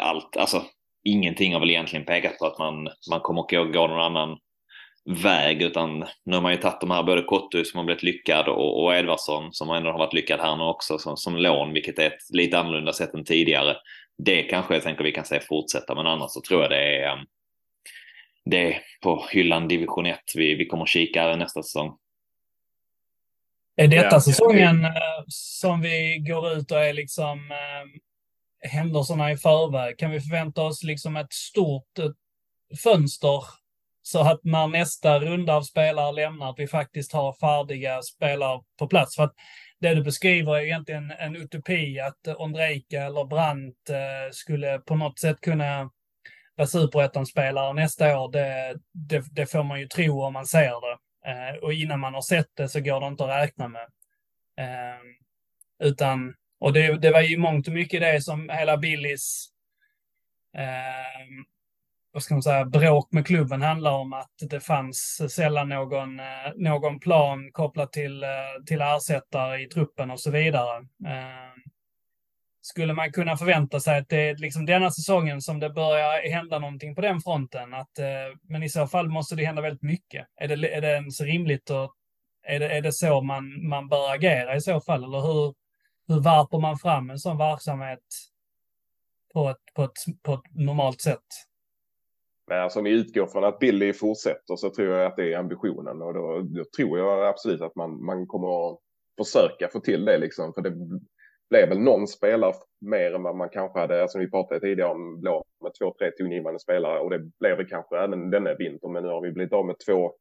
allt, 0.00 0.36
alltså 0.36 0.62
ingenting 1.04 1.52
har 1.52 1.60
väl 1.60 1.70
egentligen 1.70 2.06
pekat 2.06 2.38
på 2.38 2.46
att 2.46 2.58
man, 2.58 2.88
man 3.10 3.20
kommer 3.20 3.40
att 3.40 3.50
gå, 3.50 3.64
gå 3.64 3.86
någon 3.86 4.00
annan 4.00 4.38
väg 5.22 5.62
utan 5.62 5.98
nu 6.24 6.34
har 6.34 6.40
man 6.40 6.52
ju 6.52 6.58
tagit 6.58 6.80
de 6.80 6.90
här 6.90 7.02
både 7.02 7.22
Kottu 7.22 7.64
som 7.64 7.78
har 7.78 7.84
blivit 7.84 8.02
lyckad 8.02 8.48
och, 8.48 8.84
och 8.84 8.94
Edvardsson 8.94 9.52
som 9.52 9.70
ändå 9.70 9.90
har 9.90 9.98
varit 9.98 10.14
lyckad 10.14 10.40
här 10.40 10.56
nu 10.56 10.64
också 10.64 10.98
som, 10.98 11.16
som 11.16 11.36
lån 11.36 11.72
vilket 11.72 11.98
är 11.98 12.06
ett 12.06 12.30
lite 12.30 12.58
annorlunda 12.58 12.92
sätt 12.92 13.14
än 13.14 13.24
tidigare. 13.24 13.76
Det 14.18 14.42
kanske 14.42 14.74
jag 14.74 14.82
tänker 14.82 15.04
vi 15.04 15.12
kan 15.12 15.24
se 15.24 15.40
fortsätta 15.40 15.94
men 15.94 16.06
annars 16.06 16.30
så 16.30 16.40
tror 16.40 16.62
jag 16.62 16.70
det 16.70 16.98
är 16.98 17.12
um, 17.12 17.26
det 18.44 18.74
är 18.74 18.82
på 19.02 19.26
hyllan 19.30 19.68
division 19.68 20.06
1 20.06 20.18
vi, 20.34 20.54
vi 20.54 20.66
kommer 20.66 20.86
kika 20.86 21.36
nästa 21.36 21.62
säsong. 21.62 21.96
Är 23.76 23.88
detta 23.88 24.08
ja. 24.16 24.20
säsongen 24.20 24.84
uh, 24.84 25.24
som 25.28 25.80
vi 25.80 26.18
går 26.18 26.52
ut 26.52 26.70
och 26.70 26.84
är 26.84 26.92
liksom 26.92 27.38
uh, 27.38 28.70
händelserna 28.70 29.32
i 29.32 29.36
förväg? 29.36 29.98
Kan 29.98 30.10
vi 30.10 30.20
förvänta 30.20 30.62
oss 30.62 30.82
liksom 30.82 31.16
ett 31.16 31.32
stort 31.32 31.98
uh, 31.98 32.10
fönster 32.82 33.44
så 34.06 34.20
att 34.20 34.40
när 34.44 34.68
nästa 34.68 35.18
runda 35.18 35.54
av 35.54 35.62
spelare 35.62 36.12
lämnar, 36.12 36.50
att 36.50 36.58
vi 36.58 36.66
faktiskt 36.66 37.12
har 37.12 37.32
färdiga 37.32 38.02
spelare 38.02 38.60
på 38.78 38.86
plats. 38.86 39.16
För 39.16 39.22
att 39.22 39.34
det 39.80 39.94
du 39.94 40.02
beskriver 40.02 40.56
är 40.56 40.60
egentligen 40.60 41.10
en 41.10 41.36
utopi, 41.36 42.00
att 42.00 42.36
Ondrejka 42.38 43.02
eller 43.02 43.24
Brandt 43.24 43.90
eh, 43.90 44.32
skulle 44.32 44.78
på 44.78 44.96
något 44.96 45.18
sätt 45.18 45.40
kunna 45.40 45.90
vara 46.56 46.66
superettan-spelare 46.66 47.72
nästa 47.72 48.20
år. 48.20 48.32
Det, 48.32 48.76
det, 48.92 49.24
det, 49.32 49.46
får 49.46 49.62
man 49.62 49.80
ju 49.80 49.86
tro 49.86 50.22
om 50.22 50.32
man 50.32 50.46
ser 50.46 50.80
det. 50.80 50.98
Eh, 51.26 51.56
och 51.62 51.72
innan 51.72 52.00
man 52.00 52.14
har 52.14 52.22
sett 52.22 52.56
det 52.56 52.68
så 52.68 52.80
går 52.80 53.00
det 53.00 53.06
inte 53.06 53.24
att 53.24 53.42
räkna 53.42 53.68
med. 53.68 53.86
Eh, 54.56 55.00
utan, 55.78 56.34
och 56.58 56.72
det, 56.72 56.98
det 56.98 57.10
var 57.10 57.20
ju 57.20 57.38
mångt 57.38 57.68
och 57.68 57.74
mycket 57.74 58.00
det 58.00 58.20
som 58.20 58.48
hela 58.48 58.76
Billys 58.76 59.48
eh, 60.56 61.44
vad 62.14 62.22
ska 62.22 62.34
man 62.34 62.42
säga, 62.42 62.64
bråk 62.64 63.12
med 63.12 63.26
klubben 63.26 63.62
handlar 63.62 63.92
om 63.92 64.12
att 64.12 64.32
det 64.50 64.60
fanns 64.60 65.22
sällan 65.34 65.68
någon, 65.68 66.20
eh, 66.20 66.26
någon 66.56 67.00
plan 67.00 67.50
kopplat 67.52 67.92
till, 67.92 68.22
eh, 68.22 68.28
till 68.66 68.80
ersättare 68.80 69.62
i 69.62 69.66
truppen 69.66 70.10
och 70.10 70.20
så 70.20 70.30
vidare. 70.30 70.76
Ehm, 71.06 71.62
skulle 72.66 72.94
man 72.94 73.12
kunna 73.12 73.36
förvänta 73.36 73.80
sig 73.80 73.98
att 73.98 74.08
det 74.08 74.28
är 74.28 74.36
liksom 74.36 74.66
denna 74.66 74.90
säsongen 74.90 75.40
som 75.40 75.60
det 75.60 75.70
börjar 75.70 76.30
hända 76.30 76.58
någonting 76.58 76.94
på 76.94 77.00
den 77.00 77.20
fronten? 77.20 77.74
Att, 77.74 77.98
eh, 77.98 78.38
men 78.42 78.62
i 78.62 78.68
så 78.68 78.86
fall 78.86 79.08
måste 79.08 79.34
det 79.36 79.44
hända 79.44 79.62
väldigt 79.62 79.82
mycket. 79.82 80.26
Är 80.36 80.48
det, 80.48 80.74
är 80.74 80.80
det 80.80 80.88
ens 80.88 81.20
rimligt 81.20 81.70
och 81.70 81.94
är 82.42 82.58
det, 82.58 82.68
är 82.68 82.80
det 82.80 82.92
så 82.92 83.20
man, 83.20 83.68
man 83.68 83.88
bör 83.88 84.14
agera 84.14 84.56
i 84.56 84.60
så 84.60 84.80
fall? 84.80 85.04
Eller 85.04 85.20
hur, 85.20 85.54
hur 86.08 86.20
varpar 86.20 86.60
man 86.60 86.76
fram 86.76 87.10
en 87.10 87.18
sån 87.18 87.38
verksamhet 87.38 88.04
på 89.32 89.48
ett, 89.48 89.74
på 89.74 89.84
ett, 89.84 90.22
på 90.22 90.34
ett 90.34 90.54
normalt 90.54 91.00
sätt? 91.00 91.28
Men 92.46 92.62
alltså 92.62 92.78
om 92.78 92.84
vi 92.84 92.90
utgår 92.90 93.26
från 93.26 93.44
att 93.44 93.58
Billy 93.58 93.92
fortsätter 93.92 94.56
så 94.56 94.70
tror 94.70 94.88
jag 94.88 95.06
att 95.06 95.16
det 95.16 95.32
är 95.32 95.38
ambitionen 95.38 96.02
och 96.02 96.14
då, 96.14 96.40
då 96.42 96.64
tror 96.76 96.98
jag 96.98 97.26
absolut 97.26 97.60
att 97.60 97.76
man, 97.76 98.04
man 98.04 98.26
kommer 98.26 98.70
att 98.70 98.78
försöka 99.18 99.68
få 99.68 99.80
till 99.80 100.04
det 100.04 100.18
liksom. 100.18 100.52
För 100.54 100.62
det 100.62 101.00
blev 101.50 101.68
väl 101.68 101.80
någon 101.80 102.08
spelare 102.08 102.54
mer 102.80 103.14
än 103.14 103.22
vad 103.22 103.36
man 103.36 103.48
kanske 103.48 103.78
hade, 103.78 104.02
alltså 104.02 104.18
vi 104.18 104.30
pratade 104.30 104.60
tidigare 104.60 104.90
om 104.90 105.20
blå 105.20 105.44
med 105.62 105.74
två, 105.74 105.94
tre 105.98 106.10
tongivande 106.10 106.60
spelare 106.60 107.00
och 107.00 107.10
det 107.10 107.18
blev 107.40 107.56
det 107.56 107.64
kanske 107.64 107.98
även 107.98 108.30
denna 108.30 108.54
vinter. 108.54 108.88
Men 108.88 109.02
nu 109.02 109.08
har 109.08 109.20
vi 109.20 109.32
blivit 109.32 109.52
av 109.52 109.66
med 109.66 109.78
två 109.78 110.14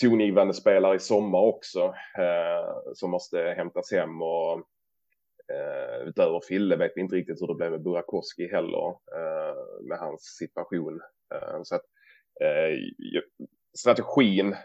tongivande 0.00 0.54
spelare 0.54 0.96
i 0.96 0.98
sommar 0.98 1.40
också 1.40 1.94
eh, 2.18 2.92
som 2.94 3.10
måste 3.10 3.54
hämtas 3.56 3.92
hem 3.92 4.22
och 4.22 4.52
eh, 5.52 6.08
utöver 6.08 6.40
Fille 6.48 6.76
vet 6.76 6.92
vi 6.94 7.00
inte 7.00 7.16
riktigt 7.16 7.42
hur 7.42 7.46
det 7.46 7.54
blev 7.54 7.70
med 7.70 7.82
Burakoski 7.82 8.48
heller 8.48 8.88
eh, 8.88 9.86
med 9.88 9.98
hans 9.98 10.22
situation. 10.22 11.00
Eh, 11.34 11.62
så 11.62 11.74
att 11.74 11.84
eh, 12.40 12.78
strategin 13.78 14.56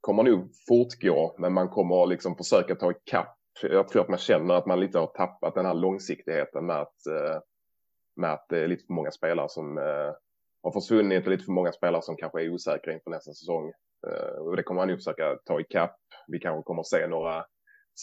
kommer 0.00 0.22
nog 0.22 0.50
fortgå, 0.68 1.34
men 1.38 1.52
man 1.52 1.68
kommer 1.68 2.06
liksom 2.06 2.36
försöka 2.36 2.74
ta 2.74 2.90
ikapp. 2.90 3.35
Jag 3.62 3.88
tror 3.88 4.02
att 4.02 4.08
man 4.08 4.18
känner 4.18 4.54
att 4.54 4.66
man 4.66 4.80
lite 4.80 4.98
har 4.98 5.06
tappat 5.06 5.54
den 5.54 5.66
här 5.66 5.74
långsiktigheten 5.74 6.66
med 6.66 6.76
att, 6.76 7.06
eh, 7.06 7.40
med 8.16 8.32
att 8.32 8.46
det 8.48 8.58
är 8.58 8.68
lite 8.68 8.86
för 8.86 8.94
många 8.94 9.10
spelare 9.10 9.48
som 9.48 9.78
eh, 9.78 10.12
har 10.62 10.72
försvunnit 10.72 11.24
och 11.24 11.30
lite 11.30 11.44
för 11.44 11.52
många 11.52 11.72
spelare 11.72 12.02
som 12.02 12.16
kanske 12.16 12.42
är 12.42 12.50
osäkra 12.50 12.92
inför 12.92 13.10
nästa 13.10 13.32
säsong. 13.32 13.72
Eh, 14.06 14.38
och 14.38 14.56
det 14.56 14.62
kommer 14.62 14.80
man 14.80 14.88
nog 14.88 14.98
försöka 14.98 15.38
ta 15.44 15.60
ikapp. 15.60 15.96
Vi 16.28 16.38
kanske 16.38 16.62
kommer 16.62 16.80
att 16.80 16.86
se 16.86 17.06
några 17.06 17.44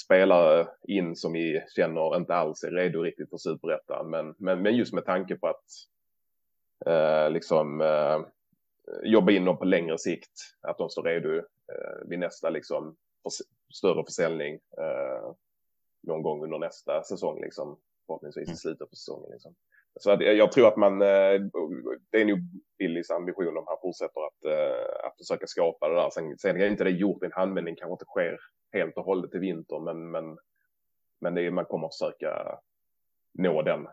spelare 0.06 0.68
in 0.88 1.16
som 1.16 1.34
vi 1.34 1.64
känner 1.76 2.16
inte 2.16 2.36
alls 2.36 2.64
är 2.64 2.72
redo 2.72 3.02
riktigt 3.02 3.30
för 3.30 3.38
superettan. 3.38 4.10
Men, 4.10 4.36
men, 4.38 4.62
men 4.62 4.76
just 4.76 4.94
med 4.94 5.06
tanke 5.06 5.36
på 5.36 5.48
att 5.48 5.66
eh, 6.86 7.32
liksom 7.32 7.82
eh, 7.82 8.20
jobba 9.04 9.32
in 9.32 9.46
dem 9.46 9.58
på 9.58 9.66
längre 9.66 9.98
sikt. 9.98 10.32
Att 10.62 10.78
de 10.78 10.90
står 10.90 11.04
redo 11.04 11.36
eh, 11.38 12.08
vid 12.10 12.20
nästa 12.20 12.50
liksom 12.50 12.96
större 13.74 14.04
försäljning 14.06 14.54
eh, 14.54 15.32
någon 16.02 16.22
gång 16.24 16.44
under 16.44 16.58
nästa 16.58 17.04
säsong 17.04 17.42
liksom. 17.42 17.80
Förhoppningsvis 18.08 18.48
i 18.48 18.52
mm. 18.52 18.58
slutet 18.58 18.90
på 18.90 18.96
säsongen 18.96 19.32
liksom. 19.32 19.56
Så 20.00 20.12
att 20.12 20.22
jag 20.22 20.52
tror 20.52 20.68
att 20.68 20.78
man, 20.78 21.02
eh, 21.02 21.42
det 22.12 22.22
är 22.22 22.26
nog 22.26 22.40
Billys 22.78 23.10
ambition 23.12 23.58
om 23.58 23.64
han 23.68 23.78
fortsätter 23.82 24.22
att, 24.28 24.46
eh, 24.46 25.08
att 25.08 25.18
försöka 25.18 25.48
skapa 25.48 25.90
det 25.90 25.96
där. 25.96 26.10
Sen, 26.10 26.38
sen 26.38 26.62
är 26.62 26.68
inte 26.68 26.84
det 26.84 26.90
gjort 26.90 27.24
i 27.24 27.26
en 27.26 27.32
handvändning, 27.32 27.76
kanske 27.76 27.94
inte 27.94 28.06
sker 28.06 28.40
helt 28.72 28.98
och 28.98 29.06
hållet 29.06 29.36
i 29.36 29.40
vinter, 29.40 29.80
men, 29.80 30.12
men, 30.12 30.38
men 31.20 31.36
det 31.36 31.42
är, 31.42 31.52
man 31.52 31.66
kommer 31.66 31.88
att 31.88 31.96
försöka 31.96 32.60
nå 33.34 33.62
den 33.62 33.88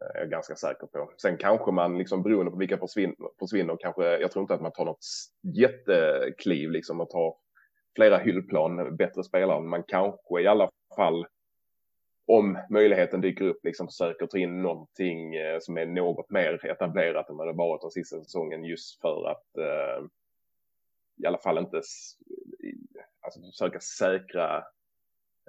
är 0.00 0.18
jag 0.18 0.30
ganska 0.30 0.56
säker 0.56 0.86
på. 0.86 1.12
Sen 1.16 1.36
kanske 1.36 1.72
man, 1.72 1.98
liksom 1.98 2.22
beroende 2.22 2.50
på 2.50 2.58
vilka 2.58 2.78
försvinner, 2.78 3.16
försvinner 3.38 3.76
kanske, 3.80 4.18
jag 4.18 4.30
tror 4.30 4.42
inte 4.42 4.54
att 4.54 4.60
man 4.60 4.72
tar 4.72 4.84
något 4.84 5.06
jättekliv, 5.42 6.70
liksom 6.70 7.00
att 7.00 7.10
ta 7.10 7.38
flera 7.96 8.18
hyllplan, 8.18 8.96
bättre 8.96 9.24
spelare, 9.24 9.60
men 9.60 9.70
man 9.70 9.82
kanske 9.82 10.40
i 10.40 10.46
alla 10.46 10.70
fall 10.96 11.26
om 12.26 12.58
möjligheten 12.70 13.20
dyker 13.20 13.44
upp, 13.44 13.64
liksom 13.64 13.86
försöker 13.86 14.26
ta 14.26 14.38
in 14.38 14.62
någonting 14.62 15.34
eh, 15.34 15.58
som 15.60 15.78
är 15.78 15.86
något 15.86 16.30
mer 16.30 16.66
etablerat 16.66 17.30
än 17.30 17.36
vad 17.36 17.46
det 17.46 17.52
varit 17.52 17.80
den 17.80 17.90
sista 17.90 18.18
säsongen 18.18 18.64
just 18.64 19.00
för 19.00 19.28
att 19.30 19.56
eh, 19.56 20.04
i 21.22 21.26
alla 21.26 21.38
fall 21.38 21.58
inte 21.58 21.76
alltså, 23.20 23.40
försöka 23.40 23.80
säkra 23.80 24.56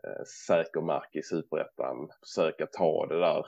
eh, 0.03 0.23
säker 0.47 0.81
mark 0.81 1.15
i 1.15 1.23
superettan, 1.23 2.09
försöka 2.19 2.67
ta 2.67 3.05
det 3.05 3.19
där 3.19 3.45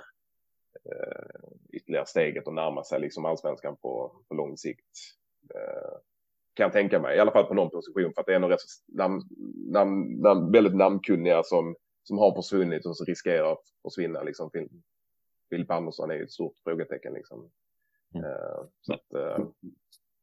eh, 0.85 1.49
ytterligare 1.69 2.05
steget 2.05 2.47
och 2.47 2.53
närma 2.53 2.83
sig 2.83 2.99
liksom 2.99 3.25
allsvenskan 3.25 3.75
på, 3.75 4.15
på 4.27 4.35
lång 4.35 4.57
sikt. 4.57 4.97
Eh, 5.55 5.97
kan 6.59 6.65
jag 6.65 6.73
tänka 6.73 6.99
mig, 6.99 7.17
i 7.17 7.19
alla 7.19 7.31
fall 7.31 7.45
på 7.45 7.53
någon 7.53 7.69
position, 7.69 8.13
för 8.13 8.21
att 8.21 8.27
det 8.27 8.35
är 8.35 8.39
nog 8.39 8.51
rätt 8.51 8.59
namn, 8.87 9.21
namn, 9.71 10.21
namn, 10.21 10.51
väldigt 10.51 10.75
namnkunniga 10.75 11.43
som, 11.43 11.75
som 12.03 12.17
har 12.17 12.35
försvunnit 12.35 12.85
och 12.85 12.97
som 12.97 13.05
riskerar 13.05 13.51
att 13.51 13.63
försvinna. 13.83 14.23
Liksom. 14.23 14.51
Filip 15.49 15.71
Andersson 15.71 16.11
är 16.11 16.15
ju 16.15 16.23
ett 16.23 16.31
stort 16.31 16.53
frågetecken. 16.63 17.13
Liksom. 17.13 17.49
Mm. 18.15 18.25
Uh, 18.25 18.65
så 18.81 18.93
att, 18.93 19.05
uh, 19.15 19.47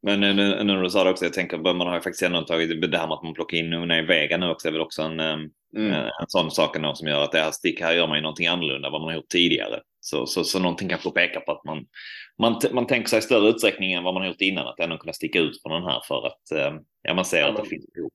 men 0.03 0.20
nu, 0.20 0.34
när 0.64 0.82
du 0.82 0.91
sa 0.91 1.05
det 1.05 1.11
också, 1.11 1.24
jag 1.24 1.32
tänker 1.32 1.59
man 1.59 1.80
har 1.80 1.95
ju 1.95 2.01
faktiskt 2.01 2.22
ändå 2.22 2.43
tagit 2.43 2.91
det 2.91 2.99
här 2.99 3.07
med 3.07 3.14
att 3.14 3.22
man 3.22 3.34
plockar 3.34 3.57
in 3.57 3.72
Una 3.72 3.99
i 3.99 4.03
Vega 4.03 4.37
nu 4.37 4.51
också 4.51 4.68
är 4.68 4.72
väl 4.72 4.80
också 4.80 5.03
en, 5.03 5.20
mm. 5.20 5.51
en, 5.93 6.26
sån 6.28 6.51
sak 6.51 6.76
ändå 6.76 6.95
som 6.95 7.09
gör 7.09 7.22
att 7.22 7.32
det 7.32 7.39
här 7.39 7.51
stick 7.51 7.80
här 7.80 7.93
gör 7.93 8.07
man 8.07 8.16
ju 8.16 8.22
någonting 8.22 8.47
annorlunda 8.47 8.89
än 8.89 8.93
vad 8.93 9.01
man 9.01 9.11
har 9.11 9.16
gjort 9.16 9.28
tidigare. 9.28 9.82
Så, 10.07 10.26
så, 10.26 10.44
så 10.44 10.59
någonting 10.59 10.88
kanske 10.88 11.11
pekar 11.11 11.40
på 11.40 11.52
att 11.52 11.64
man, 11.64 11.86
man, 12.38 12.61
man 12.72 12.86
tänker 12.86 13.09
sig 13.09 13.18
i 13.18 13.22
större 13.22 13.48
utsträckning 13.48 13.92
än 13.92 14.04
vad 14.04 14.14
man 14.14 14.22
har 14.22 14.28
gjort 14.28 14.40
innan, 14.40 14.66
att 14.66 14.80
ändå 14.80 14.98
kunna 14.98 15.12
sticka 15.12 15.38
ut 15.38 15.62
från 15.62 15.72
den 15.72 15.82
här 15.82 16.00
för 16.09 16.26
att 16.26 16.50
eh, 16.52 16.80
ja, 17.02 17.14
man 17.14 17.24
ser 17.24 17.40
ja, 17.40 17.48
att 17.48 17.57
det 17.57 17.68
finns 17.68 17.92
behov. 17.92 18.11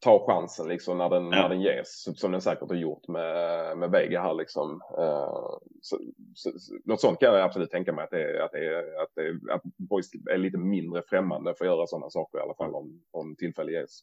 Ta 0.00 0.26
chansen 0.26 0.68
liksom 0.68 0.98
när 0.98 1.10
den, 1.10 1.24
ja. 1.24 1.30
när 1.30 1.48
den 1.48 1.60
ges, 1.60 2.02
som 2.16 2.32
den 2.32 2.40
säkert 2.40 2.68
har 2.68 2.76
gjort 2.76 3.08
med, 3.08 3.78
med 3.78 3.90
Vega 3.90 4.22
här 4.22 4.34
liksom. 4.34 4.80
Uh, 4.98 5.58
så, 5.82 5.98
så, 6.34 6.50
något 6.84 7.00
sånt 7.00 7.20
kan 7.20 7.34
jag 7.34 7.44
absolut 7.44 7.70
tänka 7.70 7.92
mig 7.92 8.04
att, 8.04 8.10
det, 8.10 8.44
att, 8.44 8.52
det, 8.52 8.78
att, 9.02 9.10
det, 9.14 9.52
att 9.54 9.62
Boys 9.76 10.10
är 10.30 10.38
lite 10.38 10.58
mindre 10.58 11.02
främmande 11.08 11.54
för 11.54 11.64
att 11.64 11.70
göra 11.70 11.86
sådana 11.86 12.10
saker 12.10 12.38
i 12.38 12.42
alla 12.42 12.54
fall 12.54 12.74
om, 12.74 13.02
om 13.10 13.36
tillfälle 13.36 13.72
ges. 13.72 14.00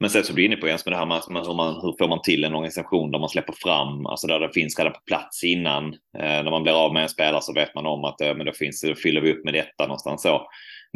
Men 0.00 0.10
sen 0.10 0.24
så 0.24 0.32
blir 0.32 0.44
inne 0.44 0.56
på 0.56 0.68
Jens 0.68 0.86
med 0.86 0.92
det 0.92 0.96
här 0.96 1.06
med 1.06 1.46
hur, 1.46 1.54
man, 1.54 1.74
hur 1.74 1.94
får 1.98 2.08
man 2.08 2.22
till 2.22 2.44
en 2.44 2.54
organisation 2.54 3.10
där 3.10 3.18
man 3.18 3.28
släpper 3.28 3.52
fram, 3.52 4.06
alltså 4.06 4.26
där 4.26 4.40
det 4.40 4.52
finns 4.54 4.78
redan 4.78 4.92
på 4.92 5.00
plats 5.06 5.44
innan. 5.44 5.84
Eh, 5.94 6.42
när 6.44 6.50
man 6.50 6.62
blir 6.62 6.84
av 6.84 6.92
med 6.92 7.02
en 7.02 7.08
spelare 7.08 7.42
så 7.42 7.52
vet 7.52 7.74
man 7.74 7.86
om 7.86 8.04
att 8.04 8.20
eh, 8.20 8.34
men 8.34 8.46
då, 8.46 8.52
finns, 8.52 8.80
då 8.80 8.94
fyller 8.94 9.20
vi 9.20 9.32
upp 9.32 9.44
med 9.44 9.54
detta 9.54 9.86
någonstans 9.86 10.22
så. 10.22 10.46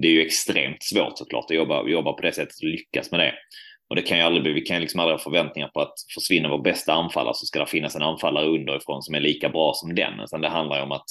Det 0.03 0.09
är 0.09 0.13
ju 0.13 0.23
extremt 0.23 0.83
svårt 0.83 1.19
såklart 1.19 1.45
att 1.45 1.57
jobba, 1.57 1.89
jobba 1.89 2.13
på 2.13 2.23
det 2.23 2.33
sättet 2.33 2.59
och 2.63 2.69
lyckas 2.69 3.11
med 3.11 3.21
det. 3.21 3.35
Och 3.91 3.97
det 3.97 4.03
kan 4.03 4.19
ju 4.19 4.25
aldrig 4.25 4.43
bli, 4.43 4.53
vi 4.53 4.61
kan 4.61 4.77
ju 4.77 4.81
liksom 4.81 5.01
aldrig 5.01 5.19
ha 5.19 5.23
förväntningar 5.23 5.69
på 5.69 5.81
att 5.81 5.95
försvinna 6.15 6.49
vår 6.49 6.63
bästa 6.63 6.93
anfallare 6.93 7.35
så 7.35 7.47
ska 7.47 7.59
det 7.59 7.67
finnas 7.67 7.97
en 7.97 8.03
anfallare 8.03 8.47
underifrån 8.47 9.03
som 9.03 9.15
är 9.15 9.21
lika 9.21 9.49
bra 9.49 9.73
som 9.75 9.95
den. 9.95 10.21
Utan 10.21 10.41
det 10.41 10.49
handlar 10.49 10.77
ju 10.77 10.83
om 10.83 10.93
att 10.93 11.07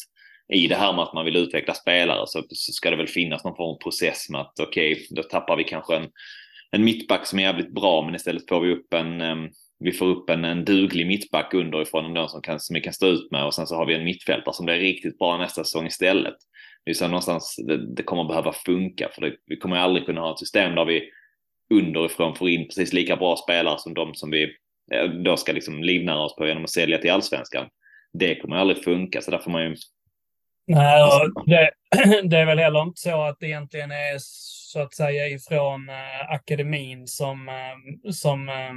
i 0.54 0.68
det 0.68 0.76
här 0.76 0.94
med 0.94 1.04
att 1.04 1.14
man 1.14 1.26
vill 1.26 1.36
utveckla 1.36 1.74
spelare 1.74 2.24
så, 2.28 2.44
så 2.50 2.72
ska 2.72 2.90
det 2.90 2.96
väl 2.96 3.08
finnas 3.08 3.44
någon 3.44 3.56
form 3.56 3.76
av 3.76 3.78
process 3.84 4.30
med 4.30 4.42
att 4.42 4.60
okej, 4.60 4.92
okay, 4.92 5.06
då 5.10 5.24
tappar 5.24 5.58
vi 5.58 5.64
kanske 5.64 5.96
en, 5.96 6.08
en 6.72 6.84
mittback 6.84 7.26
som 7.26 7.40
är 7.40 7.44
jävligt 7.44 7.74
bra 7.74 8.02
men 8.02 8.16
istället 8.16 8.50
får 8.50 8.62
vi 8.62 8.74
upp 8.74 8.94
en 8.94 9.22
um, 9.22 9.50
vi 9.80 9.92
får 9.92 10.06
upp 10.06 10.30
en, 10.30 10.46
en 10.46 10.66
duglig 10.66 11.08
mittback 11.08 11.54
underifrån, 11.54 12.18
en 12.18 12.30
som, 12.30 12.42
kan, 12.42 12.60
som 12.60 12.74
vi 12.74 12.82
kan 12.82 12.94
stå 12.94 13.08
ut 13.08 13.32
med 13.32 13.46
och 13.46 13.54
sen 13.54 13.68
så 13.68 13.76
har 13.76 13.86
vi 13.86 13.96
en 13.96 14.04
mittfältare 14.04 14.54
som 14.54 14.66
blir 14.66 14.76
riktigt 14.76 15.18
bra 15.18 15.38
nästa 15.38 15.64
säsong 15.64 15.88
istället. 15.88 16.36
Det 16.86 16.92
är 16.92 16.96
så 16.96 17.08
någonstans 17.08 17.56
det, 17.68 17.96
det 17.96 18.04
kommer 18.04 18.24
behöva 18.24 18.54
funka 18.54 19.10
för 19.14 19.22
det, 19.22 19.36
vi 19.46 19.58
kommer 19.58 19.78
aldrig 19.78 20.06
kunna 20.06 20.22
ha 20.22 20.34
ett 20.34 20.40
system 20.40 20.76
där 20.76 20.86
vi 20.86 21.10
underifrån 21.74 22.36
får 22.36 22.50
in 22.50 22.68
precis 22.68 22.94
lika 22.94 23.16
bra 23.16 23.36
spelare 23.36 23.80
som 23.80 23.94
de 23.94 24.16
som 24.16 24.32
vi 24.32 24.56
då 25.24 25.38
ska 25.38 25.52
liksom 25.52 25.84
livnära 25.84 26.20
oss 26.20 26.36
på 26.36 26.48
genom 26.48 26.64
att 26.64 26.70
sälja 26.70 26.98
till 26.98 27.12
allsvenskan. 27.12 27.68
Det 28.14 28.36
kommer 28.36 28.56
aldrig 28.56 28.84
funka 28.84 29.22
så 29.22 29.32
där 29.32 29.40
får 29.40 29.52
man 29.52 29.64
ju 29.64 29.76
Nej, 30.68 31.02
det, 31.46 31.72
det, 32.24 32.38
är 32.38 32.46
väl 32.46 32.60
heller 32.60 32.82
inte 32.82 33.02
så 33.02 33.22
att 33.22 33.40
det 33.40 33.46
egentligen 33.46 33.92
är 33.92 34.18
så 34.68 34.80
att 34.80 34.94
säga 34.94 35.28
ifrån 35.28 35.90
eh, 35.90 36.32
akademin 36.32 37.08
som, 37.08 37.50
eh, 37.50 38.12
som 38.12 38.50
eh, 38.50 38.74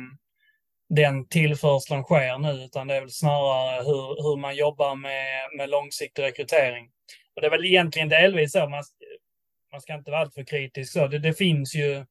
den 0.89 1.29
tillförseln 1.29 2.03
sker 2.03 2.39
nu, 2.39 2.65
utan 2.65 2.87
det 2.87 2.95
är 2.95 3.01
väl 3.01 3.11
snarare 3.11 3.83
hur, 3.83 4.23
hur 4.23 4.37
man 4.37 4.57
jobbar 4.57 4.95
med, 4.95 5.57
med 5.57 5.71
långsiktig 5.71 6.23
rekrytering. 6.23 6.91
Och 7.35 7.41
det 7.41 7.47
är 7.47 7.51
väl 7.51 7.65
egentligen 7.65 8.09
delvis 8.09 8.53
så, 8.53 8.59
man, 8.59 8.85
man 9.73 9.81
ska 9.81 9.95
inte 9.95 10.11
vara 10.11 10.21
alltför 10.21 10.45
kritisk 10.45 10.93
så. 10.93 11.07
Det, 11.07 11.19
det, 11.19 11.35
finns 11.35 11.75
ju 11.75 12.05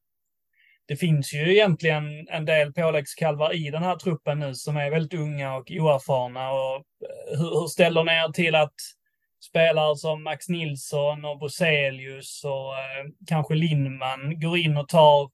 det 0.87 0.95
finns 0.95 1.33
ju 1.33 1.53
egentligen 1.53 2.27
en 2.27 2.45
del 2.45 2.73
påläggskalvar 2.73 3.55
i 3.55 3.69
den 3.69 3.83
här 3.83 3.95
truppen 3.95 4.39
nu 4.39 4.55
som 4.55 4.77
är 4.77 4.91
väldigt 4.91 5.19
unga 5.19 5.55
och 5.55 5.71
oerfarna. 5.71 6.51
Och 6.51 6.75
eh, 6.75 7.37
hur, 7.37 7.59
hur 7.59 7.67
ställer 7.67 8.03
ni 8.03 8.11
er 8.11 8.31
till 8.31 8.55
att 8.55 8.75
spelare 9.39 9.95
som 9.95 10.23
Max 10.23 10.49
Nilsson 10.49 11.25
och 11.25 11.39
Boselius 11.39 12.43
och 12.43 12.77
eh, 12.77 13.05
kanske 13.27 13.53
Lindman 13.53 14.39
går 14.39 14.57
in 14.57 14.77
och 14.77 14.87
tar 14.87 15.29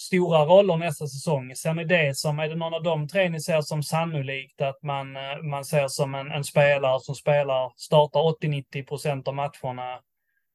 stora 0.00 0.44
roller 0.44 0.76
nästa 0.76 1.06
säsong. 1.06 1.56
Sen 1.56 1.78
är 1.78 1.84
det 1.84 2.16
som, 2.16 2.38
är 2.38 2.48
det 2.48 2.54
någon 2.54 2.74
av 2.74 2.82
de 2.82 3.08
tre 3.08 3.28
ni 3.28 3.40
ser 3.40 3.60
som 3.60 3.82
sannolikt 3.82 4.60
att 4.60 4.82
man, 4.82 5.16
eh, 5.16 5.42
man 5.42 5.64
ser 5.64 5.88
som 5.88 6.14
en, 6.14 6.30
en 6.30 6.44
spelare 6.44 7.00
som 7.00 7.14
spelar, 7.14 7.72
startar 7.76 8.20
80-90 8.20 8.86
procent 8.86 9.28
av 9.28 9.34
matcherna 9.34 10.00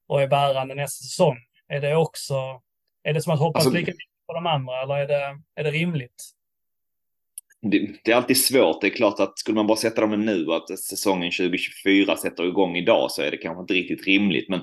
och 0.07 0.21
är 0.21 0.27
bärande 0.27 0.75
nästa 0.75 1.03
säsong? 1.03 1.37
Är 1.67 1.81
det 1.81 1.95
också, 1.95 2.61
är 3.03 3.13
det 3.13 3.21
som 3.21 3.33
att 3.33 3.39
hoppas 3.39 3.65
alltså, 3.65 3.79
lika 3.79 3.91
mycket 3.91 4.27
på 4.27 4.33
de 4.33 4.47
andra 4.47 4.81
eller 4.81 4.95
är 4.95 5.07
det, 5.07 5.39
är 5.55 5.63
det 5.63 5.71
rimligt? 5.71 6.23
Det, 7.71 7.89
det, 8.03 8.11
är 8.11 8.15
alltid 8.15 8.37
svårt. 8.37 8.81
Det 8.81 8.87
är 8.87 8.91
klart 8.91 9.19
att 9.19 9.39
skulle 9.39 9.55
man 9.55 9.67
bara 9.67 9.77
sätta 9.77 10.01
dem 10.01 10.25
nu 10.25 10.51
att 10.51 10.79
säsongen 10.79 11.31
2024 11.31 12.17
sätter 12.17 12.47
igång 12.47 12.75
idag 12.75 13.11
så 13.11 13.21
är 13.21 13.31
det 13.31 13.37
kanske 13.37 13.61
inte 13.61 13.73
riktigt 13.73 14.07
rimligt. 14.07 14.49
Men, 14.49 14.59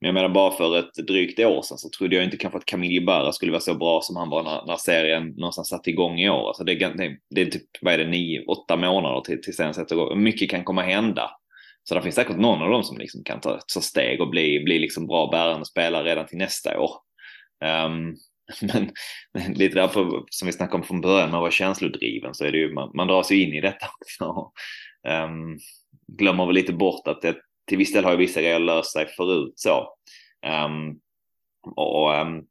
men 0.00 0.08
jag 0.08 0.14
menar 0.14 0.28
bara 0.28 0.50
för 0.50 0.78
ett 0.78 0.94
drygt 1.06 1.40
år 1.40 1.62
sedan 1.62 1.78
så 1.78 1.88
trodde 1.88 2.16
jag 2.16 2.24
inte 2.24 2.36
kanske 2.36 2.58
att 2.58 2.64
Camille 2.64 3.06
Barra 3.06 3.32
skulle 3.32 3.52
vara 3.52 3.60
så 3.60 3.74
bra 3.74 4.00
som 4.02 4.16
han 4.16 4.30
var 4.30 4.42
när, 4.42 4.66
när 4.66 4.76
serien 4.76 5.28
någonstans 5.28 5.68
satte 5.68 5.90
igång 5.90 6.18
i 6.18 6.30
år. 6.30 6.48
Alltså 6.48 6.64
det, 6.64 6.74
det, 6.74 7.16
det 7.30 7.40
är 7.40 7.46
typ, 7.46 7.68
vad 7.80 7.94
är 7.94 7.98
det, 7.98 8.08
nio, 8.08 8.44
åtta 8.44 8.76
månader 8.76 9.20
till, 9.20 9.42
till 9.42 9.56
sen 9.56 9.74
sätter 9.74 9.94
igång. 9.94 10.22
Mycket 10.22 10.50
kan 10.50 10.64
komma 10.64 10.82
hända. 10.82 11.30
Så 11.88 11.94
det 11.94 12.02
finns 12.02 12.14
säkert 12.14 12.36
någon 12.36 12.62
av 12.62 12.70
dem 12.70 12.84
som 12.84 12.98
liksom 12.98 13.24
kan 13.24 13.40
ta, 13.40 13.60
ta 13.74 13.80
steg 13.80 14.20
och 14.20 14.30
bli, 14.30 14.60
bli 14.64 14.78
liksom 14.78 15.06
bra 15.06 15.30
bärande 15.30 15.66
spelare 15.66 16.04
redan 16.04 16.26
till 16.26 16.38
nästa 16.38 16.80
år. 16.80 16.90
Um, 17.86 18.16
Men, 18.62 18.90
men 19.34 19.52
lite 19.52 19.74
därför, 19.74 20.24
som 20.30 20.46
vi 20.46 20.52
snackade 20.52 20.76
om 20.76 20.82
från 20.82 21.00
början, 21.00 21.30
man 21.30 21.42
var 21.42 21.50
känslodriven 21.50 22.34
så 22.34 22.44
är 22.44 22.52
det 22.52 22.58
ju, 22.58 22.72
man, 22.72 22.90
man 22.94 23.06
dras 23.06 23.32
ju 23.32 23.42
in 23.42 23.54
i 23.54 23.60
detta 23.60 23.86
också. 24.00 24.52
Um, 25.08 25.58
glömmer 26.08 26.46
väl 26.46 26.54
lite 26.54 26.72
bort 26.72 27.08
att 27.08 27.22
det, 27.22 27.36
till 27.66 27.78
viss 27.78 27.92
del 27.92 28.04
har 28.04 28.12
ju 28.12 28.18
vissa 28.18 28.40
grejer 28.40 28.58
löst 28.58 28.92
sig 28.92 29.06
förut 29.06 29.52
så. 29.56 29.88
Um, 30.46 31.00
och 31.76 32.20
um, 32.20 32.46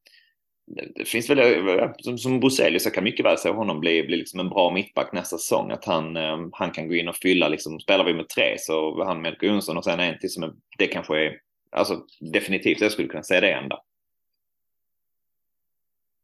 det 0.95 1.07
finns 1.07 1.29
väl, 1.29 1.89
som, 1.97 2.17
som 2.17 2.39
Bruzelius, 2.39 2.85
jag 2.85 2.93
kan 2.93 3.03
mycket 3.03 3.25
väl 3.25 3.37
se 3.37 3.49
honom 3.49 3.79
bli, 3.79 4.03
bli 4.03 4.17
liksom 4.17 4.39
en 4.39 4.49
bra 4.49 4.71
mittback 4.71 5.13
nästa 5.13 5.37
säsong. 5.37 5.71
Att 5.71 5.85
han, 5.85 6.17
um, 6.17 6.49
han 6.53 6.71
kan 6.71 6.87
gå 6.87 6.95
in 6.95 7.07
och 7.07 7.15
fylla, 7.15 7.47
liksom, 7.47 7.79
spelar 7.79 8.05
vi 8.05 8.13
med 8.13 8.29
tre 8.29 8.55
så 8.59 9.03
han 9.03 9.21
med 9.21 9.37
Jonsson 9.41 9.77
och 9.77 9.83
sen 9.83 9.99
en 9.99 10.19
till 10.19 10.29
som 10.29 10.43
är, 10.43 10.51
det 10.77 10.87
kanske 10.87 11.25
är, 11.25 11.39
alltså 11.71 12.01
definitivt, 12.19 12.81
jag 12.81 12.91
skulle 12.91 13.07
kunna 13.07 13.23
säga 13.23 13.41
det 13.41 13.51
enda. 13.51 13.79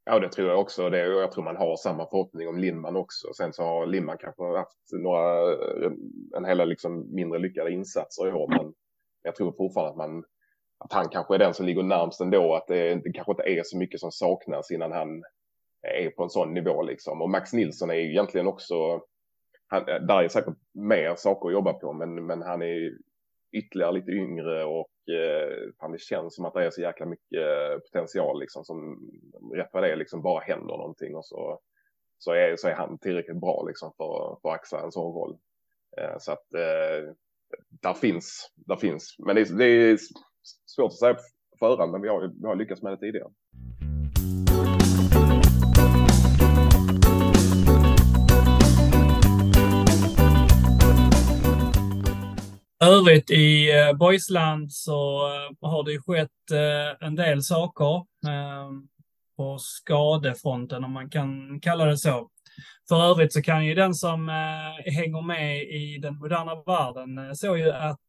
Ja, 0.05 0.19
det 0.19 0.29
tror 0.29 0.49
jag 0.49 0.59
också. 0.59 0.89
Det, 0.89 0.97
jag 0.97 1.31
tror 1.31 1.43
man 1.43 1.55
har 1.55 1.75
samma 1.75 2.05
förhoppning 2.09 2.47
om 2.47 2.57
Lindman 2.57 2.95
också. 2.95 3.33
Sen 3.33 3.53
så 3.53 3.63
har 3.63 3.85
Lindman 3.85 4.17
kanske 4.17 4.43
haft 4.43 4.79
några, 5.03 5.55
en 6.37 6.45
hel 6.45 6.69
liksom 6.69 7.15
mindre 7.15 7.39
lyckade 7.39 7.71
insatser 7.71 8.27
i 8.27 8.31
år. 8.31 8.47
Men 8.47 8.73
jag 9.23 9.35
tror 9.35 9.51
fortfarande 9.51 9.91
att, 9.91 9.97
man, 9.97 10.23
att 10.77 10.93
han 10.93 11.09
kanske 11.09 11.35
är 11.35 11.39
den 11.39 11.53
som 11.53 11.65
ligger 11.65 11.83
närmst 11.83 12.21
ändå. 12.21 12.55
Att 12.55 12.67
det, 12.67 12.95
det 12.95 13.11
kanske 13.13 13.31
inte 13.31 13.43
är 13.43 13.63
så 13.63 13.77
mycket 13.77 13.99
som 13.99 14.11
saknas 14.11 14.71
innan 14.71 14.91
han 14.91 15.23
är 15.81 16.09
på 16.09 16.23
en 16.23 16.29
sån 16.29 16.53
nivå 16.53 16.81
liksom. 16.81 17.21
Och 17.21 17.29
Max 17.29 17.53
Nilsson 17.53 17.89
är 17.89 17.95
ju 17.95 18.09
egentligen 18.11 18.47
också, 18.47 19.01
han, 19.67 19.85
där 19.85 20.23
är 20.23 20.27
säkert 20.27 20.57
mer 20.73 21.15
saker 21.15 21.47
att 21.47 21.53
jobba 21.53 21.73
på, 21.73 21.93
men, 21.93 22.25
men 22.25 22.41
han 22.41 22.61
är 22.61 22.91
ytterligare 23.51 23.91
lite 23.91 24.11
yngre 24.11 24.65
och 24.65 25.09
eh, 25.09 25.73
fan, 25.79 25.91
det 25.91 26.01
känns 26.01 26.35
som 26.35 26.45
att 26.45 26.53
det 26.53 26.65
är 26.65 26.69
så 26.69 26.81
jäkla 26.81 27.05
mycket 27.05 27.37
eh, 27.37 27.79
potential 27.79 28.39
liksom 28.39 28.63
som 28.63 29.09
rätt 29.53 29.69
vad 29.73 29.83
det 29.83 29.91
är 29.91 29.95
liksom 29.95 30.21
bara 30.21 30.39
händer 30.39 30.77
någonting 30.77 31.15
och 31.15 31.25
så, 31.25 31.59
så, 32.17 32.31
är, 32.31 32.55
så 32.55 32.67
är 32.67 32.73
han 32.73 32.97
tillräckligt 32.97 33.41
bra 33.41 33.65
liksom 33.67 33.91
för, 33.97 34.37
för 34.41 34.49
att 34.49 34.55
axla 34.55 34.81
en 34.81 34.91
sån 34.91 35.13
roll. 35.13 35.37
Eh, 35.97 36.15
så 36.19 36.31
att 36.31 36.53
eh, 36.53 37.13
där 37.81 37.93
finns, 37.93 38.51
där 38.55 38.75
finns, 38.75 39.15
men 39.19 39.35
det, 39.35 39.57
det 39.57 39.65
är 39.65 39.97
svårt 40.65 40.91
att 40.91 40.99
säga 40.99 41.13
på 41.13 41.21
förhand, 41.59 41.91
men 41.91 42.01
vi 42.01 42.07
har, 42.07 42.31
vi 42.41 42.47
har 42.47 42.55
lyckats 42.55 42.81
med 42.81 42.93
det 42.93 42.97
tidigare. 42.97 43.31
Övrigt 52.81 53.31
i 53.31 53.79
eh, 53.79 53.93
Boysland 53.93 54.73
så 54.73 55.27
eh, 55.27 55.69
har 55.69 55.83
det 55.83 55.91
ju 55.91 56.01
skett 56.01 56.51
eh, 56.51 57.07
en 57.07 57.15
del 57.15 57.43
saker 57.43 58.05
ehm, 58.27 58.87
på 59.37 59.57
skadefronten, 59.59 60.83
om 60.83 60.91
man 60.91 61.09
kan 61.09 61.59
kalla 61.59 61.85
det 61.85 61.97
så. 61.97 62.29
För 62.89 63.11
övrigt 63.11 63.33
så 63.33 63.41
kan 63.41 63.65
ju 63.65 63.75
den 63.75 63.93
som 63.93 64.27
hänger 64.85 65.21
med 65.21 65.61
i 65.61 65.97
den 66.01 66.17
moderna 66.17 66.55
världen 66.55 67.35
såg 67.35 67.57
ju 67.57 67.71
att 67.71 67.99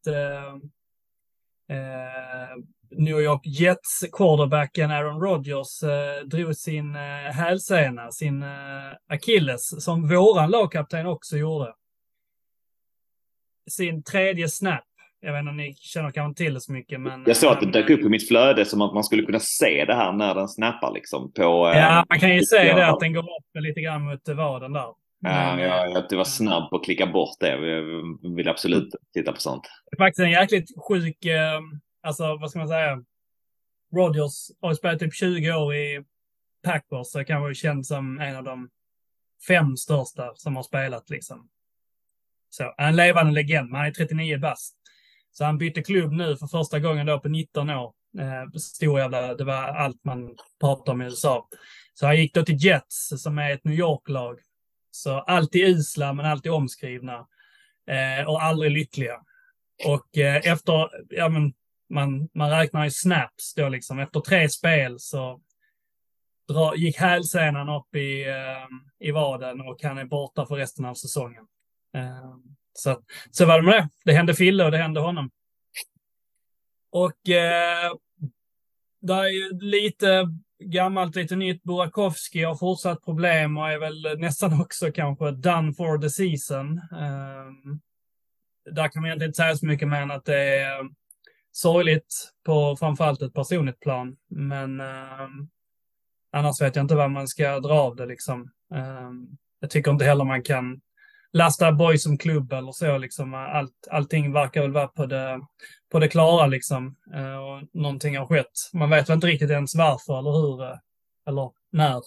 New 2.96 3.20
York 3.20 3.46
Jets 3.46 4.04
quarterbacken 4.12 4.90
Aaron 4.90 5.20
Rodgers 5.20 5.82
eh, 5.82 6.26
drog 6.26 6.56
sin 6.56 6.94
eh, 6.94 7.32
hälsena, 7.32 8.10
sin 8.10 8.42
eh, 8.42 8.48
akilles, 9.08 9.84
som 9.84 10.08
våran 10.08 10.50
lagkapten 10.50 11.06
också 11.06 11.36
gjorde 11.36 11.74
sin 13.70 14.02
tredje 14.02 14.48
snap. 14.48 14.84
Jag 15.20 15.32
vet 15.32 15.40
inte 15.40 15.50
om 15.50 15.56
ni 15.56 15.74
känner 15.74 16.10
kanske 16.10 16.44
till 16.44 16.54
det 16.54 16.60
så 16.60 16.72
mycket, 16.72 17.00
men... 17.00 17.24
Jag 17.26 17.36
såg 17.36 17.52
att 17.52 17.60
det 17.60 17.66
dök 17.66 17.90
upp 17.90 18.00
i 18.00 18.08
mitt 18.08 18.28
flöde 18.28 18.64
som 18.64 18.82
att 18.82 18.94
man 18.94 19.04
skulle 19.04 19.22
kunna 19.22 19.40
se 19.40 19.84
det 19.84 19.94
här 19.94 20.12
när 20.12 20.34
den 20.34 20.48
snappar 20.48 20.92
liksom 20.92 21.32
på... 21.32 21.42
Ja, 21.42 21.98
eh, 21.98 22.04
man 22.08 22.18
kan 22.18 22.34
ju 22.34 22.42
se 22.42 22.74
det 22.74 22.86
att 22.86 23.00
den 23.00 23.12
går 23.12 23.22
upp 23.22 23.62
lite 23.62 23.80
grann 23.80 24.04
mot 24.04 24.28
vaden 24.28 24.72
där. 24.72 24.86
Ja, 25.20 25.60
jag, 25.60 25.90
jag, 25.90 26.04
du 26.08 26.16
var 26.16 26.24
snabb 26.24 26.70
på 26.70 26.76
att 26.76 26.84
klicka 26.84 27.06
bort 27.06 27.36
det. 27.40 27.48
Jag 27.48 28.36
vill 28.36 28.48
absolut 28.48 28.94
titta 29.14 29.32
på 29.32 29.40
sånt. 29.40 29.62
Det 29.90 29.94
är 29.94 30.06
faktiskt 30.06 30.20
en 30.20 30.30
jäkligt 30.30 30.70
sjuk, 30.88 31.24
eh, 31.24 31.60
alltså 32.02 32.36
vad 32.36 32.50
ska 32.50 32.58
man 32.58 32.68
säga? 32.68 33.02
Rogers 33.94 34.50
har 34.60 34.70
ju 34.70 34.76
spelat 34.76 34.98
typ 34.98 35.14
20 35.14 35.52
år 35.52 35.74
i 35.74 36.04
Packers, 36.62 37.06
så 37.06 37.24
kan 37.24 37.42
vara 37.42 37.54
känd 37.54 37.86
som 37.86 38.20
en 38.20 38.36
av 38.36 38.44
de 38.44 38.68
fem 39.48 39.76
största 39.76 40.32
som 40.34 40.56
har 40.56 40.62
spelat 40.62 41.10
liksom. 41.10 41.48
Så, 42.54 42.74
en 42.78 42.96
levande 42.96 43.32
legend, 43.32 43.70
men 43.70 43.80
han 43.80 43.88
är 43.88 43.92
39 43.92 44.38
bast. 44.38 44.74
Så 45.30 45.44
han 45.44 45.58
bytte 45.58 45.82
klubb 45.82 46.12
nu 46.12 46.36
för 46.36 46.46
första 46.46 46.80
gången 46.80 47.06
då 47.06 47.20
på 47.20 47.28
19 47.28 47.70
år. 47.70 47.92
Eh, 48.18 48.58
stor 48.58 49.00
jävla, 49.00 49.34
det 49.34 49.44
var 49.44 49.54
allt 49.54 50.04
man 50.04 50.36
pratade 50.60 50.90
om 50.90 51.02
i 51.02 51.04
USA. 51.04 51.48
Så 51.94 52.06
han 52.06 52.16
gick 52.16 52.34
då 52.34 52.44
till 52.44 52.64
Jets 52.64 53.22
som 53.22 53.38
är 53.38 53.50
ett 53.50 53.64
New 53.64 53.74
York-lag. 53.74 54.38
Så 54.90 55.20
alltid 55.20 55.64
usla 55.64 56.12
men 56.12 56.26
alltid 56.26 56.52
omskrivna. 56.52 57.26
Eh, 57.86 58.28
och 58.28 58.42
aldrig 58.42 58.72
lyckliga. 58.72 59.16
Och 59.86 60.18
eh, 60.18 60.52
efter, 60.52 60.90
ja 61.08 61.28
men, 61.28 61.52
man, 61.90 62.28
man 62.34 62.50
räknar 62.50 62.84
ju 62.84 62.90
snaps 62.90 63.54
då 63.54 63.68
liksom. 63.68 63.98
Efter 63.98 64.20
tre 64.20 64.48
spel 64.48 64.98
så 64.98 65.40
dra, 66.48 66.76
gick 66.76 66.98
hälsenan 66.98 67.68
upp 67.68 67.94
i, 67.94 68.24
eh, 68.28 69.08
i 69.08 69.10
vaden 69.10 69.60
och 69.60 69.82
han 69.82 69.98
är 69.98 70.04
borta 70.04 70.46
för 70.46 70.54
resten 70.54 70.84
av 70.84 70.94
säsongen. 70.94 71.46
Ehm, 71.94 72.42
så, 72.72 73.02
så 73.30 73.46
var 73.46 73.56
det 73.56 73.64
med 73.64 73.74
det. 73.74 73.88
Det 74.04 74.12
hände 74.12 74.34
Fille 74.34 74.64
och 74.64 74.70
det 74.70 74.78
hände 74.78 75.00
honom. 75.00 75.30
Och 76.90 77.28
eh, 77.28 77.92
det 79.00 79.12
är 79.12 79.28
ju 79.28 79.58
lite 79.60 80.28
gammalt 80.64 81.16
lite 81.16 81.36
nytt. 81.36 81.62
Burakovsky 81.62 82.44
har 82.44 82.54
fortsatt 82.54 83.04
problem 83.04 83.56
och 83.56 83.70
är 83.70 83.78
väl 83.78 84.18
nästan 84.18 84.60
också 84.60 84.92
kanske 84.92 85.30
done 85.30 85.72
for 85.72 85.98
the 85.98 86.10
season. 86.10 86.78
Eh, 86.78 87.74
där 88.70 88.88
kan 88.88 89.02
man 89.02 89.08
egentligen 89.08 89.28
inte 89.28 89.36
säga 89.36 89.56
så 89.56 89.66
mycket 89.66 89.88
mer 89.88 90.02
än 90.02 90.10
att 90.10 90.24
det 90.24 90.58
är 90.58 90.90
sorgligt 91.52 92.32
på 92.44 92.76
framförallt 92.76 93.22
ett 93.22 93.34
personligt 93.34 93.80
plan. 93.80 94.16
Men 94.30 94.80
eh, 94.80 95.28
annars 96.32 96.60
vet 96.60 96.76
jag 96.76 96.82
inte 96.82 96.94
vad 96.94 97.10
man 97.10 97.28
ska 97.28 97.60
dra 97.60 97.74
av 97.74 97.96
det 97.96 98.06
liksom. 98.06 98.50
Ehm, 98.74 99.28
jag 99.60 99.70
tycker 99.70 99.90
inte 99.90 100.04
heller 100.04 100.24
man 100.24 100.42
kan 100.42 100.80
lasta 101.32 101.72
boys 101.72 102.02
som 102.02 102.18
klubb 102.18 102.52
eller 102.52 102.72
så. 102.72 102.98
Liksom. 102.98 103.34
Allt, 103.34 103.88
allting 103.90 104.32
verkar 104.32 104.62
väl 104.62 104.72
vara 104.72 104.88
på 104.88 105.06
det, 105.06 105.40
på 105.92 105.98
det 105.98 106.08
klara 106.08 106.46
liksom. 106.46 106.96
Eh, 107.14 107.36
och 107.36 107.62
någonting 107.72 108.18
har 108.18 108.26
skett. 108.26 108.52
Man 108.72 108.90
vet 108.90 109.08
väl 109.08 109.14
inte 109.14 109.26
riktigt 109.26 109.50
ens 109.50 109.74
varför 109.74 110.18
eller 110.18 110.30
hur 110.30 110.62
eh, 110.62 110.78
eller 111.26 111.50
när. 111.72 112.00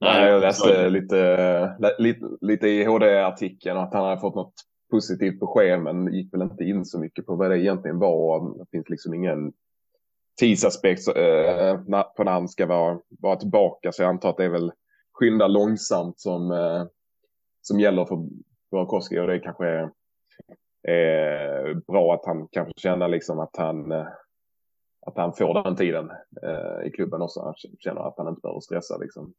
Nej, 0.00 0.30
jag 0.30 0.40
läste 0.40 0.88
lite, 0.88 1.76
lite, 1.98 2.26
lite 2.40 2.68
i 2.68 2.84
HD-artikeln 2.84 3.78
att 3.78 3.92
han 3.92 4.04
hade 4.04 4.20
fått 4.20 4.34
något 4.34 4.54
positivt 4.90 5.40
besked 5.40 5.80
men 5.80 6.14
gick 6.14 6.34
väl 6.34 6.42
inte 6.42 6.64
in 6.64 6.84
så 6.84 6.98
mycket 6.98 7.26
på 7.26 7.36
vad 7.36 7.50
det 7.50 7.58
egentligen 7.58 7.98
var. 7.98 8.58
Det 8.58 8.66
finns 8.70 8.88
liksom 8.88 9.14
ingen 9.14 9.52
tidsaspekt 10.40 11.08
eh, 11.08 11.76
på 12.16 12.24
när 12.24 12.30
han 12.30 12.48
ska 12.48 12.66
vara, 12.66 12.98
vara 13.08 13.36
tillbaka 13.36 13.92
så 13.92 14.02
jag 14.02 14.08
antar 14.08 14.30
att 14.30 14.36
det 14.36 14.44
är 14.44 14.48
väl 14.48 14.72
skynda 15.12 15.46
långsamt 15.46 16.20
som, 16.20 16.50
eh, 16.50 16.84
som 17.66 17.80
gäller 17.80 18.04
för 18.04 18.26
Burakovsky 18.70 19.18
och 19.18 19.26
det 19.26 19.38
kanske 19.38 19.66
är, 19.66 19.90
är 20.82 21.74
bra 21.74 22.14
att 22.14 22.26
han 22.26 22.48
kanske 22.52 22.72
känner 22.76 23.08
liksom 23.08 23.40
att 23.40 23.56
han 23.56 23.92
eh, 23.92 24.06
att 25.06 25.16
han 25.16 25.34
får 25.34 25.62
den 25.62 25.76
tiden 25.76 26.10
eh, 26.42 26.86
i 26.86 26.90
klubben 26.90 27.22
också. 27.22 27.40
Han 27.40 27.54
känner 27.78 28.08
att 28.08 28.14
han 28.18 28.28
inte 28.28 28.40
behöver 28.40 28.60
stressa 28.60 28.96
liksom. 28.96 29.34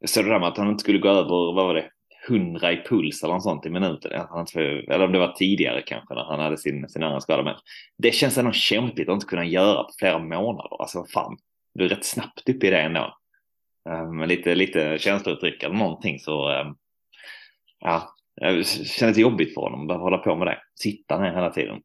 Jag 0.00 0.10
såg 0.10 0.24
det 0.24 0.30
där 0.30 0.38
med 0.38 0.48
att 0.48 0.58
han 0.58 0.68
inte 0.68 0.82
skulle 0.82 0.98
gå 0.98 1.08
över, 1.08 1.28
vad 1.28 1.54
var 1.54 1.74
det, 1.74 1.90
100 2.28 2.72
i 2.72 2.82
puls 2.88 3.22
eller 3.22 3.34
något 3.34 3.42
sånt 3.42 3.66
i 3.66 3.70
minuten. 3.70 4.12
Eller 4.12 5.04
om 5.04 5.12
det 5.12 5.18
var 5.18 5.32
tidigare 5.32 5.82
kanske 5.82 6.14
när 6.14 6.24
han 6.24 6.40
hade 6.40 6.58
sin, 6.58 6.88
sin 6.88 7.02
andra 7.02 7.20
skada. 7.20 7.42
Men 7.42 7.54
det 7.98 8.14
känns 8.14 8.38
ändå 8.38 8.52
kämpigt 8.52 9.08
att 9.08 9.14
inte 9.14 9.26
kunna 9.26 9.44
göra 9.44 9.82
på 9.82 9.90
flera 9.98 10.18
månader. 10.18 10.80
Alltså 10.80 11.04
fan, 11.04 11.36
du 11.74 11.84
är 11.84 11.88
rätt 11.88 12.04
snabbt 12.04 12.48
upp 12.48 12.64
i 12.64 12.70
det 12.70 12.80
ändå. 12.80 13.16
Um, 13.90 14.22
lite, 14.22 14.54
lite 14.54 14.98
känslouttryck 14.98 15.62
eller 15.62 15.74
någonting 15.74 16.18
så 16.18 16.60
um, 16.60 16.76
ja, 17.84 18.14
det 18.40 18.66
känns 18.86 19.18
jobbigt 19.18 19.54
för 19.54 19.60
honom 19.60 19.80
att 19.80 19.88
behöva 19.88 20.04
hålla 20.04 20.18
på 20.18 20.36
med 20.36 20.46
det. 20.46 20.58
Sitta 20.74 21.20
ner 21.20 21.34
hela 21.34 21.50
tiden. 21.50 21.82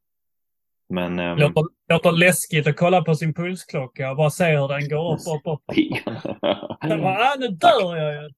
Men... 0.89 1.20
Um... 1.20 1.38
Låter, 1.38 1.64
låter 1.89 2.12
läskigt 2.12 2.68
att 2.68 2.78
kolla 2.78 3.04
på 3.04 3.16
sin 3.16 3.34
pulsklocka 3.34 4.12
och 4.12 4.18
bara 4.18 4.30
se 4.30 4.58
hur 4.58 4.68
den 4.68 4.89
går 4.89 5.14
upp, 5.14 5.20
upp, 5.20 5.54
upp. 5.54 5.78
upp. 6.84 7.02
bara, 7.02 7.18
ah, 7.18 7.36
nu 7.39 7.47
dör 7.47 7.95
jag 7.95 8.24
ju. 8.24 8.30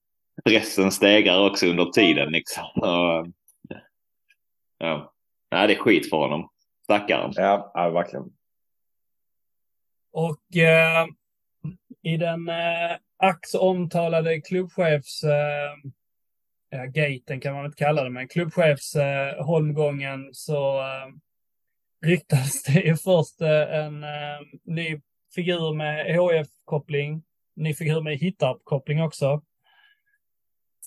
Stressen 0.41 0.91
stegrar 0.91 1.49
också 1.49 1.68
under 1.68 1.86
tiden 1.86 2.32
liksom. 2.32 2.64
Och, 2.76 3.28
ja. 4.78 5.14
Nej, 5.51 5.68
det 5.68 5.74
är 5.74 5.80
skit 5.80 6.09
för 6.09 6.18
honom. 6.18 6.49
Stackaren. 6.84 7.32
Ja, 7.36 7.72
ja 7.74 7.89
verkligen. 7.89 8.26
Och 10.14 10.57
eh, 10.57 11.07
i 12.01 12.18
den 12.18 12.49
eh, 12.49 12.97
ax 13.18 13.53
omtalade 13.53 14.41
klubbchefs 14.41 15.24
eh, 15.24 15.91
ja, 16.72 16.86
gaten 16.86 17.39
kan 17.39 17.53
man 17.53 17.65
inte 17.65 17.84
kalla 17.84 18.03
det, 18.03 18.09
men 18.09 18.28
klubbchefsholmgången 18.28 20.26
eh, 20.26 20.30
så 20.32 20.80
eh, 20.80 21.07
ryktades 22.05 22.63
det 22.63 22.80
ju 22.80 22.97
först 22.97 23.41
eh, 23.41 23.76
en 23.76 24.03
eh, 24.03 24.39
ny 24.63 25.01
figur 25.36 25.74
med 25.74 26.15
HF-koppling, 26.15 27.24
ny 27.55 27.74
figur 27.74 28.01
med 28.01 28.17
Hittarp-koppling 28.17 29.01
också. 29.03 29.41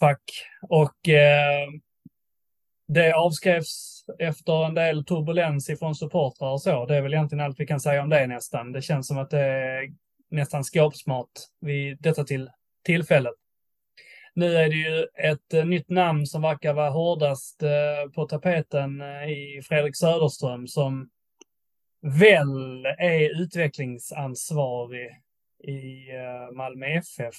Fack. 0.01 0.23
Och 0.63 1.09
eh, 1.09 1.69
det 2.89 3.13
avskrevs 3.13 4.05
efter 4.19 4.67
en 4.67 4.75
del 4.75 5.05
turbulens 5.05 5.71
ifrån 5.71 5.95
supportrar 5.95 6.53
och 6.53 6.63
så. 6.63 6.87
Det 6.87 6.97
är 6.97 7.03
väl 7.03 7.15
egentligen 7.15 7.45
allt 7.45 7.61
vi 7.61 7.67
kan 7.67 7.81
säga 7.81 8.03
om 8.03 8.09
det 8.09 8.27
nästan. 8.27 8.73
Det 8.73 8.83
känns 8.83 9.09
som 9.09 9.19
att 9.19 9.31
det 9.31 9.41
är 9.41 9.93
nästan 10.31 10.65
skåpsmart 10.65 11.31
vid 11.61 11.99
detta 12.01 12.25
till 12.25 12.51
tillfället. 12.85 13.35
Nu 14.35 14.57
är 14.57 14.69
det 14.69 14.75
ju 14.75 15.07
ett 15.15 15.55
uh, 15.55 15.65
nytt 15.65 15.91
namn 15.91 16.27
som 16.27 16.43
verkar 16.43 16.75
vara 16.75 16.91
hårdast 16.91 17.63
uh, 17.63 18.13
på 18.13 18.27
tapeten 18.27 19.01
uh, 19.01 19.31
i 19.31 19.63
Fredrik 19.63 19.97
Söderström 19.97 20.67
som 20.67 21.11
väl 22.01 22.87
är 22.99 23.43
utvecklingsansvarig 23.43 25.21
i 25.59 26.07
Malmö 26.53 26.87
FF. 26.87 27.35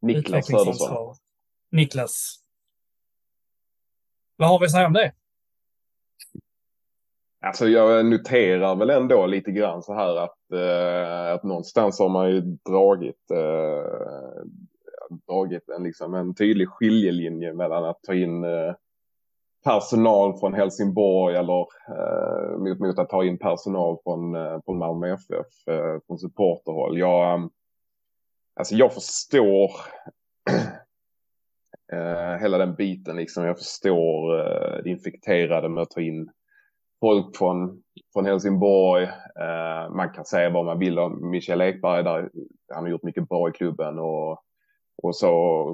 Niklas 0.00 0.46
Söderström. 0.46 1.14
Niklas. 1.70 2.42
Vad 4.36 4.48
har 4.48 4.58
vi 4.58 4.64
att 4.64 4.72
säga 4.72 4.86
om 4.86 4.92
det? 4.92 5.12
Alltså 7.44 7.68
jag 7.68 8.06
noterar 8.06 8.76
väl 8.76 8.90
ändå 8.90 9.26
lite 9.26 9.52
grann 9.52 9.82
så 9.82 9.94
här 9.94 10.16
att, 10.16 10.52
eh, 10.52 11.34
att 11.34 11.42
någonstans 11.42 11.98
har 11.98 12.08
man 12.08 12.30
ju 12.30 12.40
dragit, 12.40 13.30
eh, 13.30 14.42
dragit 15.26 15.68
en, 15.68 15.82
liksom 15.82 16.14
en 16.14 16.34
tydlig 16.34 16.68
skiljelinje 16.68 17.52
mellan 17.52 17.84
att 17.84 18.02
ta 18.02 18.14
in 18.14 18.44
eh, 18.44 18.74
personal 19.64 20.38
från 20.38 20.54
Helsingborg 20.54 21.36
eller 21.36 21.66
eh, 21.88 22.58
mot, 22.58 22.78
mot 22.78 22.98
att 22.98 23.08
ta 23.08 23.24
in 23.24 23.38
personal 23.38 23.98
från, 24.02 24.34
eh, 24.34 24.60
från 24.64 24.78
Malmö 24.78 25.14
FF, 25.14 25.68
eh, 25.68 26.00
från 26.06 26.18
supporterhåll. 26.18 26.98
Jag, 26.98 27.34
ehm, 27.34 27.50
alltså 28.54 28.74
jag 28.74 28.94
förstår 28.94 29.70
eh, 31.92 32.40
hela 32.40 32.58
den 32.58 32.74
biten 32.74 33.16
liksom. 33.16 33.44
Jag 33.44 33.58
förstår 33.58 34.38
eh, 34.38 34.82
det 34.84 34.90
infekterade 34.90 35.68
med 35.68 35.82
att 35.82 35.90
ta 35.90 36.00
in 36.00 36.30
folk 37.00 37.36
från, 37.36 37.82
från 38.12 38.26
Helsingborg. 38.26 39.04
Eh, 39.40 39.94
man 39.94 40.10
kan 40.14 40.24
säga 40.24 40.50
vad 40.50 40.64
man 40.64 40.78
vill 40.78 40.98
om 40.98 41.30
Michel 41.30 41.60
Ekberg. 41.60 42.02
Där, 42.02 42.30
han 42.74 42.84
har 42.84 42.90
gjort 42.90 43.02
mycket 43.02 43.28
bra 43.28 43.48
i 43.48 43.52
klubben 43.52 43.98
och, 43.98 44.42
och 45.02 45.16
så. 45.16 45.64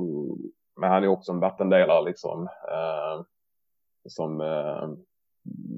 Men 0.76 0.90
han 0.90 1.04
är 1.04 1.08
också 1.08 1.32
en 1.32 1.40
vattendelare 1.40 2.04
liksom. 2.04 2.42
Eh, 2.42 3.24
som 4.08 4.40
eh, 4.40 4.88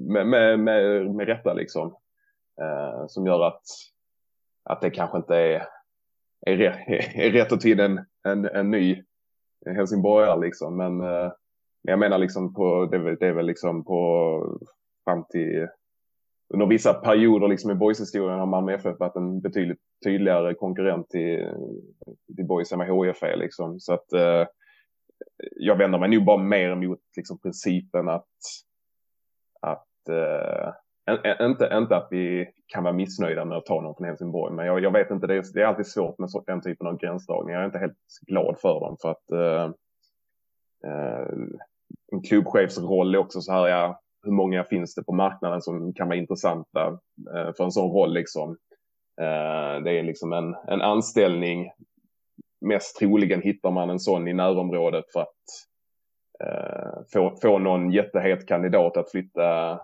med, 0.07 0.27
med, 0.27 0.59
med, 0.59 1.05
med 1.15 1.27
rätta 1.27 1.53
liksom. 1.53 1.95
Eh, 2.61 3.07
som 3.07 3.25
gör 3.25 3.41
att, 3.41 3.63
att 4.63 4.81
det 4.81 4.89
kanske 4.89 5.17
inte 5.17 5.35
är, 5.35 5.67
är, 6.45 6.57
rätt, 6.57 6.87
är 7.15 7.31
rätt 7.31 7.51
att 7.51 7.61
ta 7.61 7.69
en, 7.69 8.05
en, 8.23 8.45
en 8.45 8.71
ny 8.71 9.03
helsingborgare 9.65 10.39
liksom. 10.39 10.77
Men 10.77 11.01
eh, 11.01 11.31
jag 11.81 11.99
menar 11.99 12.17
liksom 12.17 12.53
på, 12.53 12.85
det 12.85 13.15
det 13.15 13.27
är 13.27 13.33
väl 13.33 13.45
liksom 13.45 13.83
på 13.83 14.59
fram 15.03 15.23
till 15.29 15.67
under 16.53 16.65
vissa 16.65 16.93
perioder 16.93 17.47
liksom 17.47 17.71
i 17.71 17.75
Boys-historien 17.75 18.39
har 18.39 18.45
Malmö 18.45 18.73
FF 18.73 18.99
varit 18.99 19.15
en 19.15 19.41
betydligt 19.41 19.79
tydligare 20.03 20.53
konkurrent 20.53 21.09
till, 21.09 21.47
till 22.35 22.45
Boys 22.45 22.71
än 22.71 22.79
vad 22.79 23.07
HIF 23.07 23.23
är 23.23 23.37
liksom. 23.37 23.79
Så 23.79 23.93
att 23.93 24.13
eh, 24.13 24.47
jag 25.51 25.75
vänder 25.75 25.99
mig 25.99 26.09
nog 26.09 26.25
bara 26.25 26.37
mer 26.37 26.75
mot 26.75 26.99
liksom 27.15 27.39
principen 27.39 28.09
att, 28.09 28.27
att 29.61 30.09
eh, 30.09 30.73
inte, 31.41 31.69
inte 31.73 31.95
att 31.95 32.07
vi 32.11 32.47
kan 32.67 32.83
vara 32.83 32.93
missnöjda 32.93 33.45
med 33.45 33.57
att 33.57 33.65
ta 33.65 33.81
någon 33.81 33.95
från 33.95 34.07
Helsingborg, 34.07 34.53
men 34.53 34.65
jag, 34.65 34.83
jag 34.83 34.91
vet 34.91 35.11
inte, 35.11 35.27
det 35.27 35.35
är, 35.35 35.43
det 35.53 35.61
är 35.61 35.65
alltid 35.65 35.87
svårt 35.87 36.19
med 36.19 36.29
så, 36.29 36.43
den 36.47 36.61
typen 36.61 36.87
av 36.87 36.97
gränsdragningar. 36.97 37.59
Jag 37.59 37.63
är 37.63 37.65
inte 37.65 37.79
helt 37.79 37.97
glad 38.27 38.59
för 38.59 38.79
dem 38.79 38.97
för 39.01 39.11
att 39.11 39.31
eh, 39.31 39.71
eh, 40.91 41.27
en 42.11 42.21
klubbchefs 42.21 42.79
roll 42.79 43.15
är 43.15 43.19
också 43.19 43.41
så 43.41 43.51
här, 43.51 43.67
ja, 43.67 44.01
hur 44.23 44.31
många 44.31 44.63
finns 44.63 44.95
det 44.95 45.03
på 45.03 45.13
marknaden 45.13 45.61
som 45.61 45.93
kan 45.93 46.07
vara 46.07 46.17
intressanta 46.17 46.99
eh, 47.35 47.53
för 47.57 47.63
en 47.63 47.71
sån 47.71 47.91
roll 47.91 48.13
liksom. 48.13 48.57
Eh, 49.21 49.83
det 49.83 49.99
är 49.99 50.03
liksom 50.03 50.33
en, 50.33 50.55
en 50.67 50.81
anställning. 50.81 51.71
Mest 52.61 52.97
troligen 52.97 53.41
hittar 53.41 53.71
man 53.71 53.89
en 53.89 53.99
sån 53.99 54.27
i 54.27 54.33
närområdet 54.33 55.05
för 55.13 55.21
att 55.21 55.27
eh, 56.43 57.01
få, 57.13 57.35
få 57.41 57.59
någon 57.59 57.91
jättehet 57.91 58.47
kandidat 58.47 58.97
att 58.97 59.11
flytta 59.11 59.79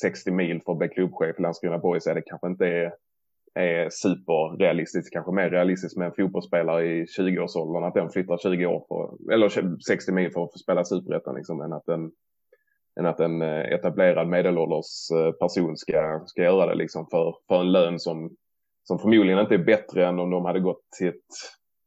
60 0.00 0.30
mil 0.30 0.62
för 0.64 0.72
att 0.72 0.78
bli 0.78 0.88
klubbchef 0.88 1.38
i 1.38 1.42
Landskrona 1.42 1.78
Boys 1.78 2.06
är 2.06 2.14
det 2.14 2.22
kanske 2.22 2.46
inte 2.46 2.66
är, 2.66 2.92
är 3.54 3.90
superrealistiskt. 3.90 5.12
Kanske 5.12 5.32
mer 5.32 5.50
realistiskt 5.50 5.96
med 5.96 6.06
en 6.06 6.14
fotbollsspelare 6.14 6.86
i 6.86 7.04
20-årsåldern 7.04 7.84
att 7.84 7.94
den 7.94 8.10
flyttar 8.10 8.36
20 8.36 8.66
år 8.66 8.84
för, 8.88 9.32
eller 9.32 9.78
60 9.88 10.12
mil 10.12 10.32
för 10.32 10.44
att 10.44 10.52
få 10.52 10.58
spela 10.58 10.84
superettan 10.84 11.34
liksom, 11.34 11.60
än 11.60 11.72
att 11.72 11.86
den 11.86 12.12
än 13.00 13.06
att 13.06 13.20
en 13.20 13.42
eh, 13.42 13.60
etablerad 13.60 14.28
medelålders 14.28 15.10
eh, 15.10 15.32
person 15.32 15.76
ska, 15.76 16.22
ska 16.26 16.42
göra 16.42 16.66
det 16.66 16.74
liksom 16.74 17.06
för, 17.06 17.36
för 17.48 17.60
en 17.60 17.72
lön 17.72 18.00
som, 18.00 18.36
som 18.84 18.98
förmodligen 18.98 19.38
inte 19.38 19.54
är 19.54 19.64
bättre 19.64 20.06
än 20.06 20.18
om 20.18 20.30
de 20.30 20.44
hade 20.44 20.60
gått 20.60 20.82
till 20.98 21.08
ett 21.08 21.14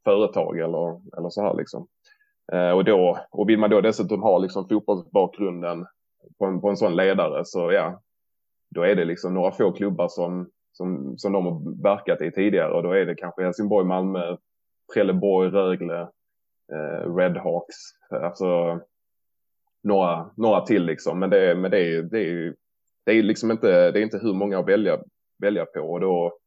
företag 0.03 0.59
eller, 0.59 1.17
eller 1.17 1.29
så 1.29 1.41
här 1.41 1.53
liksom. 1.53 1.87
Eh, 2.51 2.71
och, 2.71 2.85
då, 2.85 3.17
och 3.31 3.49
vill 3.49 3.59
man 3.59 3.69
då 3.69 3.81
dessutom 3.81 4.21
ha 4.21 4.37
liksom 4.37 4.67
fotbollsbakgrunden 4.67 5.85
på 6.39 6.45
en, 6.45 6.61
på 6.61 6.69
en 6.69 6.77
sån 6.77 6.95
ledare 6.95 7.45
så 7.45 7.71
ja, 7.71 8.01
då 8.69 8.81
är 8.81 8.95
det 8.95 9.05
liksom 9.05 9.33
några 9.33 9.51
få 9.51 9.71
klubbar 9.71 10.07
som, 10.07 10.49
som, 10.71 11.17
som 11.17 11.33
de 11.33 11.45
har 11.45 11.83
verkat 11.83 12.21
i 12.21 12.31
tidigare 12.31 12.73
och 12.73 12.83
då 12.83 12.91
är 12.91 13.05
det 13.05 13.15
kanske 13.15 13.43
Helsingborg, 13.43 13.85
Malmö, 13.85 14.37
Trelleborg, 14.93 15.49
Rögle, 15.49 16.01
eh, 16.73 17.15
Redhawks, 17.15 17.75
alltså 18.09 18.79
några, 19.87 20.29
några 20.35 20.61
till 20.61 20.85
liksom. 20.85 21.19
Men 21.19 21.29
det, 21.29 21.55
men 21.55 21.71
det 21.71 21.77
är 21.77 21.85
ju 21.85 22.01
det 22.01 22.19
är, 22.19 22.55
det 23.05 23.11
är 23.11 23.23
liksom 23.23 23.51
inte, 23.51 23.91
det 23.91 23.99
är 23.99 24.03
inte 24.03 24.19
hur 24.21 24.33
många 24.33 24.59
att 24.59 24.67
välja, 24.67 24.99
välja 25.41 25.65
på. 25.65 25.79
Och 25.79 25.99
då 25.99 26.37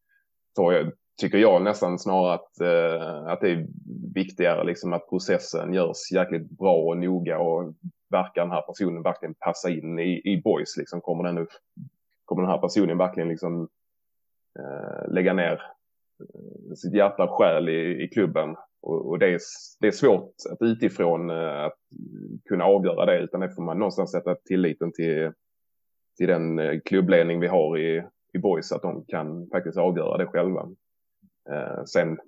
tar 0.57 0.73
jag, 0.73 0.93
tycker 1.21 1.39
jag 1.39 1.63
nästan 1.63 1.99
snarare 1.99 2.35
att, 2.35 2.61
eh, 2.61 3.27
att 3.27 3.41
det 3.41 3.51
är 3.51 3.67
viktigare 4.15 4.65
liksom 4.65 4.93
att 4.93 5.09
processen 5.09 5.75
görs 5.75 6.13
jäkligt 6.13 6.51
bra 6.51 6.77
och 6.77 6.97
noga 6.97 7.39
och 7.39 7.75
verkar 8.11 8.43
den 8.43 8.51
här 8.51 8.63
personen 8.63 9.03
verkligen 9.03 9.35
passa 9.35 9.71
in 9.71 9.99
i, 9.99 10.21
i 10.25 10.43
boys 10.45 10.77
liksom? 10.77 11.01
Kommer 11.01 11.25
den, 11.25 11.47
kommer 12.25 12.43
den 12.43 12.51
här 12.51 12.59
personen 12.59 12.99
verkligen 12.99 13.29
liksom 13.29 13.69
eh, 14.59 15.13
lägga 15.13 15.33
ner 15.33 15.63
eh, 16.21 16.75
sitt 16.75 16.95
hjärta 16.95 17.25
och 17.25 17.31
själ 17.31 17.69
i, 17.69 18.05
i 18.05 18.09
klubben? 18.09 18.57
Och, 18.83 19.09
och 19.09 19.19
det, 19.19 19.27
är, 19.27 19.41
det 19.81 19.87
är 19.87 19.93
svårt 19.93 20.35
att 20.51 20.59
utifrån 20.61 21.31
eh, 21.31 21.65
att 21.65 21.79
kunna 22.49 22.65
avgöra 22.65 23.07
det 23.07 23.19
utan 23.19 23.41
det 23.41 23.55
får 23.55 23.63
man 23.63 23.79
någonstans 23.79 24.11
sätta 24.11 24.35
tilliten 24.35 24.93
till, 24.93 25.33
till 26.17 26.27
den 26.27 26.59
eh, 26.59 26.81
klubbledning 26.85 27.41
vi 27.41 27.47
har 27.47 27.79
i, 27.79 28.03
i 28.33 28.39
boys 28.39 28.73
att 28.73 28.83
de 28.83 29.05
kan 29.09 29.49
faktiskt 29.53 29.79
avgöra 29.79 30.17
det 30.19 30.27
själva. 30.27 30.69
Eh, 31.51 31.85
sen 31.85 32.19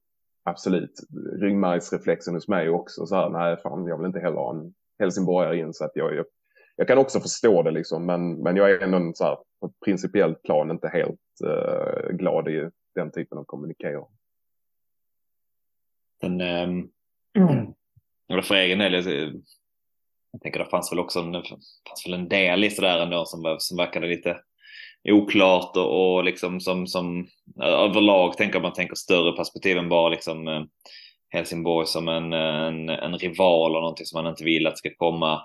absolut, 0.44 1.00
ryggmärgsreflexen 1.40 2.34
hos 2.34 2.48
mig 2.48 2.68
också 2.68 3.07
så 3.07 3.16
här, 3.16 3.30
nej 3.30 3.57
fan 3.57 3.86
jag 3.86 3.98
vill 3.98 4.07
inte 4.07 4.20
heller 4.20 4.36
ha 4.36 4.55
en 4.55 4.74
helsingborgare 4.98 5.59
in 5.59 5.74
så 5.74 5.84
att 5.84 5.92
jag, 5.94 6.14
jag, 6.14 6.26
jag 6.76 6.88
kan 6.88 6.98
också 6.98 7.20
förstå 7.20 7.62
det 7.62 7.70
liksom 7.70 8.07
men, 8.07 8.34
men 8.34 8.57
jag 8.57 8.70
är 8.70 8.80
ändå 8.80 9.12
så 9.14 9.24
här, 9.24 9.36
på 9.61 9.66
ett 9.66 9.80
principiellt 9.84 10.42
plan 10.42 10.70
inte 10.70 10.88
helt 10.88 11.20
eh, 11.44 12.11
glad 12.11 12.48
i 12.48 12.70
den 12.94 13.11
typen 13.11 13.38
av 13.38 13.44
kommunikation. 13.44 14.09
Men, 16.23 16.41
ähm, 16.41 16.89
mm. 17.39 18.43
för 18.43 18.55
egen 18.55 18.79
del, 18.79 18.93
jag, 18.93 19.05
jag 20.33 20.43
tänker 20.43 20.59
det 20.59 20.70
fanns 20.70 20.93
väl 20.93 20.99
också 20.99 21.23
det 21.23 21.49
fanns 21.89 22.07
väl 22.07 22.14
en 22.14 22.29
del 22.29 22.64
i 22.64 22.70
sådär 22.70 22.99
ändå 22.99 23.25
som, 23.25 23.57
som 23.59 23.77
verkade 23.77 24.07
lite 24.07 24.37
oklart 25.09 25.77
och, 25.77 26.16
och 26.16 26.25
liksom 26.25 26.61
som, 26.61 26.87
som 26.87 27.27
överlag 27.61 28.37
tänker 28.37 28.61
man 28.61 28.73
tänker 28.73 28.95
större 28.95 29.37
perspektiv 29.37 29.79
än 29.79 29.89
bara 29.89 30.09
liksom 30.09 30.49
eh, 30.49 30.62
Helsingborg 31.29 31.87
som 31.87 32.09
en, 32.09 32.33
en, 32.33 32.89
en 32.89 33.18
rival 33.18 33.77
och 33.77 33.83
någonting 33.83 34.07
som 34.07 34.23
man 34.23 34.31
inte 34.31 34.45
vill 34.45 34.66
att 34.66 34.79
ska 34.79 34.91
komma 34.97 35.43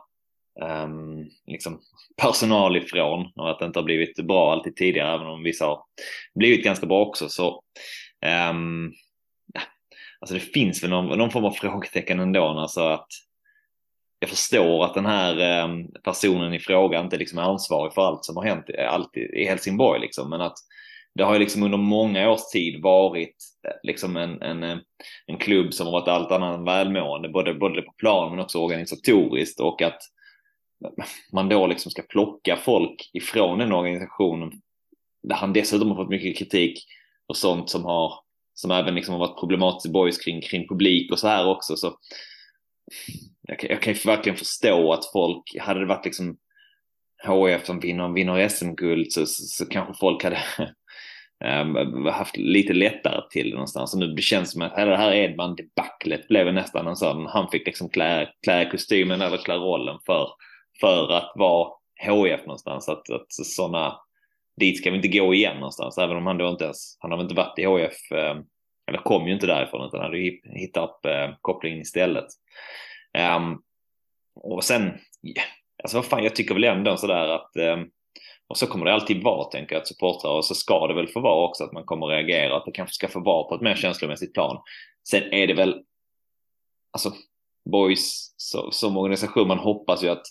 um, 0.62 1.30
liksom 1.48 1.82
personal 2.22 2.78
ifrån 2.78 3.32
och 3.36 3.52
att 3.52 3.60
det 3.60 3.66
inte 3.66 3.80
har 3.80 3.84
blivit 3.84 4.28
bra 4.28 4.52
alltid 4.52 4.76
tidigare 4.76 5.14
även 5.14 5.28
om 5.28 5.44
vissa 5.44 5.66
har 5.66 5.84
blivit 6.36 6.64
ganska 6.64 6.86
bra 6.86 7.06
också 7.06 7.30
så 7.30 7.64
um, 8.52 8.94
alltså 10.20 10.34
det 10.34 10.40
finns 10.40 10.84
väl 10.84 10.90
någon, 10.90 11.18
någon 11.18 11.32
form 11.32 11.46
av 11.46 11.52
frågetecken 11.52 12.20
ändå 12.20 12.44
alltså 12.44 12.82
att 12.82 13.08
jag 14.20 14.30
förstår 14.30 14.86
att 14.86 14.94
den 14.94 15.06
här 15.06 15.40
ehm, 15.40 15.88
personen 16.04 16.54
i 16.54 16.60
fråga 16.60 17.00
inte 17.00 17.18
liksom 17.18 17.40
är 17.40 17.44
ansvarig 17.44 17.94
för 17.94 18.02
allt 18.02 18.26
som 18.26 18.36
har 18.36 18.44
hänt 18.44 18.66
allt 18.90 19.18
i 19.18 19.46
Helsingborg 19.46 20.00
liksom, 20.00 20.30
men 20.30 20.42
att 20.42 20.58
det 21.16 21.24
har 21.24 21.34
ju 21.34 21.40
liksom 21.40 21.64
under 21.64 21.78
många 21.78 22.32
års 22.32 22.52
tid 22.52 22.82
varit 22.82 23.36
eh, 23.68 23.74
liksom 23.84 24.18
en, 24.18 24.42
en, 24.42 24.64
eh, 24.64 24.78
en 25.26 25.38
klubb 25.38 25.74
som 25.74 25.88
har 25.88 25.92
varit 25.92 26.08
allt 26.08 26.32
annat 26.32 26.58
än 26.58 26.66
välmående, 26.66 27.30
både, 27.30 27.54
både 27.54 27.82
på 27.82 27.92
plan 27.92 28.32
men 28.32 28.40
också 28.40 28.60
organisatoriskt 28.60 29.60
och 29.60 29.82
att 29.82 30.02
man 31.34 31.50
då 31.50 31.68
liksom 31.68 31.92
ska 31.92 32.02
plocka 32.02 32.58
folk 32.58 33.10
ifrån 33.14 33.60
den 33.60 33.72
organisationen 33.72 34.52
där 35.24 35.36
han 35.36 35.54
dessutom 35.54 35.90
har 35.90 35.96
fått 35.96 36.10
mycket 36.10 36.38
kritik 36.38 36.86
och 37.28 37.38
sånt 37.38 37.70
som 37.70 37.86
har 37.86 38.14
som 38.60 38.72
även 38.72 38.96
liksom 38.96 39.14
har 39.14 39.20
varit 39.20 39.40
problematiskt 39.40 39.86
i 39.86 39.90
boys 39.92 40.18
kring, 40.18 40.42
kring 40.42 40.68
publik 40.68 41.12
och 41.12 41.20
så 41.20 41.28
här 41.28 41.48
också. 41.48 41.76
Så 41.76 41.98
jag, 43.42 43.64
jag 43.70 43.82
kan 43.82 43.94
ju 43.94 44.00
verkligen 44.06 44.38
förstå 44.38 44.94
att 44.94 45.12
folk, 45.12 45.44
hade 45.60 45.80
det 45.80 45.86
varit 45.86 46.06
liksom 46.06 46.38
HIF 47.24 47.66
som 47.66 47.80
vinner, 47.80 48.14
vinner 48.14 48.50
SM-guld 48.50 49.12
så, 49.12 49.26
så, 49.26 49.44
så, 49.44 49.66
kanske 49.66 49.94
folk 49.94 50.24
hade 50.24 50.38
ehm, 51.46 52.06
haft 52.06 52.38
lite 52.38 52.74
lättare 52.74 53.22
till 53.30 53.50
det 53.50 53.56
någonstans. 53.56 53.94
Och 53.94 54.00
nu 54.00 54.08
det 54.08 54.22
känns 54.22 54.52
som 54.52 54.62
att 54.62 54.78
hela 54.78 54.92
det 54.92 54.98
här 54.98 55.14
Edman-debaclet 55.14 56.28
blev 56.28 56.54
nästan 56.54 56.88
en 56.88 56.96
sån, 56.96 57.26
han 57.26 57.50
fick 57.50 57.66
liksom 57.66 57.90
klä, 57.90 58.30
klä 58.44 58.70
kostymen 58.72 59.22
eller 59.22 59.38
klä 59.38 59.56
rollen 59.56 60.00
för, 60.06 60.28
för 60.82 61.12
att 61.12 61.32
vara 61.36 61.70
HIF 62.04 62.40
någonstans. 62.40 62.90
Att, 62.90 63.10
att 63.10 63.32
sådana, 63.32 63.96
dit 64.58 64.78
ska 64.78 64.90
vi 64.90 64.96
inte 64.96 65.08
gå 65.08 65.34
igen 65.34 65.56
någonstans, 65.56 65.98
även 65.98 66.18
om 66.18 66.28
han 66.28 66.38
då 66.38 66.50
inte 66.50 66.64
ens, 66.64 66.98
han 67.00 67.12
har 67.12 67.22
inte 67.22 67.36
varit 67.36 67.60
i 67.60 67.66
HF, 67.66 68.12
eh, 68.12 68.38
eller 68.88 69.00
kom 69.04 69.28
ju 69.28 69.34
inte 69.34 69.48
därifrån 69.48 69.88
utan 69.88 70.02
hade 70.02 70.18
hittat 70.44 70.90
upp 70.90 71.06
eh, 71.06 71.36
kopplingen 71.42 71.82
istället. 71.82 72.26
Um, 73.38 73.62
och 74.36 74.64
sen, 74.64 74.98
alltså 75.84 75.98
vad 75.98 76.06
fan, 76.06 76.24
jag 76.24 76.36
tycker 76.36 76.54
väl 76.54 76.64
ändå 76.64 76.98
sådär 76.98 77.28
att, 77.28 77.52
um, 77.56 77.90
och 78.48 78.58
så 78.58 78.68
kommer 78.68 78.86
det 78.86 78.94
alltid 78.94 79.24
vara, 79.24 79.50
tänker 79.50 79.76
jag, 79.76 79.82
att 79.82 79.88
supportrar, 79.88 80.32
och 80.32 80.46
så 80.46 80.56
ska 80.56 80.88
det 80.88 80.94
väl 80.94 81.08
få 81.08 81.20
vara 81.20 81.48
också 81.48 81.64
att 81.64 81.74
man 81.74 81.86
kommer 81.86 82.08
reagera, 82.08 82.58
att 82.58 82.66
det 82.66 82.72
kanske 82.72 82.94
ska 82.94 83.08
få 83.08 83.20
vara 83.20 83.44
på 83.44 83.56
ett 83.56 83.62
mer 83.62 83.76
känslomässigt 83.76 84.34
plan. 84.34 84.62
Sen 85.10 85.34
är 85.34 85.48
det 85.48 85.54
väl, 85.54 85.84
alltså, 86.92 87.12
boys 87.72 88.34
så, 88.38 88.72
som 88.72 88.98
organisation, 88.98 89.48
man 89.48 89.60
hoppas 89.60 90.04
ju 90.04 90.10
att 90.10 90.26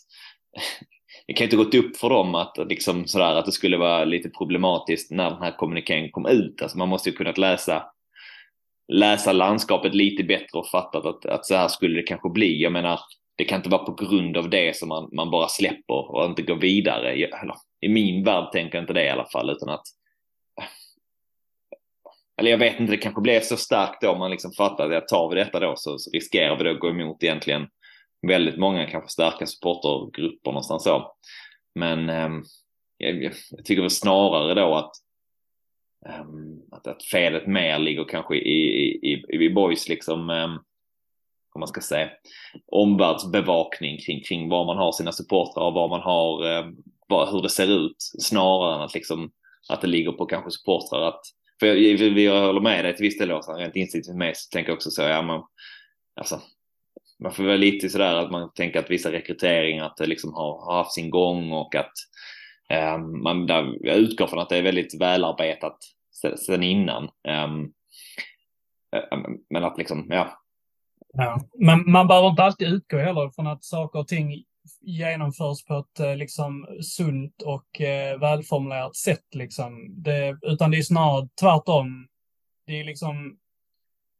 det 1.27 1.33
kan 1.33 1.45
inte 1.45 1.57
gått 1.57 1.75
upp 1.75 1.97
för 1.97 2.09
dem 2.09 2.35
att, 2.35 2.59
liksom 2.69 3.07
sådär, 3.07 3.35
att 3.35 3.45
det 3.45 3.53
skulle 3.53 3.77
vara 3.77 4.05
lite 4.05 4.31
problematiskt 4.31 5.11
när 5.11 5.31
den 5.31 5.43
här 5.43 5.57
kommuniken 5.57 6.11
kom 6.11 6.27
ut. 6.27 6.63
Alltså 6.63 6.79
man 6.79 6.89
måste 6.89 7.11
ju 7.11 7.17
kunnat 7.17 7.39
läsa 7.39 7.87
läsa 8.89 9.33
landskapet 9.33 9.95
lite 9.95 10.25
bättre 10.25 10.59
och 10.59 10.69
fattat 10.69 11.07
att, 11.07 11.27
att 11.27 11.47
så 11.47 11.55
här 11.55 11.69
skulle 11.69 11.97
det 11.97 12.07
kanske 12.07 12.29
bli. 12.29 12.63
Jag 12.63 12.73
menar, 12.73 13.01
det 13.37 13.45
kan 13.45 13.57
inte 13.57 13.69
vara 13.69 13.85
på 13.85 13.93
grund 13.93 14.37
av 14.37 14.51
det 14.51 14.77
som 14.77 14.89
man, 14.89 15.09
man 15.13 15.31
bara 15.31 15.49
släpper 15.49 16.15
och 16.15 16.25
inte 16.25 16.43
går 16.43 16.57
vidare. 16.57 17.13
Eller, 17.13 17.55
I 17.81 17.89
min 17.89 18.25
värld 18.25 18.53
tänker 18.53 18.79
jag 18.79 18.83
inte 18.83 18.93
det 18.93 19.05
i 19.05 19.11
alla 19.11 19.27
fall, 19.33 19.51
utan 19.51 19.69
att 19.69 19.83
eller 22.39 22.51
jag 22.51 22.59
vet 22.59 22.81
inte, 22.81 22.93
det 22.93 22.97
kanske 22.97 23.21
blir 23.21 23.41
så 23.41 23.57
starkt 23.57 24.03
då 24.03 24.15
man 24.15 24.31
liksom 24.31 24.53
fattar 24.53 24.91
att 24.91 25.09
tar 25.09 25.29
vi 25.29 25.35
detta 25.35 25.61
då 25.61 25.75
så, 25.77 25.99
så 25.99 26.11
riskerar 26.11 26.57
vi 26.57 26.65
då 26.65 26.71
att 26.71 26.81
gå 26.81 26.89
emot 26.89 27.23
egentligen 27.23 27.67
väldigt 28.27 28.59
många 28.59 28.87
kanske 28.87 29.11
starka 29.11 29.47
supportergrupper 29.47 30.51
någonstans 30.51 30.85
så. 30.85 31.15
Men 31.75 32.09
eh, 32.09 32.29
jag, 32.97 33.23
jag, 33.23 33.65
tycker 33.65 33.83
väl 33.83 33.91
snarare 33.91 34.55
då 34.55 34.75
att 34.75 34.93
eh, 36.07 36.25
att, 36.73 36.87
att 36.87 37.05
felet 37.05 37.47
mer 37.47 37.79
ligger 37.79 38.05
kanske 38.05 38.37
i, 38.37 38.61
i, 39.13 39.45
i 39.45 39.51
boys 39.51 39.89
liksom, 39.89 40.31
eh, 40.31 40.49
om 41.55 41.61
man 41.61 41.69
ska 41.69 41.81
säga, 41.81 42.11
omvärldsbevakning 42.67 43.99
kring, 43.99 44.23
kring 44.23 44.49
var 44.49 44.65
man 44.65 44.77
har 44.77 44.93
sina 44.93 45.13
supportrar 45.13 45.65
och 45.65 45.75
var 45.75 45.89
man 45.89 46.01
har, 46.01 46.51
eh, 46.51 46.67
var, 47.09 47.33
hur 47.33 47.43
det 47.43 47.49
ser 47.49 47.87
ut, 47.87 47.97
snarare 47.99 48.75
än 48.75 48.81
att 48.81 48.95
liksom, 48.95 49.31
att 49.69 49.81
det 49.81 49.87
ligger 49.87 50.13
på 50.13 50.27
kanske 50.27 50.51
supportrar 50.51 51.09
att, 51.09 51.21
för 51.61 51.67
jag, 51.67 51.79
jag, 51.79 52.19
jag 52.19 52.47
håller 52.47 52.61
med 52.61 52.85
dig 52.85 52.97
till 52.97 53.03
viss 53.03 53.19
del 53.19 53.31
rent 53.31 53.77
instinktivt 53.77 54.17
med 54.17 54.37
så 54.37 54.51
tänker 54.53 54.71
jag 54.71 54.77
också 54.77 54.91
så, 54.91 55.03
ja 55.03 55.23
men, 55.23 55.43
alltså, 56.17 56.41
man 57.23 57.33
får 57.33 57.45
vara 57.45 57.57
lite 57.57 57.89
sådär 57.89 58.15
att 58.15 58.31
man 58.31 58.53
tänker 58.53 58.79
att 58.79 58.91
vissa 58.91 59.13
rekryteringar 59.13 59.85
att 59.85 59.97
det 59.97 60.07
liksom 60.07 60.35
har, 60.35 60.65
har 60.65 60.77
haft 60.77 60.93
sin 60.93 61.11
gång 61.11 61.53
och 61.53 61.75
att 61.75 61.93
eh, 62.71 62.99
man, 62.99 63.47
där, 63.47 63.77
jag 63.81 63.97
utgår 63.97 64.27
från 64.27 64.39
att 64.39 64.49
det 64.49 64.57
är 64.57 64.63
väldigt 64.63 65.01
välarbetat 65.01 65.79
sedan 66.47 66.63
innan. 66.63 67.05
Eh, 67.05 67.49
men 69.51 69.65
att 69.65 69.79
liksom, 69.79 70.07
ja. 70.09 70.43
ja. 71.13 71.41
Men 71.59 71.91
man 71.91 72.07
behöver 72.07 72.29
inte 72.29 72.43
alltid 72.43 72.69
utgå 72.69 72.99
heller 72.99 73.31
från 73.31 73.47
att 73.47 73.65
saker 73.65 73.99
och 73.99 74.09
ting 74.09 74.45
genomförs 74.81 75.65
på 75.65 75.79
ett 75.79 76.01
eh, 76.01 76.17
liksom 76.17 76.67
sunt 76.83 77.43
och 77.43 77.81
eh, 77.81 78.21
välformulerat 78.21 78.97
sätt 78.97 79.35
liksom. 79.35 80.03
Det, 80.03 80.39
utan 80.43 80.71
det 80.71 80.79
är 80.79 80.83
snarare 80.83 81.29
tvärtom. 81.41 82.09
Det 82.67 82.81
är 82.81 82.85
liksom 82.85 83.39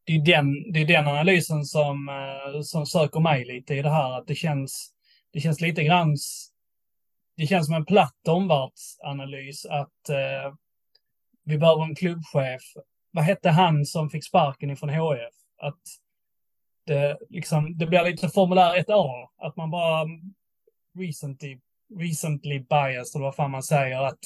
det 0.07 0.15
är 0.15 0.25
den, 0.25 0.71
det 0.71 0.79
är 0.79 0.85
den 0.85 1.07
analysen 1.07 1.65
som, 1.65 2.09
eh, 2.09 2.61
som 2.61 2.85
söker 2.85 3.19
mig 3.19 3.45
lite 3.45 3.75
i 3.75 3.81
det 3.81 3.89
här. 3.89 4.17
Att 4.17 4.27
det 4.27 4.35
känns, 4.35 4.91
det 5.33 5.39
känns 5.39 5.61
lite 5.61 5.83
grann, 5.83 6.15
det 7.37 7.47
känns 7.47 7.65
som 7.65 7.75
en 7.75 7.85
platt 7.85 8.27
omvärldsanalys 8.27 9.65
att 9.65 10.09
eh, 10.09 10.53
vi 11.43 11.57
behöver 11.57 11.83
en 11.83 11.95
klubbchef. 11.95 12.61
Vad 13.11 13.23
hette 13.23 13.49
han 13.49 13.85
som 13.85 14.09
fick 14.09 14.25
sparken 14.25 14.69
ifrån 14.69 14.89
HF? 14.89 15.33
Att 15.57 15.81
det, 16.85 17.17
liksom, 17.29 17.77
det 17.77 17.85
blir 17.85 18.03
lite 18.03 18.29
formulär 18.29 18.83
1A, 18.83 19.27
att 19.37 19.55
man 19.55 19.71
bara 19.71 20.01
mm, 20.01 20.33
recently, 20.99 21.59
recently 21.99 22.59
biased, 22.59 23.15
eller 23.15 23.25
vad 23.25 23.35
fan 23.35 23.51
man 23.51 23.63
säger, 23.63 24.01
att 24.01 24.19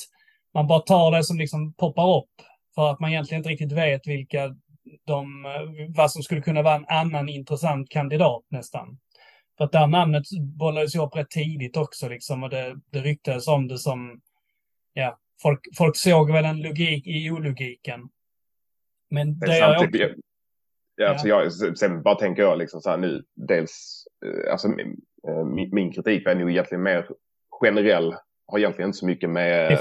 man 0.53 0.67
bara 0.67 0.79
tar 0.79 1.11
det 1.11 1.23
som 1.23 1.37
liksom 1.37 1.73
poppar 1.73 2.17
upp 2.17 2.41
för 2.75 2.91
att 2.91 2.99
man 2.99 3.09
egentligen 3.09 3.39
inte 3.39 3.49
riktigt 3.49 3.71
vet 3.71 4.07
vilka 4.07 4.55
de, 5.05 5.45
vad 5.95 6.11
som 6.11 6.23
skulle 6.23 6.41
kunna 6.41 6.61
vara 6.61 6.75
en 6.75 6.85
annan 6.87 7.29
intressant 7.29 7.89
kandidat 7.89 8.43
nästan. 8.49 8.97
För 9.57 9.65
att 9.65 9.71
det 9.71 9.77
här 9.77 9.87
namnet 9.87 10.23
bollades 10.39 10.95
ju 10.95 10.99
upp 10.99 11.15
rätt 11.15 11.29
tidigt 11.29 11.77
också 11.77 12.09
liksom 12.09 12.43
och 12.43 12.49
det, 12.49 12.75
det 12.89 12.99
ryktades 12.99 13.47
om 13.47 13.67
det 13.67 13.77
som, 13.77 14.21
ja, 14.93 15.19
folk, 15.41 15.59
folk 15.77 15.95
såg 15.95 16.31
väl 16.31 16.45
en 16.45 16.61
logik 16.61 17.07
i 17.07 17.31
ologiken. 17.31 18.09
Men 19.09 19.39
det, 19.39 19.45
Det 19.47 19.53
är 19.53 19.59
jag 21.05 21.13
också, 21.13 21.27
ja, 21.27 21.41
alltså 21.41 21.65
jag, 21.65 21.77
sen 21.77 22.01
bara 22.01 22.15
tänker 22.15 22.41
jag 22.41 22.57
liksom 22.57 22.81
så 22.81 22.89
här 22.89 22.97
nu, 22.97 23.23
dels, 23.35 24.05
eh, 24.25 24.51
alltså 24.51 24.67
min, 24.67 25.01
eh, 25.27 25.45
min, 25.45 25.69
min 25.75 25.91
kritik 25.91 26.27
är 26.27 26.35
nog 26.35 26.51
egentligen 26.51 26.83
mer 26.83 27.07
generell, 27.61 28.15
har 28.51 28.59
egentligen 28.59 28.89
inte 28.89 28.97
så 28.97 29.05
mycket 29.05 29.29
med, 29.29 29.71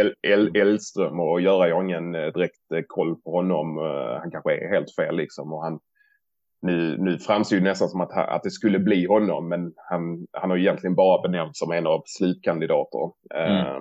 El, 0.00 0.14
El, 0.22 0.56
Elström 0.56 1.20
att 1.20 1.42
göra. 1.42 1.68
Jag 1.68 1.76
har 1.76 1.82
ingen 1.84 2.14
eh, 2.14 2.32
direkt 2.32 2.72
eh, 2.74 2.82
koll 2.86 3.16
på 3.16 3.30
honom. 3.30 3.78
Eh, 3.78 4.18
Han 4.20 4.30
kanske 4.30 4.54
är 4.54 4.68
helt 4.68 4.94
fel 4.94 5.16
liksom. 5.16 5.52
Och 5.52 5.62
han, 5.62 5.80
nu, 6.62 6.96
nu 6.98 7.18
framstår 7.18 7.56
det 7.56 7.62
nästan 7.62 7.88
som 7.88 8.00
att, 8.00 8.12
att 8.28 8.42
det 8.42 8.50
skulle 8.50 8.78
bli 8.78 9.06
honom, 9.06 9.48
men 9.48 9.72
han, 9.76 10.26
han 10.32 10.50
har 10.50 10.56
egentligen 10.56 10.94
bara 10.94 11.22
benämnts 11.22 11.58
som 11.58 11.72
en 11.72 11.86
av 11.86 12.02
slutkandidater. 12.06 13.10
Eh, 13.34 13.80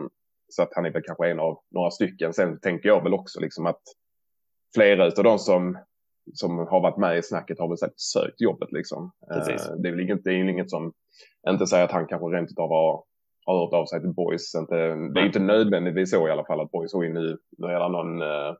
Så 0.49 0.63
att 0.63 0.73
han 0.75 0.85
är 0.85 0.91
väl 0.91 1.03
kanske 1.05 1.29
en 1.31 1.39
av 1.39 1.59
några 1.71 1.91
stycken. 1.91 2.33
Sen 2.33 2.59
tänker 2.59 2.89
jag 2.89 3.03
väl 3.03 3.13
också 3.13 3.39
liksom 3.39 3.65
att 3.65 3.81
flera 4.75 5.05
av 5.05 5.23
de 5.23 5.39
som, 5.39 5.77
som 6.33 6.57
har 6.57 6.81
varit 6.81 6.97
med 6.97 7.17
i 7.17 7.23
snacket 7.23 7.59
har 7.59 7.67
väl 7.67 7.77
säkert 7.77 7.99
sökt 7.99 8.41
jobbet 8.41 8.71
liksom. 8.71 9.11
Precis. 9.33 9.67
Eh, 9.69 9.75
Det 9.75 9.87
är 9.87 9.91
väl 9.91 10.01
inget, 10.01 10.23
det 10.23 10.29
är 10.31 10.49
inget 10.49 10.69
som, 10.69 10.93
inte 11.49 11.67
säger 11.67 11.83
att 11.85 11.91
han 11.91 12.07
kanske 12.07 12.27
rent 12.27 12.51
utav 12.51 12.69
har, 12.69 13.03
har 13.45 13.59
hört 13.59 13.73
av 13.73 13.85
sig 13.85 14.01
till 14.01 14.13
Boys. 14.13 14.55
Inte, 14.55 14.75
det 14.95 15.19
är 15.19 15.25
inte 15.25 15.39
nödvändigtvis 15.39 16.11
så 16.11 16.27
i 16.27 16.31
alla 16.31 16.45
fall 16.45 16.61
att 16.61 16.71
Boys 16.71 16.93
har 16.93 17.03
ju 17.03 17.13
nu, 17.13 17.37
det 17.57 17.89
någon, 17.89 18.21
eh, 18.21 18.55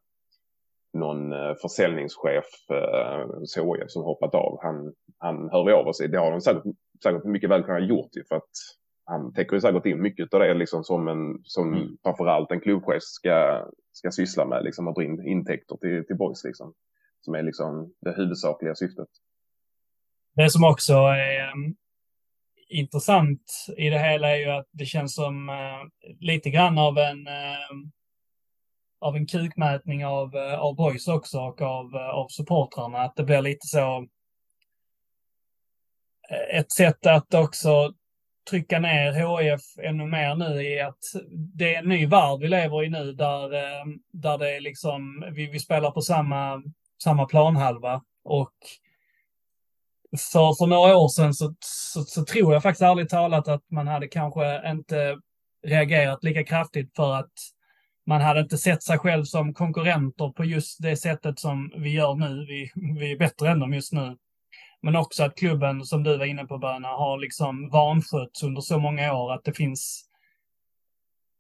någon 0.94 1.34
eh, 1.34 1.56
försäljningschef, 1.62 2.46
eh, 2.70 3.26
COF, 3.56 3.92
som 3.92 4.04
hoppat 4.04 4.36
av. 4.36 4.60
Han, 4.62 4.94
han 5.18 5.50
hör 5.50 5.72
av 5.72 5.94
sig. 5.94 6.08
Det 6.08 6.18
har 6.18 6.32
de 6.32 6.42
säkert, 6.42 6.64
säkert 7.04 7.24
mycket 7.24 7.50
väl 7.50 7.64
kunnat 7.64 7.90
gjort 7.90 8.16
ju 8.16 8.24
för 8.24 8.36
att 8.36 8.50
han 9.06 9.34
täcker 9.34 9.54
ju 9.54 9.62
säkert 9.62 9.86
in 9.86 10.02
mycket 10.02 10.34
av 10.34 10.40
det 10.40 10.54
liksom 10.54 10.84
som 10.84 11.08
en, 11.08 11.40
som 11.44 11.74
Mm. 11.74 11.98
framförallt 12.04 12.52
en 12.52 12.62
klubbchef 12.62 13.04
ska, 13.04 13.68
ska 13.92 14.12
syssla 14.12 14.46
med, 14.46 14.64
liksom 14.64 14.88
att 14.88 14.96
dra 14.96 15.04
in 15.04 15.28
intäkter 15.28 15.78
till, 15.78 16.06
till 16.06 16.16
Boys 16.16 16.44
liksom. 16.44 16.74
Som 17.22 17.36
är 17.36 17.44
liksom 17.44 17.94
det 18.02 18.12
huvudsakliga 18.18 18.76
syftet. 18.76 19.08
det 20.36 20.50
som 20.50 20.64
också 20.64 20.94
är 20.94 21.52
um, 21.54 21.76
intressant 22.72 23.68
i 23.78 23.90
det 23.90 24.00
hela 24.00 24.30
är 24.30 24.36
ju 24.36 24.50
att 24.50 24.68
det 24.72 24.86
känns 24.86 25.16
som 25.16 25.50
eh, 25.50 26.14
lite 26.20 26.50
grann 26.50 26.78
av 26.78 26.98
en 26.98 27.28
eh, 27.28 27.92
av 29.02 29.16
en 29.16 29.28
kukmätning 29.28 30.06
av, 30.06 30.36
eh, 30.36 30.60
av 30.60 30.76
boys 30.76 31.08
också 31.08 31.40
och 31.40 31.62
av, 31.62 31.96
eh, 31.96 32.10
av 32.10 32.28
supportrarna. 32.28 32.98
Att 32.98 33.16
det 33.16 33.24
blir 33.24 33.42
lite 33.42 33.68
så 33.68 34.08
eh, 36.30 36.60
ett 36.60 36.72
sätt 36.72 37.06
att 37.06 37.34
också 37.34 37.94
trycka 38.50 38.80
ner 38.80 39.12
HIF 39.12 39.62
ännu 39.84 40.06
mer 40.06 40.36
nu 40.36 40.64
i 40.64 40.82
att 40.82 41.04
det 41.30 41.76
är 41.76 41.80
en 41.80 41.90
ny 41.90 42.06
värld 42.06 42.40
vi 42.40 42.48
lever 42.48 42.84
i 42.84 42.90
nu 42.90 43.14
där, 43.14 43.54
eh, 43.54 43.86
där 44.12 44.38
det 44.38 44.56
är 44.56 44.62
liksom, 44.62 45.26
vi, 45.34 45.46
vi 45.46 45.60
spelar 45.60 45.92
på 45.92 46.02
samma, 46.02 46.64
samma 47.04 47.26
planhalva 47.26 48.04
och 48.24 48.54
för, 50.18 50.54
för 50.58 50.68
några 50.68 50.98
år 50.98 51.10
sedan 51.10 51.34
så, 51.34 51.56
så, 51.60 52.04
så 52.04 52.26
tror 52.26 52.54
jag 52.54 52.64
faktiskt 52.64 52.82
ärligt 52.82 53.10
talat 53.10 53.48
att 53.48 53.72
man 53.72 53.88
hade 53.88 54.08
kanske 54.08 54.70
inte 54.72 55.18
reagerat 55.68 56.24
lika 56.24 56.44
kraftigt 56.44 56.96
för 56.96 57.14
att 57.14 57.32
man 58.06 58.22
hade 58.22 58.40
inte 58.40 58.58
sett 58.58 58.84
sig 58.84 58.98
själv 58.98 59.24
som 59.24 59.54
konkurrenter 59.54 60.30
på 60.30 60.46
just 60.46 60.82
det 60.82 60.98
sättet 60.98 61.40
som 61.40 61.72
vi 61.78 61.90
gör 61.90 62.16
nu. 62.16 62.46
Vi, 62.46 62.72
vi 63.00 63.12
är 63.12 63.18
bättre 63.18 63.50
än 63.50 63.60
dem 63.60 63.74
just 63.74 63.94
nu. 63.94 64.18
Men 64.82 64.96
också 64.96 65.24
att 65.24 65.36
klubben, 65.36 65.86
som 65.86 66.04
du 66.04 66.18
var 66.18 66.26
inne 66.26 66.46
på 66.46 66.58
Böna, 66.58 66.88
har 66.88 67.18
liksom 67.18 67.70
vanskötts 67.70 68.44
under 68.44 68.62
så 68.62 68.80
många 68.80 69.14
år 69.14 69.34
att 69.34 69.44
det 69.44 69.54
finns... 69.54 70.08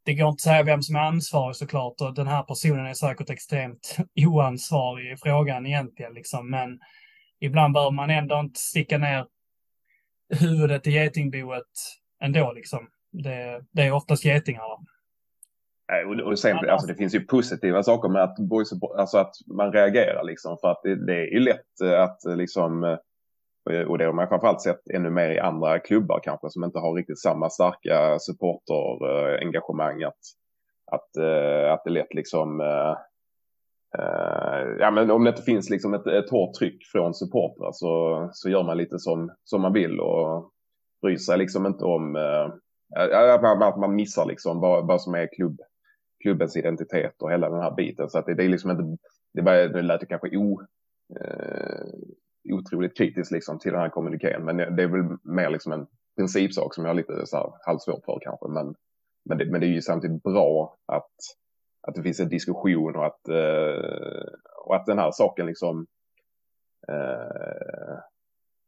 Det 0.05 0.13
går 0.13 0.29
inte 0.29 0.35
att 0.35 0.41
säga 0.41 0.63
vem 0.63 0.81
som 0.81 0.95
är 0.95 0.99
ansvarig 0.99 1.55
såklart 1.55 2.01
och 2.01 2.13
den 2.13 2.27
här 2.27 2.43
personen 2.43 2.85
är 2.85 2.93
säkert 2.93 3.29
extremt 3.29 3.97
oansvarig 4.15 5.11
i 5.11 5.17
frågan 5.17 5.65
egentligen 5.65 6.13
liksom. 6.13 6.49
Men 6.49 6.79
ibland 7.41 7.73
bör 7.73 7.91
man 7.91 8.09
ändå 8.09 8.39
inte 8.39 8.59
sticka 8.59 8.97
ner 8.97 9.25
huvudet 10.39 10.87
i 10.87 10.91
getingboet 10.91 11.65
ändå 12.23 12.51
liksom. 12.51 12.87
Det, 13.11 13.65
det 13.71 13.81
är 13.81 13.91
oftast 13.91 14.25
getingar. 14.25 14.63
Och, 16.05 16.19
och 16.31 16.39
sen, 16.39 16.69
alltså, 16.69 16.87
det 16.87 16.95
finns 16.95 17.15
ju 17.15 17.19
positiva 17.19 17.83
saker 17.83 18.09
med 18.09 18.23
att, 18.23 18.35
boys, 18.39 18.69
alltså 18.97 19.17
att 19.17 19.35
man 19.47 19.73
reagerar 19.73 20.23
liksom 20.23 20.57
för 20.61 20.71
att 20.71 20.79
det, 20.83 21.05
det 21.05 21.13
är 21.13 21.33
ju 21.33 21.39
lätt 21.39 21.81
eh, 21.83 22.01
att 22.01 22.25
eh, 22.25 22.35
liksom 22.35 22.83
eh, 22.83 22.97
och 23.87 23.97
det 23.97 24.05
har 24.05 24.13
man 24.13 24.27
framförallt 24.27 24.61
sett 24.61 24.89
ännu 24.93 25.09
mer 25.09 25.29
i 25.29 25.39
andra 25.39 25.79
klubbar 25.79 26.19
kanske 26.23 26.49
som 26.49 26.63
inte 26.63 26.79
har 26.79 26.93
riktigt 26.93 27.21
samma 27.21 27.49
starka 27.49 28.19
supporterengagemang 28.19 30.03
att, 30.03 30.19
att, 30.91 31.17
att 31.73 31.83
det 31.83 31.89
lätt 31.89 32.13
liksom 32.13 32.61
Uh, 33.99 34.75
ja 34.79 34.91
men 34.91 35.11
om 35.11 35.23
det 35.23 35.29
inte 35.29 35.41
finns 35.41 35.69
liksom 35.69 35.93
ett, 35.93 36.07
ett 36.07 36.29
hårt 36.29 36.53
tryck 36.53 36.83
från 36.91 37.13
supportrar 37.13 37.71
så, 37.73 38.29
så 38.33 38.49
gör 38.49 38.63
man 38.63 38.77
lite 38.77 38.99
som, 38.99 39.31
som 39.43 39.61
man 39.61 39.73
vill 39.73 39.99
och 39.99 40.51
bryr 41.01 41.17
sig 41.17 41.37
liksom 41.37 41.65
inte 41.65 41.83
om 41.83 42.15
uh, 42.15 42.53
att 42.95 43.41
man, 43.41 43.63
att 43.63 43.79
man 43.79 43.95
missar 43.95 44.25
liksom 44.25 44.59
vad, 44.59 44.87
vad 44.87 45.01
som 45.01 45.15
är 45.15 45.33
klubb, 45.35 45.59
klubbens 46.23 46.57
identitet 46.57 47.21
och 47.21 47.31
hela 47.31 47.49
den 47.49 47.61
här 47.61 47.75
biten. 47.75 48.09
Så 48.09 48.17
att 48.17 48.25
det, 48.25 48.33
det 48.33 48.43
är 48.43 48.49
liksom 48.49 48.71
inte, 48.71 49.03
det, 49.33 49.41
var, 49.41 49.53
det 49.53 49.81
lät 49.81 50.07
kanske 50.09 50.37
o, 50.37 50.61
uh, 51.21 51.85
otroligt 52.53 52.97
kritiskt 52.97 53.31
liksom 53.31 53.59
till 53.59 53.71
den 53.71 53.81
här 53.81 53.89
kommunikén. 53.89 54.45
Men 54.45 54.57
det 54.57 54.83
är 54.83 54.87
väl 54.87 55.17
mer 55.23 55.49
liksom 55.49 55.71
en 55.71 55.87
principsak 56.17 56.75
som 56.75 56.83
jag 56.83 56.89
har 56.89 56.95
lite 56.95 57.25
så 57.25 57.37
här 57.37 57.51
halvsvårt 57.65 58.05
för 58.05 58.19
kanske. 58.21 58.47
Men, 58.47 58.75
men, 59.25 59.37
det, 59.37 59.45
men 59.45 59.61
det 59.61 59.67
är 59.67 59.71
ju 59.71 59.81
samtidigt 59.81 60.23
bra 60.23 60.77
att, 60.85 61.11
att 61.81 61.95
det 61.95 62.03
finns 62.03 62.19
en 62.19 62.29
diskussion 62.29 62.95
och 62.95 63.05
att, 63.05 63.27
eh, 63.27 64.25
och 64.65 64.75
att 64.75 64.85
den 64.85 64.99
här 64.99 65.11
saken 65.11 65.45
liksom 65.45 65.87
eh, 66.87 67.97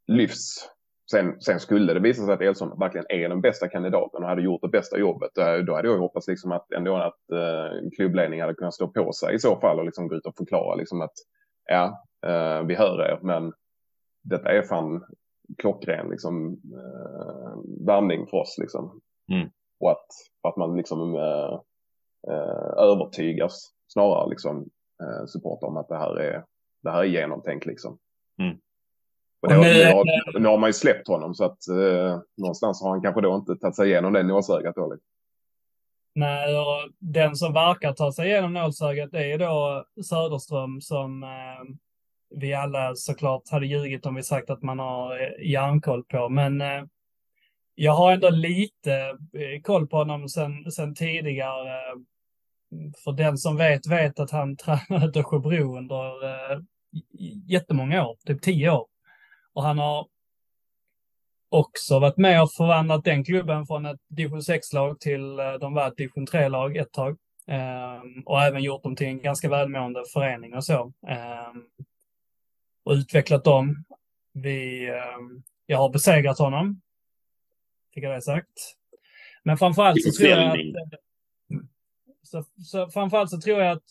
lyfts. 0.08 0.70
Sen, 1.12 1.42
sen 1.42 1.60
skulle 1.60 1.94
det 1.94 2.00
visa 2.00 2.26
sig 2.26 2.34
att 2.34 2.42
Elson 2.42 2.80
verkligen 2.80 3.06
är 3.10 3.30
den 3.30 3.42
bästa 3.42 3.68
kandidaten 3.68 4.24
och 4.24 4.30
hade 4.30 4.42
gjort 4.42 4.62
det 4.62 4.68
bästa 4.68 4.98
jobbet. 4.98 5.32
Då, 5.66 5.76
hade 5.76 5.88
jag 5.88 5.98
hoppats 5.98 6.28
liksom 6.28 6.52
att 6.52 6.72
ändå 6.72 6.96
att 6.96 7.32
eh, 7.32 7.90
klubbledningen 7.96 8.44
hade 8.44 8.56
kunnat 8.56 8.74
stå 8.74 8.88
på 8.88 9.12
sig 9.14 9.36
i 9.36 9.40
så 9.40 9.60
fall 9.60 9.80
och 9.80 9.86
liksom 9.86 10.08
gå 10.08 10.16
ut 10.16 10.26
och 10.26 10.38
förklara 10.38 10.76
liksom 10.76 11.02
att 11.02 11.14
ja, 11.66 12.06
eh, 12.26 12.64
vi 12.64 12.76
hör 12.76 13.02
er, 13.02 13.20
men 13.22 13.54
detta 14.24 14.52
är 14.52 14.62
fan 14.62 15.06
klockren 15.58 16.10
liksom 16.10 16.62
eh, 16.74 17.86
värvning 17.88 18.28
för 18.28 18.38
oss 18.38 18.56
liksom. 18.58 19.02
Mm. 19.32 19.50
Och 19.80 19.92
att, 19.92 20.08
att 20.42 20.58
man 20.58 20.78
liksom 20.78 21.16
eh, 21.16 21.62
eh, 22.28 22.84
övertygas 22.84 23.70
snarare 23.88 24.30
liksom 24.30 24.70
eh, 25.02 25.26
supporter 25.26 25.68
om 25.68 25.78
att 25.78 25.88
det 25.88 25.98
här 25.98 26.20
är, 26.20 26.44
det 26.84 26.92
här 26.92 27.00
är 27.00 27.04
genomtänkt 27.04 27.66
liksom. 27.66 27.98
Mm. 28.40 28.58
Och 29.42 29.52
har- 29.52 29.64
nu- 29.64 29.74
nu, 29.74 29.92
har, 29.92 30.40
nu 30.40 30.48
har 30.48 30.58
man 30.58 30.70
ju 30.70 30.74
släppt 30.74 31.08
honom 31.08 31.36
så 31.36 31.46
att 31.46 31.68
eh, 31.68 32.20
någonstans 32.38 32.82
har 32.84 32.90
han 32.90 33.02
kanske 33.02 33.22
då 33.22 33.36
inte 33.36 33.56
tagit 33.56 33.76
sig 33.76 33.90
igenom 33.90 34.14
det 34.14 34.24
nålsögat 34.24 34.76
då. 34.76 34.94
Liksom. 34.94 35.08
Nej, 36.16 36.58
och 36.58 36.92
den 37.00 37.36
som 37.36 37.54
verkar 37.54 37.94
ta 37.94 38.12
sig 38.12 38.28
igenom 38.30 38.54
nålsögat 38.54 39.12
det 39.12 39.32
är 39.32 39.38
då 39.38 39.86
Söderström 40.04 40.82
som 40.82 41.24
eh, 41.24 41.76
vi 42.30 42.54
alla 42.54 42.96
såklart 42.96 43.50
hade 43.52 43.66
ljugit 43.66 44.06
om 44.06 44.16
vi 44.16 44.24
sagt 44.24 44.50
att 44.50 44.62
man 44.64 44.80
har 44.80 45.22
eh, 45.22 45.52
järnkoll 45.52 46.04
på. 46.04 46.30
Men 46.30 46.62
eh, 46.62 46.84
jag 47.76 47.92
har 47.92 48.12
ändå 48.12 48.30
lite 48.30 48.94
eh, 49.34 49.62
koll 49.64 49.88
på 49.88 49.98
honom 49.98 50.30
sen, 50.30 50.72
sen 50.72 50.96
tidigare. 50.96 51.80
För 53.04 53.12
den 53.12 53.38
som 53.38 53.58
vet, 53.58 53.88
vet 53.88 54.20
att 54.20 54.32
han 54.32 54.58
tränade 54.66 55.12
Dösjebro 55.12 55.78
under 55.78 56.26
eh, 56.26 56.60
jättemånga 57.48 58.08
år, 58.08 58.18
typ 58.26 58.42
tio 58.42 58.72
år. 58.72 58.88
Och 59.54 59.64
han 59.64 59.78
har 59.78 60.08
också 61.50 62.00
varit 62.00 62.18
med 62.18 62.42
och 62.42 62.54
förvandlat 62.54 63.04
den 63.04 63.24
klubben 63.24 63.66
från 63.66 63.86
ett 63.86 64.00
division 64.10 64.40
6-lag 64.40 65.00
till 65.00 65.40
eh, 65.40 65.54
de 65.54 65.74
var 65.74 65.88
ett 65.88 65.98
division 65.98 66.28
3-lag 66.28 66.78
ett 66.78 66.92
tag. 66.92 67.18
Ehm, 67.48 68.24
och 68.26 68.42
även 68.42 68.64
gjort 68.64 68.84
dem 68.84 68.96
till 68.96 69.08
en 69.08 69.22
ganska 69.22 69.50
välmående 69.50 70.04
förening 70.14 70.56
och 70.56 70.66
så. 70.66 70.94
Ehm, 71.08 71.64
och 72.84 72.92
utvecklat 72.92 73.44
dem. 73.44 73.86
Vi, 74.34 74.90
ehm, 74.90 75.44
jag 75.66 75.78
har 75.78 75.90
besegrat 75.90 76.40
honom. 76.40 76.82
Fick 77.94 78.04
jag 78.04 78.14
det 78.14 78.22
sagt. 78.22 78.76
Men 79.44 79.58
framförallt 79.58 80.04
så 80.04 80.12
tror 80.12 80.30
jag 80.30 80.48
att... 80.48 81.00
Så, 82.34 82.44
så 82.64 82.90
framförallt 82.90 83.30
så 83.30 83.42
tror 83.42 83.62
jag 83.62 83.72
att 83.72 83.84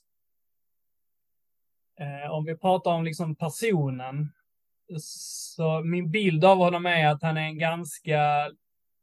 eh, 2.01 2.30
om 2.30 2.45
vi 2.45 2.57
pratar 2.57 2.90
om 2.90 3.05
liksom 3.05 3.34
personen 3.34 4.32
så 4.99 5.80
min 5.80 6.11
bild 6.11 6.45
av 6.45 6.59
honom 6.59 6.86
är 6.86 7.07
att 7.07 7.22
han 7.22 7.36
är 7.36 7.43
en 7.43 7.59
ganska 7.59 8.51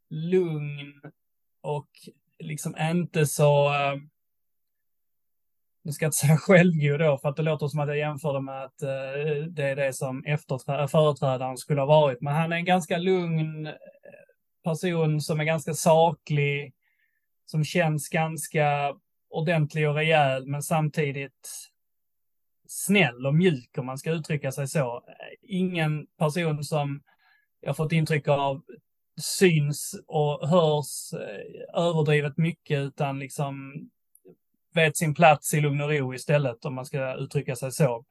lugn 0.09 1.01
och 1.61 1.89
liksom 2.39 2.75
inte 2.79 3.25
så, 3.25 3.73
eh, 3.73 3.95
nu 5.81 5.91
ska 5.91 6.05
jag 6.05 6.07
inte 6.07 6.17
säga 6.17 6.37
självgod 6.37 6.99
då, 6.99 7.17
för 7.17 7.29
att 7.29 7.35
det 7.35 7.43
låter 7.43 7.67
som 7.67 7.79
att 7.79 7.87
jag 7.87 7.97
jämför 7.97 8.33
det 8.33 8.41
med 8.41 8.63
att 8.63 8.81
eh, 8.81 9.43
det 9.49 9.63
är 9.63 9.75
det 9.75 9.93
som 9.93 10.23
företrädaren 10.91 11.57
skulle 11.57 11.81
ha 11.81 11.85
varit. 11.85 12.21
Men 12.21 12.35
han 12.35 12.51
är 12.51 12.55
en 12.55 12.65
ganska 12.65 12.97
lugn 12.97 13.67
eh, 13.67 13.73
person 14.63 15.21
som 15.21 15.39
är 15.39 15.43
ganska 15.43 15.73
saklig, 15.73 16.73
som 17.45 17.63
känns 17.63 18.09
ganska 18.09 18.95
ordentlig 19.29 19.89
och 19.89 19.95
rejäl, 19.95 20.45
men 20.47 20.63
samtidigt 20.63 21.69
snäll 22.67 23.25
och 23.25 23.35
mjuk 23.35 23.77
om 23.77 23.85
man 23.85 23.97
ska 23.97 24.11
uttrycka 24.11 24.51
sig 24.51 24.67
så. 24.67 25.03
Ingen 25.41 26.07
person 26.17 26.63
som 26.63 27.01
jag 27.61 27.77
fått 27.77 27.91
intryck 27.91 28.27
av 28.27 28.61
syns 29.21 29.95
och 30.07 30.49
hörs 30.49 31.13
eh, 31.13 31.83
överdrivet 31.83 32.37
mycket 32.37 32.79
utan 32.79 33.19
liksom 33.19 33.73
vet 34.73 34.97
sin 34.97 35.13
plats 35.13 35.53
i 35.53 35.61
lugn 35.61 35.81
och 35.81 35.89
ro 35.89 36.13
istället 36.13 36.65
om 36.65 36.75
man 36.75 36.85
ska 36.85 37.13
uttrycka 37.13 37.55
sig 37.55 37.71
så. 37.71 38.05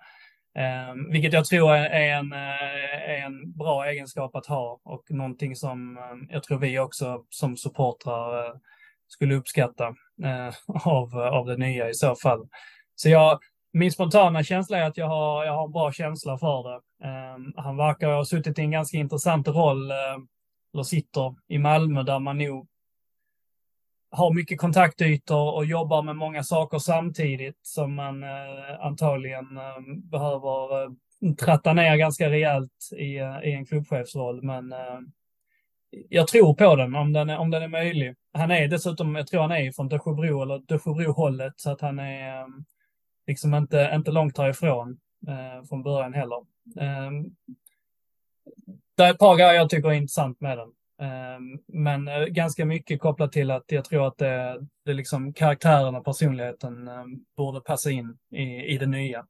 Eh, 0.54 0.94
vilket 1.12 1.32
jag 1.32 1.44
tror 1.44 1.74
är 1.74 2.18
en, 2.18 2.32
eh, 2.32 3.10
är 3.10 3.26
en 3.26 3.52
bra 3.52 3.86
egenskap 3.86 4.36
att 4.36 4.46
ha 4.46 4.80
och 4.84 5.10
någonting 5.10 5.56
som 5.56 5.98
jag 6.30 6.42
tror 6.42 6.58
vi 6.58 6.78
också 6.78 7.24
som 7.28 7.56
supportrar 7.56 8.60
skulle 9.08 9.34
uppskatta 9.34 9.94
Eh, 10.24 10.54
av, 10.86 11.18
av 11.18 11.46
det 11.46 11.56
nya 11.56 11.88
i 11.88 11.94
så 11.94 12.14
fall. 12.14 12.48
Så 12.94 13.08
jag, 13.08 13.38
min 13.72 13.92
spontana 13.92 14.42
känsla 14.42 14.78
är 14.78 14.82
att 14.82 14.96
jag 14.96 15.06
har, 15.06 15.44
jag 15.44 15.52
har 15.52 15.64
en 15.64 15.72
bra 15.72 15.92
känsla 15.92 16.38
för 16.38 16.68
det. 16.68 16.80
Eh, 17.04 17.62
han 17.64 17.76
verkar 17.76 18.08
ha 18.08 18.24
suttit 18.24 18.58
i 18.58 18.62
en 18.62 18.70
ganska 18.70 18.96
intressant 18.98 19.48
roll, 19.48 19.90
eh, 19.90 19.96
eller 20.74 20.82
sitter 20.82 21.34
i 21.48 21.58
Malmö 21.58 22.02
där 22.02 22.18
man 22.18 22.38
nog 22.38 22.68
har 24.10 24.34
mycket 24.34 24.60
kontaktytor 24.60 25.54
och 25.54 25.64
jobbar 25.64 26.02
med 26.02 26.16
många 26.16 26.42
saker 26.42 26.78
samtidigt 26.78 27.58
som 27.62 27.94
man 27.94 28.22
eh, 28.22 28.80
antagligen 28.80 29.56
eh, 29.56 29.94
behöver 30.10 30.82
eh, 30.82 30.90
tratta 31.34 31.72
ner 31.72 31.96
ganska 31.96 32.30
rejält 32.30 32.90
i, 32.96 33.18
eh, 33.18 33.38
i 33.44 33.52
en 33.52 33.66
klubbchefsroll. 33.66 34.42
Men 34.42 34.72
eh, 34.72 34.98
jag 35.90 36.28
tror 36.28 36.54
på 36.54 36.76
den 36.76 36.94
om, 36.94 37.12
den 37.12 37.30
är, 37.30 37.38
om 37.38 37.50
den 37.50 37.62
är 37.62 37.68
möjlig. 37.68 38.16
Han 38.32 38.50
är 38.50 38.68
dessutom, 38.68 39.14
jag 39.14 39.26
tror 39.26 39.40
han 39.40 39.52
är 39.52 39.72
från 39.72 39.88
Dösjebro 39.88 40.42
eller 40.42 40.58
Dösjebro-hållet 40.58 41.54
så 41.56 41.70
att 41.70 41.80
han 41.80 41.98
är 41.98 42.42
ehm, 42.42 42.64
liksom 43.26 43.54
inte, 43.54 43.90
inte 43.94 44.10
långt 44.10 44.38
härifrån 44.38 45.00
eh, 45.28 45.64
från 45.68 45.82
början 45.82 46.14
heller. 46.14 46.46
Ehm, 46.80 47.24
det 48.96 49.02
är 49.02 49.10
ett 49.10 49.18
par 49.18 49.36
grejer 49.36 49.54
jag 49.54 49.70
tycker 49.70 49.88
är 49.88 49.92
intressant 49.92 50.40
med 50.40 50.58
den. 50.58 50.72
Ehm, 50.98 51.52
eh, 51.52 51.60
men 51.66 52.32
ganska 52.32 52.64
mycket 52.64 53.00
kopplat 53.00 53.32
till 53.32 53.50
att 53.50 53.72
jag 53.72 53.84
tror 53.84 54.06
att 54.06 54.18
det, 54.18 54.66
det 54.84 54.92
liksom 54.92 55.32
karaktären 55.32 55.94
och 55.94 56.04
personligheten 56.04 56.90
borde 57.36 57.60
passa 57.60 57.90
in 57.90 58.18
i, 58.30 58.74
i 58.74 58.78
det 58.78 58.86
nya. 58.86 59.26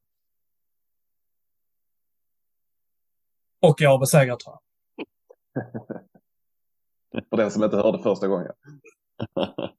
Och 3.61 3.81
jag 3.81 3.91
har 3.91 3.99
besegrat 3.99 4.41
tror 4.41 4.57
jag. 4.57 5.07
För 7.31 7.37
den 7.37 7.51
som 7.51 7.65
inte 7.65 7.77
hörde 7.77 8.03
första 8.03 8.29
gången. 8.29 8.53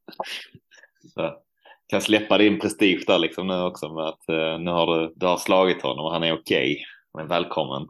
Så, 1.13 1.41
kan 1.87 2.01
släppa 2.01 2.37
din 2.37 2.59
prestige 2.59 3.03
där 3.07 3.19
liksom 3.19 3.47
nu 3.47 3.61
också 3.61 3.93
med 3.93 4.05
att 4.05 4.23
uh, 4.29 4.59
nu 4.59 4.71
har 4.71 4.97
du, 4.97 5.13
du 5.15 5.25
har 5.25 5.37
slagit 5.37 5.81
honom 5.81 6.05
och 6.05 6.11
han 6.11 6.23
är 6.23 6.33
okej. 6.33 6.73
Okay. 6.73 6.83
Men 7.17 7.27
välkommen. 7.27 7.87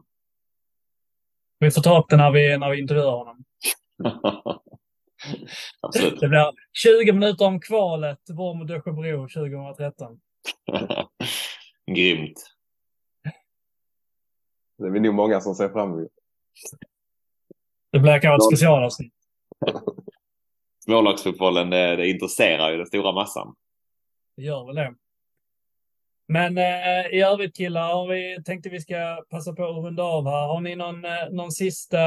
Vi 1.58 1.70
får 1.70 1.82
ta 1.82 2.00
upp 2.00 2.06
det 2.08 2.16
när 2.16 2.30
vi, 2.30 2.58
när 2.58 2.70
vi 2.70 2.80
intervjuar 2.80 3.10
honom. 3.10 3.44
Absolut. 5.80 6.20
Det 6.20 6.28
blir 6.28 6.52
20 6.72 7.12
minuter 7.12 7.46
om 7.46 7.60
kvalet, 7.60 8.20
Vorm 8.30 8.66
Dösjebro 8.66 9.28
2013. 9.28 10.20
Grymt. 11.96 12.38
Det 14.78 14.86
är 14.86 14.90
vi 14.90 15.00
nog 15.00 15.14
många 15.14 15.40
som 15.40 15.54
ser 15.54 15.68
fram 15.68 15.92
emot. 15.92 16.12
Det 17.92 17.98
blir 17.98 18.20
kanske 18.20 18.46
ett 18.46 18.56
specialavsnitt. 18.56 19.19
Smålagsfotbollen, 20.84 21.70
det, 21.70 21.96
det 21.96 22.08
intresserar 22.08 22.70
ju 22.70 22.76
den 22.76 22.86
stora 22.86 23.12
massan. 23.12 23.54
Det 24.36 24.42
gör 24.42 24.66
väl 24.66 24.74
det. 24.74 24.94
Men 26.28 26.58
eh, 26.58 27.06
i 27.12 27.20
övrigt 27.20 27.56
killar, 27.56 28.08
vi 28.08 28.42
tänkte 28.44 28.68
vi 28.68 28.80
ska 28.80 29.24
passa 29.30 29.52
på 29.52 29.64
att 29.64 29.84
runda 29.84 30.02
av 30.02 30.26
här. 30.26 30.46
Har 30.46 30.60
ni 30.60 30.76
någon, 30.76 31.04
eh, 31.04 31.30
någon 31.30 31.52
sista 31.52 31.98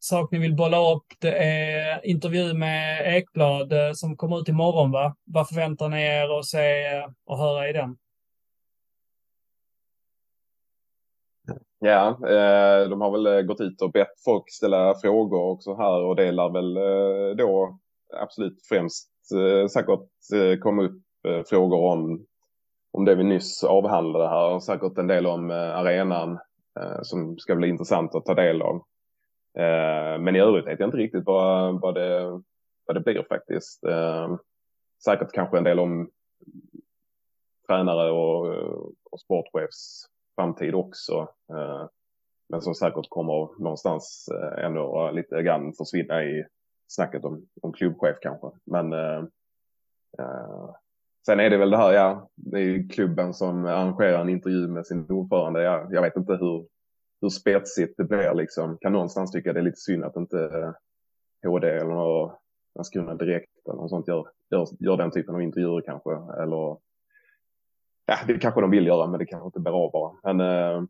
sak 0.00 0.32
ni 0.32 0.38
vill 0.38 0.54
bolla 0.54 0.92
upp. 0.92 1.06
Det 1.18 1.32
är 1.32 2.06
intervju 2.06 2.54
med 2.54 3.16
Ekblad 3.16 3.72
eh, 3.72 3.92
som 3.92 4.16
kommer 4.16 4.40
ut 4.40 4.48
imorgon, 4.48 4.90
va? 4.90 5.16
Vad 5.24 5.48
förväntar 5.48 5.88
ni 5.88 6.02
er 6.02 6.38
att 6.38 6.46
se 6.46 6.60
och 7.26 7.38
höra 7.38 7.68
i 7.68 7.72
den? 7.72 7.96
Ja, 11.84 12.08
eh, 12.08 12.88
de 12.88 13.00
har 13.00 13.10
väl 13.10 13.26
eh, 13.26 13.42
gått 13.42 13.60
ut 13.60 13.82
och 13.82 13.92
bett 13.92 14.20
folk 14.24 14.44
ställa 14.50 14.94
frågor 14.94 15.42
också 15.42 15.74
här 15.74 16.02
och 16.02 16.16
det 16.16 16.32
lär 16.32 16.48
väl 16.48 16.76
eh, 16.76 17.36
då 17.36 17.78
absolut 18.14 18.66
främst 18.68 19.10
eh, 19.34 19.66
säkert 19.66 20.08
komma 20.60 20.82
upp 20.82 21.02
frågor 21.46 21.78
om, 21.78 22.26
om 22.92 23.04
det 23.04 23.14
vi 23.14 23.24
nyss 23.24 23.64
avhandlade 23.64 24.28
här 24.28 24.54
och 24.54 24.62
säkert 24.62 24.98
en 24.98 25.06
del 25.06 25.26
om 25.26 25.50
arenan 25.50 26.38
som 27.02 27.38
ska 27.38 27.54
bli 27.54 27.68
intressant 27.68 28.14
att 28.14 28.24
ta 28.24 28.34
del 28.34 28.62
av. 28.62 28.82
Men 30.20 30.36
i 30.36 30.40
övrigt 30.40 30.66
vet 30.66 30.80
jag 30.80 30.86
inte 30.86 30.96
riktigt 30.96 31.24
vad, 31.26 31.80
vad, 31.80 31.94
det, 31.94 32.40
vad 32.86 32.96
det 32.96 33.00
blir 33.00 33.26
faktiskt. 33.28 33.80
Säkert 35.04 35.32
kanske 35.32 35.58
en 35.58 35.64
del 35.64 35.78
om 35.78 36.10
tränare 37.68 38.10
och, 38.10 38.46
och 39.10 39.20
sportchefs 39.20 40.11
framtid 40.36 40.74
också. 40.74 41.28
Eh, 41.50 41.86
men 42.48 42.62
som 42.62 42.74
säkert 42.74 43.08
kommer 43.08 43.62
någonstans 43.62 44.28
eh, 44.32 44.64
ändå 44.64 45.10
lite 45.10 45.42
grann 45.42 45.72
försvinna 45.72 46.24
i 46.24 46.44
snacket 46.88 47.24
om, 47.24 47.46
om 47.62 47.72
klubbchef 47.72 48.16
kanske. 48.22 48.46
Men 48.64 48.92
eh, 48.92 49.24
eh, 50.18 50.70
sen 51.26 51.40
är 51.40 51.50
det 51.50 51.56
väl 51.56 51.70
det 51.70 51.76
här, 51.76 51.92
ja, 51.92 52.28
det 52.34 52.56
är 52.56 52.64
ju 52.64 52.88
klubben 52.88 53.34
som 53.34 53.66
arrangerar 53.66 54.20
en 54.20 54.28
intervju 54.28 54.68
med 54.68 54.86
sin 54.86 55.10
ordförande. 55.10 55.62
Ja, 55.62 55.88
jag 55.90 56.02
vet 56.02 56.16
inte 56.16 56.32
hur, 56.32 56.66
hur 57.20 57.28
spetsigt 57.28 57.94
det 57.96 58.04
blir 58.04 58.34
liksom. 58.34 58.78
Kan 58.80 58.92
någonstans 58.92 59.32
tycka 59.32 59.52
det 59.52 59.60
är 59.60 59.64
lite 59.64 59.80
synd 59.80 60.04
att 60.04 60.16
inte 60.16 60.74
HD 61.42 61.68
eller 61.68 62.30
Landskrona 62.74 63.14
Direkt 63.14 63.68
eller 63.68 63.76
något 63.76 63.90
sånt 63.90 64.08
gör, 64.08 64.28
gör, 64.50 64.66
gör 64.78 64.96
den 64.96 65.10
typen 65.10 65.34
av 65.34 65.42
intervjuer 65.42 65.80
kanske. 65.80 66.10
Eller 66.42 66.76
ja, 68.06 68.16
det 68.26 68.38
kanske 68.38 68.60
de 68.60 68.70
vill 68.70 68.86
göra 68.86 69.06
men 69.06 69.18
det 69.18 69.26
kanske 69.26 69.46
inte 69.46 69.60
blir 69.60 69.84
av 69.84 69.92
bara. 69.92 70.34
Men 70.34 70.40
eh, 70.40 70.82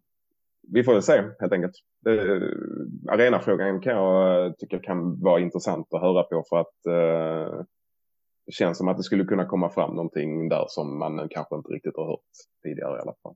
vi 0.73 0.85
får 0.85 0.93
väl 0.93 1.03
se 1.03 1.23
helt 1.41 1.53
enkelt. 1.53 1.75
Det, 2.05 2.37
eh, 2.37 2.43
arenafrågan 3.09 3.81
kan 3.81 3.93
jag 3.93 4.47
eh, 4.47 4.53
tycka 4.53 4.79
kan 4.79 5.21
vara 5.21 5.41
intressant 5.41 5.95
att 5.95 6.01
höra 6.01 6.23
på 6.23 6.45
för 6.49 6.61
att 6.61 6.87
eh, 6.87 7.65
det 8.47 8.53
känns 8.53 8.79
som 8.79 8.89
att 8.89 8.97
det 8.97 9.03
skulle 9.03 9.25
kunna 9.25 9.45
komma 9.45 9.71
fram 9.71 9.91
någonting 9.95 10.49
där 10.49 10.65
som 10.69 10.99
man 10.99 11.29
kanske 11.31 11.57
inte 11.57 11.73
riktigt 11.73 11.97
har 11.97 12.07
hört 12.07 12.21
tidigare 12.63 12.99
i 12.99 13.01
alla 13.01 13.15
fall 13.23 13.35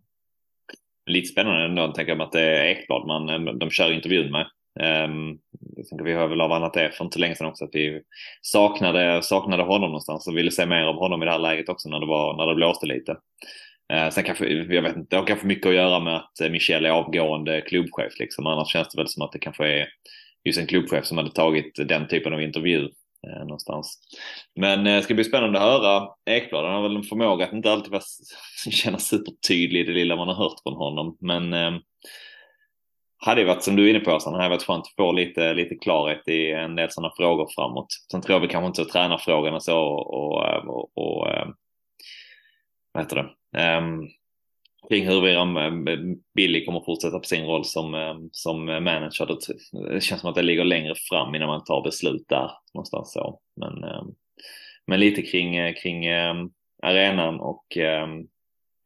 lite 1.07 1.29
spännande 1.29 1.65
ändå, 1.65 1.93
tänker 1.93 2.13
jag 2.13 2.23
att 2.23 2.33
det 2.33 2.41
är 2.41 2.65
Ekblad 2.65 3.07
man, 3.07 3.59
de 3.59 3.71
kör 3.71 3.93
intervjun 3.93 4.33
med. 4.33 4.47
Um, 4.81 5.39
vi 6.05 6.13
har 6.13 6.29
väl 6.29 6.41
av 6.41 6.53
annat 6.53 6.75
det 6.75 6.91
för 6.91 7.05
inte 7.05 7.19
länge 7.19 7.35
sedan 7.35 7.47
också, 7.47 7.65
att 7.65 7.75
vi 7.75 8.01
saknade, 8.43 9.23
saknade 9.23 9.63
honom 9.63 9.91
någonstans 9.91 10.29
och 10.29 10.37
ville 10.37 10.51
se 10.51 10.67
mer 10.67 10.83
av 10.83 10.95
honom 10.95 11.23
i 11.23 11.25
det 11.25 11.33
här 11.33 11.39
läget 11.39 11.69
också 11.69 11.89
när 11.89 12.01
det, 12.01 12.07
var, 12.07 12.37
när 12.37 12.47
det 12.47 12.55
blåste 12.55 12.87
lite. 12.87 13.13
Uh, 13.93 14.11
sen 14.11 14.25
kanske, 14.25 14.49
jag 14.49 14.83
vet 14.83 14.97
inte, 14.97 15.17
det 15.17 15.17
har 15.17 15.27
kanske 15.27 15.47
mycket 15.47 15.67
att 15.67 15.75
göra 15.75 16.01
med 16.01 16.17
att 16.17 16.51
Michel 16.51 16.87
är 16.87 16.91
avgående 16.91 17.61
klubbchef 17.61 18.19
liksom. 18.19 18.47
Annars 18.47 18.69
känns 18.69 18.89
det 18.89 19.01
väl 19.01 19.09
som 19.09 19.23
att 19.23 19.33
det 19.33 19.39
kanske 19.39 19.67
är 19.69 19.89
just 20.47 20.59
en 20.59 20.67
klubbchef 20.67 21.05
som 21.05 21.19
hade 21.19 21.31
tagit 21.31 21.89
den 21.89 22.09
typen 22.09 22.33
av 22.33 22.43
intervju 22.43 22.89
eh, 23.27 23.39
någonstans. 23.39 23.99
Men 24.61 24.79
eh, 24.79 24.85
det 24.85 24.97
eh, 24.97 25.03
ska 25.03 25.15
bli 25.15 25.25
spännande 25.25 25.59
att 25.59 25.65
höra 25.65 26.09
Ekblad. 26.31 26.65
Han 26.65 26.75
har 26.75 26.83
väl 26.83 26.97
en 26.97 27.03
förmåga 27.03 27.45
att 27.45 27.53
inte 27.53 27.73
alltid 27.73 27.93
vara, 27.93 28.03
känna 28.71 28.99
supertydlig 28.99 29.81
i 29.81 29.85
det 29.85 29.93
lilla 29.93 30.17
man 30.17 30.29
har 30.29 30.35
hört 30.35 30.61
från 30.63 30.77
honom. 30.77 31.17
Men 31.21 31.53
eh, 31.53 31.71
hade 33.19 33.45
varit 33.45 33.63
som 33.63 33.77
du 33.77 33.87
är 33.87 33.91
inne 33.91 34.01
på, 34.01 34.21
så 34.21 34.31
hade 34.31 34.49
varit 34.49 34.63
skönt 34.63 34.87
att 34.87 34.95
få 34.97 35.13
lite, 35.13 35.55
lite 35.55 35.75
klarhet 35.75 36.29
i 36.29 36.51
en 36.51 36.77
del 36.77 36.91
sådana 36.91 37.15
frågor 37.17 37.49
framåt. 37.55 37.87
Sen 38.11 38.21
tror 38.21 38.35
jag 38.35 38.41
vi 38.41 38.49
kanske 38.49 38.67
inte 38.67 38.85
så 38.85 38.91
tränarfrågan 38.91 39.55
och 39.55 39.63
så 39.63 39.79
och, 39.79 40.15
och, 40.15 40.69
och, 40.69 40.91
och 40.95 41.31
ehm, 41.31 41.55
vad 42.93 43.03
heter 43.03 43.17
det? 43.17 43.77
Um, 43.79 44.09
kring 44.89 45.07
huruvida 45.07 45.41
ehm, 45.41 45.85
Billy 46.35 46.65
kommer 46.65 46.81
fortsätta 46.81 47.19
på 47.19 47.25
sin 47.25 47.47
roll 47.47 47.65
som, 47.65 48.29
som 48.33 48.65
manager. 48.65 49.29
Det 49.95 50.01
känns 50.01 50.21
som 50.21 50.31
att 50.31 50.37
det 50.37 50.43
ligger 50.43 50.65
längre 50.65 50.95
fram 51.11 51.35
innan 51.35 51.49
man 51.49 51.65
tar 51.65 51.83
beslut 51.83 52.25
där 52.29 52.51
någonstans 52.75 53.13
så. 53.13 53.41
Men, 53.57 53.73
men 54.87 55.01
lite 55.01 55.23
kring, 55.23 55.75
kring 55.75 56.09
arenan 56.83 57.41
och 57.41 57.67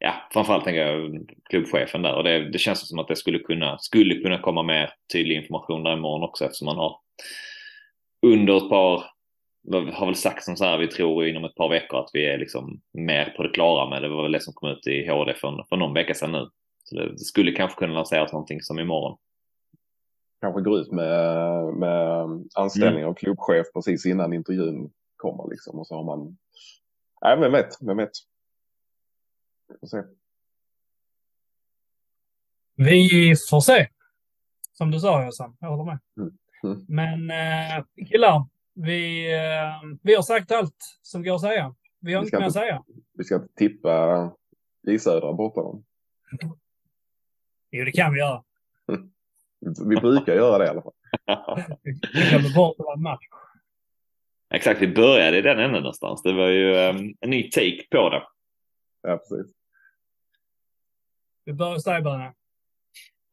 ja, 0.01 0.14
framförallt 0.32 0.64
tänker 0.64 0.86
jag 0.86 1.28
klubbchefen 1.51 2.03
där 2.03 2.14
och 2.14 2.24
det, 2.24 2.51
det 2.51 2.59
känns 2.59 2.88
som 2.88 2.98
att 2.98 3.09
det 3.09 3.16
skulle 3.16 3.38
kunna, 3.38 3.78
skulle 3.78 4.14
kunna 4.14 4.38
komma 4.38 4.62
mer 4.62 4.92
tydlig 5.12 5.36
information 5.36 5.82
där 5.82 5.92
imorgon 5.92 6.28
också 6.28 6.44
eftersom 6.44 6.66
man 6.66 6.76
har 6.76 6.96
under 8.22 8.57
ett 8.57 8.68
par 8.68 9.05
har 9.92 10.07
väl 10.07 10.14
sagt 10.14 10.44
som 10.44 10.57
så 10.57 10.64
här, 10.64 10.78
vi 10.78 10.86
tror 10.86 11.26
inom 11.26 11.44
ett 11.44 11.55
par 11.55 11.68
veckor 11.68 12.01
att 12.01 12.11
vi 12.12 12.26
är 12.26 12.38
liksom 12.38 12.80
mer 12.92 13.34
på 13.36 13.42
det 13.42 13.48
klara 13.48 13.90
med 13.90 14.03
det. 14.03 14.09
var 14.09 14.22
väl 14.22 14.32
det 14.32 14.42
som 14.42 14.55
kom 14.55 14.68
ut 14.68 14.86
i 14.86 15.09
HD 15.09 15.34
för, 15.34 15.66
för 15.68 15.76
någon 15.76 15.94
vecka 15.94 16.14
sedan 16.14 16.32
nu. 16.32 16.48
Så 16.84 16.96
det 16.96 17.18
skulle 17.18 17.53
kanske 17.53 17.78
kunna 17.78 17.94
lanseras 17.94 18.32
någonting 18.32 18.61
som 18.62 18.78
imorgon. 18.78 19.18
Kanske 20.40 20.62
går 20.62 20.78
ut 20.78 20.92
med, 20.92 21.64
med 21.74 22.26
anställning 22.55 23.01
mm. 23.01 23.11
av 23.11 23.14
klubbchef 23.14 23.66
precis 23.74 24.07
innan 24.07 24.32
intervjun 24.32 24.90
kommer 25.16 25.51
liksom 25.51 25.78
och 25.78 25.86
så 25.86 25.94
har 25.94 26.05
man 26.05 26.36
Nej, 27.22 27.40
vem 27.40 27.53
vet, 27.53 27.68
vem 27.80 27.96
vet. 27.96 28.11
Vi 29.70 29.78
får 29.80 29.86
se. 29.86 30.02
Vi 32.76 33.34
får 33.50 33.60
se. 33.60 33.88
Som 34.72 34.90
du 34.90 35.00
sa 35.00 35.24
Jossan, 35.24 35.56
jag 35.60 35.68
håller 35.68 35.84
med. 35.84 35.98
Mm. 36.16 36.38
Mm. 36.62 36.84
Men 36.88 37.30
eh, 37.30 37.84
killar, 38.08 38.46
vi, 38.74 39.32
eh, 39.32 39.98
vi 40.02 40.14
har 40.14 40.22
sagt 40.22 40.52
allt 40.52 40.98
som 41.02 41.22
går 41.22 41.34
att 41.34 41.40
säga. 41.40 41.74
Vi 42.00 42.12
har 42.12 42.20
Vi 42.20 42.26
inte 42.26 42.36
ska 42.36 42.38
mer 42.38 42.46
att 42.46 42.52
säga. 42.52 42.84
Vi 43.12 43.24
ska 43.24 43.34
inte 43.34 43.54
tippa 43.54 44.32
J 44.82 44.98
Södra 44.98 45.32
borta. 45.32 45.60
då. 45.60 45.82
Jo, 47.70 47.84
det 47.84 47.92
kan 47.92 48.12
vi 48.12 48.18
göra. 48.18 48.44
Vi 49.88 49.96
brukar 49.96 50.34
göra 50.34 50.58
det 50.58 50.64
i 50.64 50.68
alla 50.68 50.82
fall. 50.82 50.92
Vi 51.82 51.92
glömmer 52.30 52.54
bort 52.54 52.76
en 52.96 53.02
match. 53.02 53.26
Exakt, 54.54 54.82
vi 54.82 54.94
började 54.94 55.38
i 55.38 55.42
den 55.42 55.58
änden 55.58 55.82
någonstans. 55.82 56.22
Det 56.22 56.32
var 56.32 56.48
ju 56.48 56.74
um, 56.74 57.14
en 57.20 57.30
ny 57.30 57.50
take 57.50 57.86
på 57.90 58.10
det. 58.10 58.22
Ja, 59.02 59.16
precis. 59.16 59.52
Vi 61.51 61.55
börjar 61.55 61.72
hos 61.72 61.84
dig, 61.84 62.03
Börne. 62.03 62.32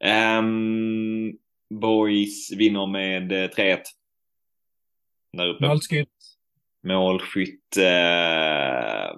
Ehm, 0.04 1.34
boys 1.70 2.52
vinner 2.52 2.88
med 2.88 3.32
eh, 3.32 3.50
3-1. 3.50 3.80
Där 5.34 5.48
uppe. 5.48 5.68
Målskytt. 5.68 6.10
Målskytt. 6.84 7.78
Eh, 7.78 9.16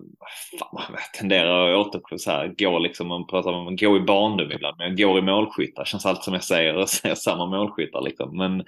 fan, 0.60 0.84
jag 0.89 1.14
tenderar 1.14 1.70
att 1.70 1.88
återgå 1.88 2.18
så 2.18 2.32
här. 2.32 2.56
Gå 2.58 2.80
liksom, 2.80 3.08
man 3.08 3.28
pratar 3.28 3.52
om 3.52 3.76
gå 3.76 3.97
i 3.97 4.00
barndom 4.00 4.52
ibland. 4.52 4.78
Men 4.78 4.97
jag 4.97 5.10
går 5.10 5.20
i 5.20 5.22
målskyttar. 5.22 5.86
Känns 5.86 6.06
allt 6.06 6.24
som 6.24 6.34
jag 6.34 6.43
säger 6.43 6.76
och 6.76 6.89
säger 6.89 7.16
samma 7.16 7.45
målskyttar 7.45 8.02
liksom. 8.02 8.38
Men 8.38 8.66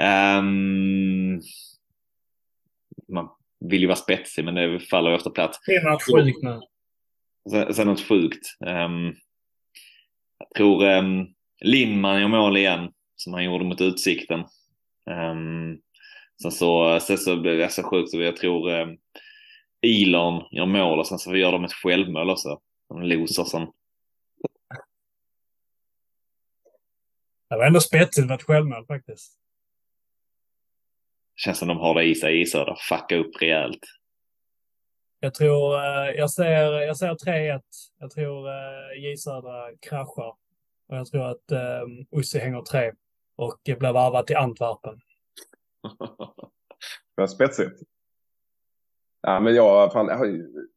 ehm, 0.00 1.40
man 3.08 3.28
vill 3.60 3.80
ju 3.80 3.86
vara 3.86 3.96
spetsig 3.96 4.44
men 4.44 4.54
det 4.54 4.80
faller 4.80 5.10
ju 5.10 5.16
efter 5.16 5.30
plats. 5.30 5.58
Det 5.66 5.74
är 5.74 6.24
sjukt 6.24 6.42
nu. 6.42 6.60
Sen, 7.50 7.74
sen 7.74 7.86
något 7.86 8.08
sjukt. 8.08 8.56
Ehm, 8.66 9.12
jag 10.38 10.50
tror 10.56 10.84
um, 10.98 11.34
Lindman 11.60 12.20
gör 12.20 12.28
mål 12.28 12.56
igen 12.56 12.92
som 13.16 13.32
han 13.32 13.44
gjorde 13.44 13.64
mot 13.64 13.80
Utsikten. 13.80 14.40
Um, 15.10 15.80
sen 16.42 16.52
så, 16.52 17.00
sen 17.00 17.18
så 17.18 17.40
blev 17.40 17.58
det 17.58 17.68
så 17.68 17.82
sjukt 17.82 18.14
jag 18.14 18.36
tror 18.36 18.80
um, 18.80 18.98
Ilon 19.80 20.42
gör 20.50 20.66
mål 20.66 20.98
och 20.98 21.06
sen 21.06 21.18
så 21.18 21.36
gör 21.36 21.52
de 21.52 21.64
ett 21.64 21.72
självmål 21.72 22.30
också. 22.30 22.60
De 22.88 23.02
losar 23.02 23.44
sen. 23.44 23.66
Det 27.50 27.56
var 27.56 27.66
ändå 27.66 27.80
spetsigt 27.80 28.26
med 28.26 28.34
ett 28.34 28.42
självmål 28.42 28.86
faktiskt. 28.86 29.38
Känns 31.36 31.58
som 31.58 31.68
de 31.68 31.78
har 31.78 31.94
det 31.94 32.04
i 32.04 32.14
sig 32.14 32.40
i 32.40 32.46
Södra. 32.46 32.76
Fucka 32.88 33.16
upp 33.16 33.42
rejält. 33.42 33.80
Jag 35.24 35.34
tror, 35.34 35.74
eh, 35.74 36.10
jag 36.16 36.30
ser, 36.30 36.72
jag 36.80 36.96
ser 36.96 37.14
3-1. 37.14 37.60
Jag 37.98 38.10
tror 38.10 38.48
eh, 38.48 39.02
J 39.04 39.16
Södra 39.16 39.76
kraschar. 39.80 40.34
Och 40.88 40.96
jag 40.96 41.06
tror 41.06 41.26
att 41.30 41.50
eh, 41.52 42.18
Ussi 42.18 42.38
hänger 42.38 42.62
tre 42.62 42.92
och 43.36 43.60
blir 43.64 43.92
varvad 43.92 44.26
till 44.26 44.36
Antwerpen. 44.36 45.00
Men 47.16 47.28
spetsigt. 47.28 47.80
Ja, 49.20 49.40
men 49.40 49.54
jag, 49.54 49.92
fan, 49.92 50.06
jag, 50.06 50.16
har 50.18 50.26
ju- 50.26 50.68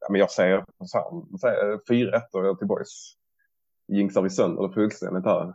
ja, 0.00 0.06
men 0.10 0.18
jag 0.20 0.30
säger, 0.30 0.58
fan, 0.92 1.26
jag 1.30 1.40
säger 1.40 1.76
4-1 1.76 2.50
och 2.50 2.58
till 2.58 2.68
boys. 2.68 3.12
Jinxar 3.88 4.22
vi 4.22 4.30
sönder 4.30 4.68
det 4.68 4.74
fullständigt 4.74 5.24
här. 5.24 5.54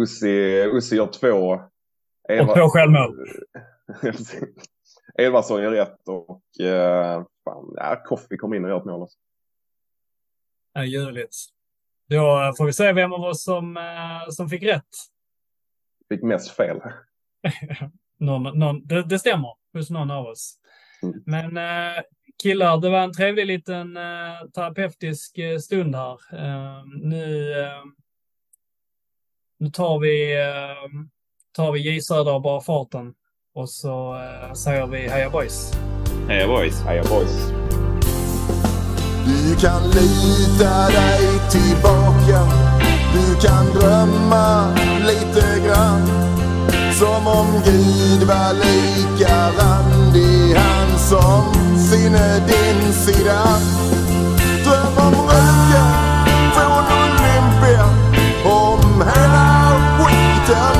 Ussi, 0.00 0.62
Ussi 0.72 0.96
gör 0.96 1.06
två. 1.06 1.52
Och 2.48 2.56
två 2.56 2.68
självmål. 2.68 3.26
Edvardsson 5.18 5.62
gör 5.62 5.72
ett 5.72 6.08
och 6.08 6.66
eh, 6.66 7.24
fan, 7.44 7.74
ja, 7.76 8.02
Koffi 8.04 8.36
kom 8.36 8.54
in 8.54 8.64
och 8.64 8.70
gör 8.70 8.78
ett 8.78 8.84
mål 8.84 9.02
också. 9.02 9.18
Ja, 10.72 10.84
ljuvligt. 10.84 11.36
Då 12.08 12.54
får 12.56 12.66
vi 12.66 12.72
se 12.72 12.92
vem 12.92 13.12
av 13.12 13.20
oss 13.20 13.44
som, 13.44 13.76
eh, 13.76 14.28
som 14.30 14.48
fick 14.48 14.62
rätt. 14.62 14.96
Fick 16.08 16.22
mest 16.22 16.50
fel. 16.50 16.80
Någon, 18.18 18.58
någon, 18.58 18.86
det, 18.86 19.02
det 19.02 19.18
stämmer 19.18 19.54
hos 19.72 19.90
någon 19.90 20.10
av 20.10 20.26
oss. 20.26 20.58
Mm. 21.02 21.22
Men 21.26 21.56
eh, 21.56 22.02
killar, 22.42 22.78
det 22.78 22.90
var 22.90 22.98
en 22.98 23.12
trevlig 23.12 23.46
liten 23.46 23.96
eh, 23.96 24.48
terapeutisk 24.54 25.38
eh, 25.38 25.58
stund 25.58 25.94
här. 25.94 26.18
Eh, 26.32 26.84
nu, 26.86 27.52
eh, 27.60 27.84
nu 29.58 29.70
tar 29.70 29.98
vi, 29.98 30.40
eh, 30.40 31.02
tar 31.52 31.72
vi 31.72 31.80
J 31.80 32.00
Södra 32.00 32.34
och 32.34 32.42
bara 32.42 32.60
farten. 32.60 33.14
Och 33.54 33.68
så 33.68 34.14
eh, 34.14 34.52
säger 34.52 34.86
vi 34.86 35.08
heja 35.08 35.30
boys. 35.30 35.72
Heja 36.28 36.46
boys! 36.46 36.80
Heja 36.80 37.02
boys. 37.02 37.52
Du 39.24 39.56
kan 39.56 39.82
lita 39.90 40.86
dig 40.88 41.40
tillbaka 41.50 42.48
Du 43.12 43.48
kan 43.48 43.66
drömma 43.66 44.74
lite 45.06 45.66
grann 45.66 46.06
Som 46.92 47.26
om 47.26 47.46
Gud 47.64 48.22
var 48.28 48.52
lika 48.52 49.50
randig 49.50 50.54
Han 50.56 50.98
som 50.98 51.78
sinne 51.78 52.46
din 52.46 52.92
sida 52.92 53.42
Dröm 54.64 55.06
om 55.06 55.14
röken 55.14 56.52
från 56.54 56.84
Olympia 57.00 57.84
Om 58.44 59.02
hela 59.02 59.72
skiten 59.98 60.79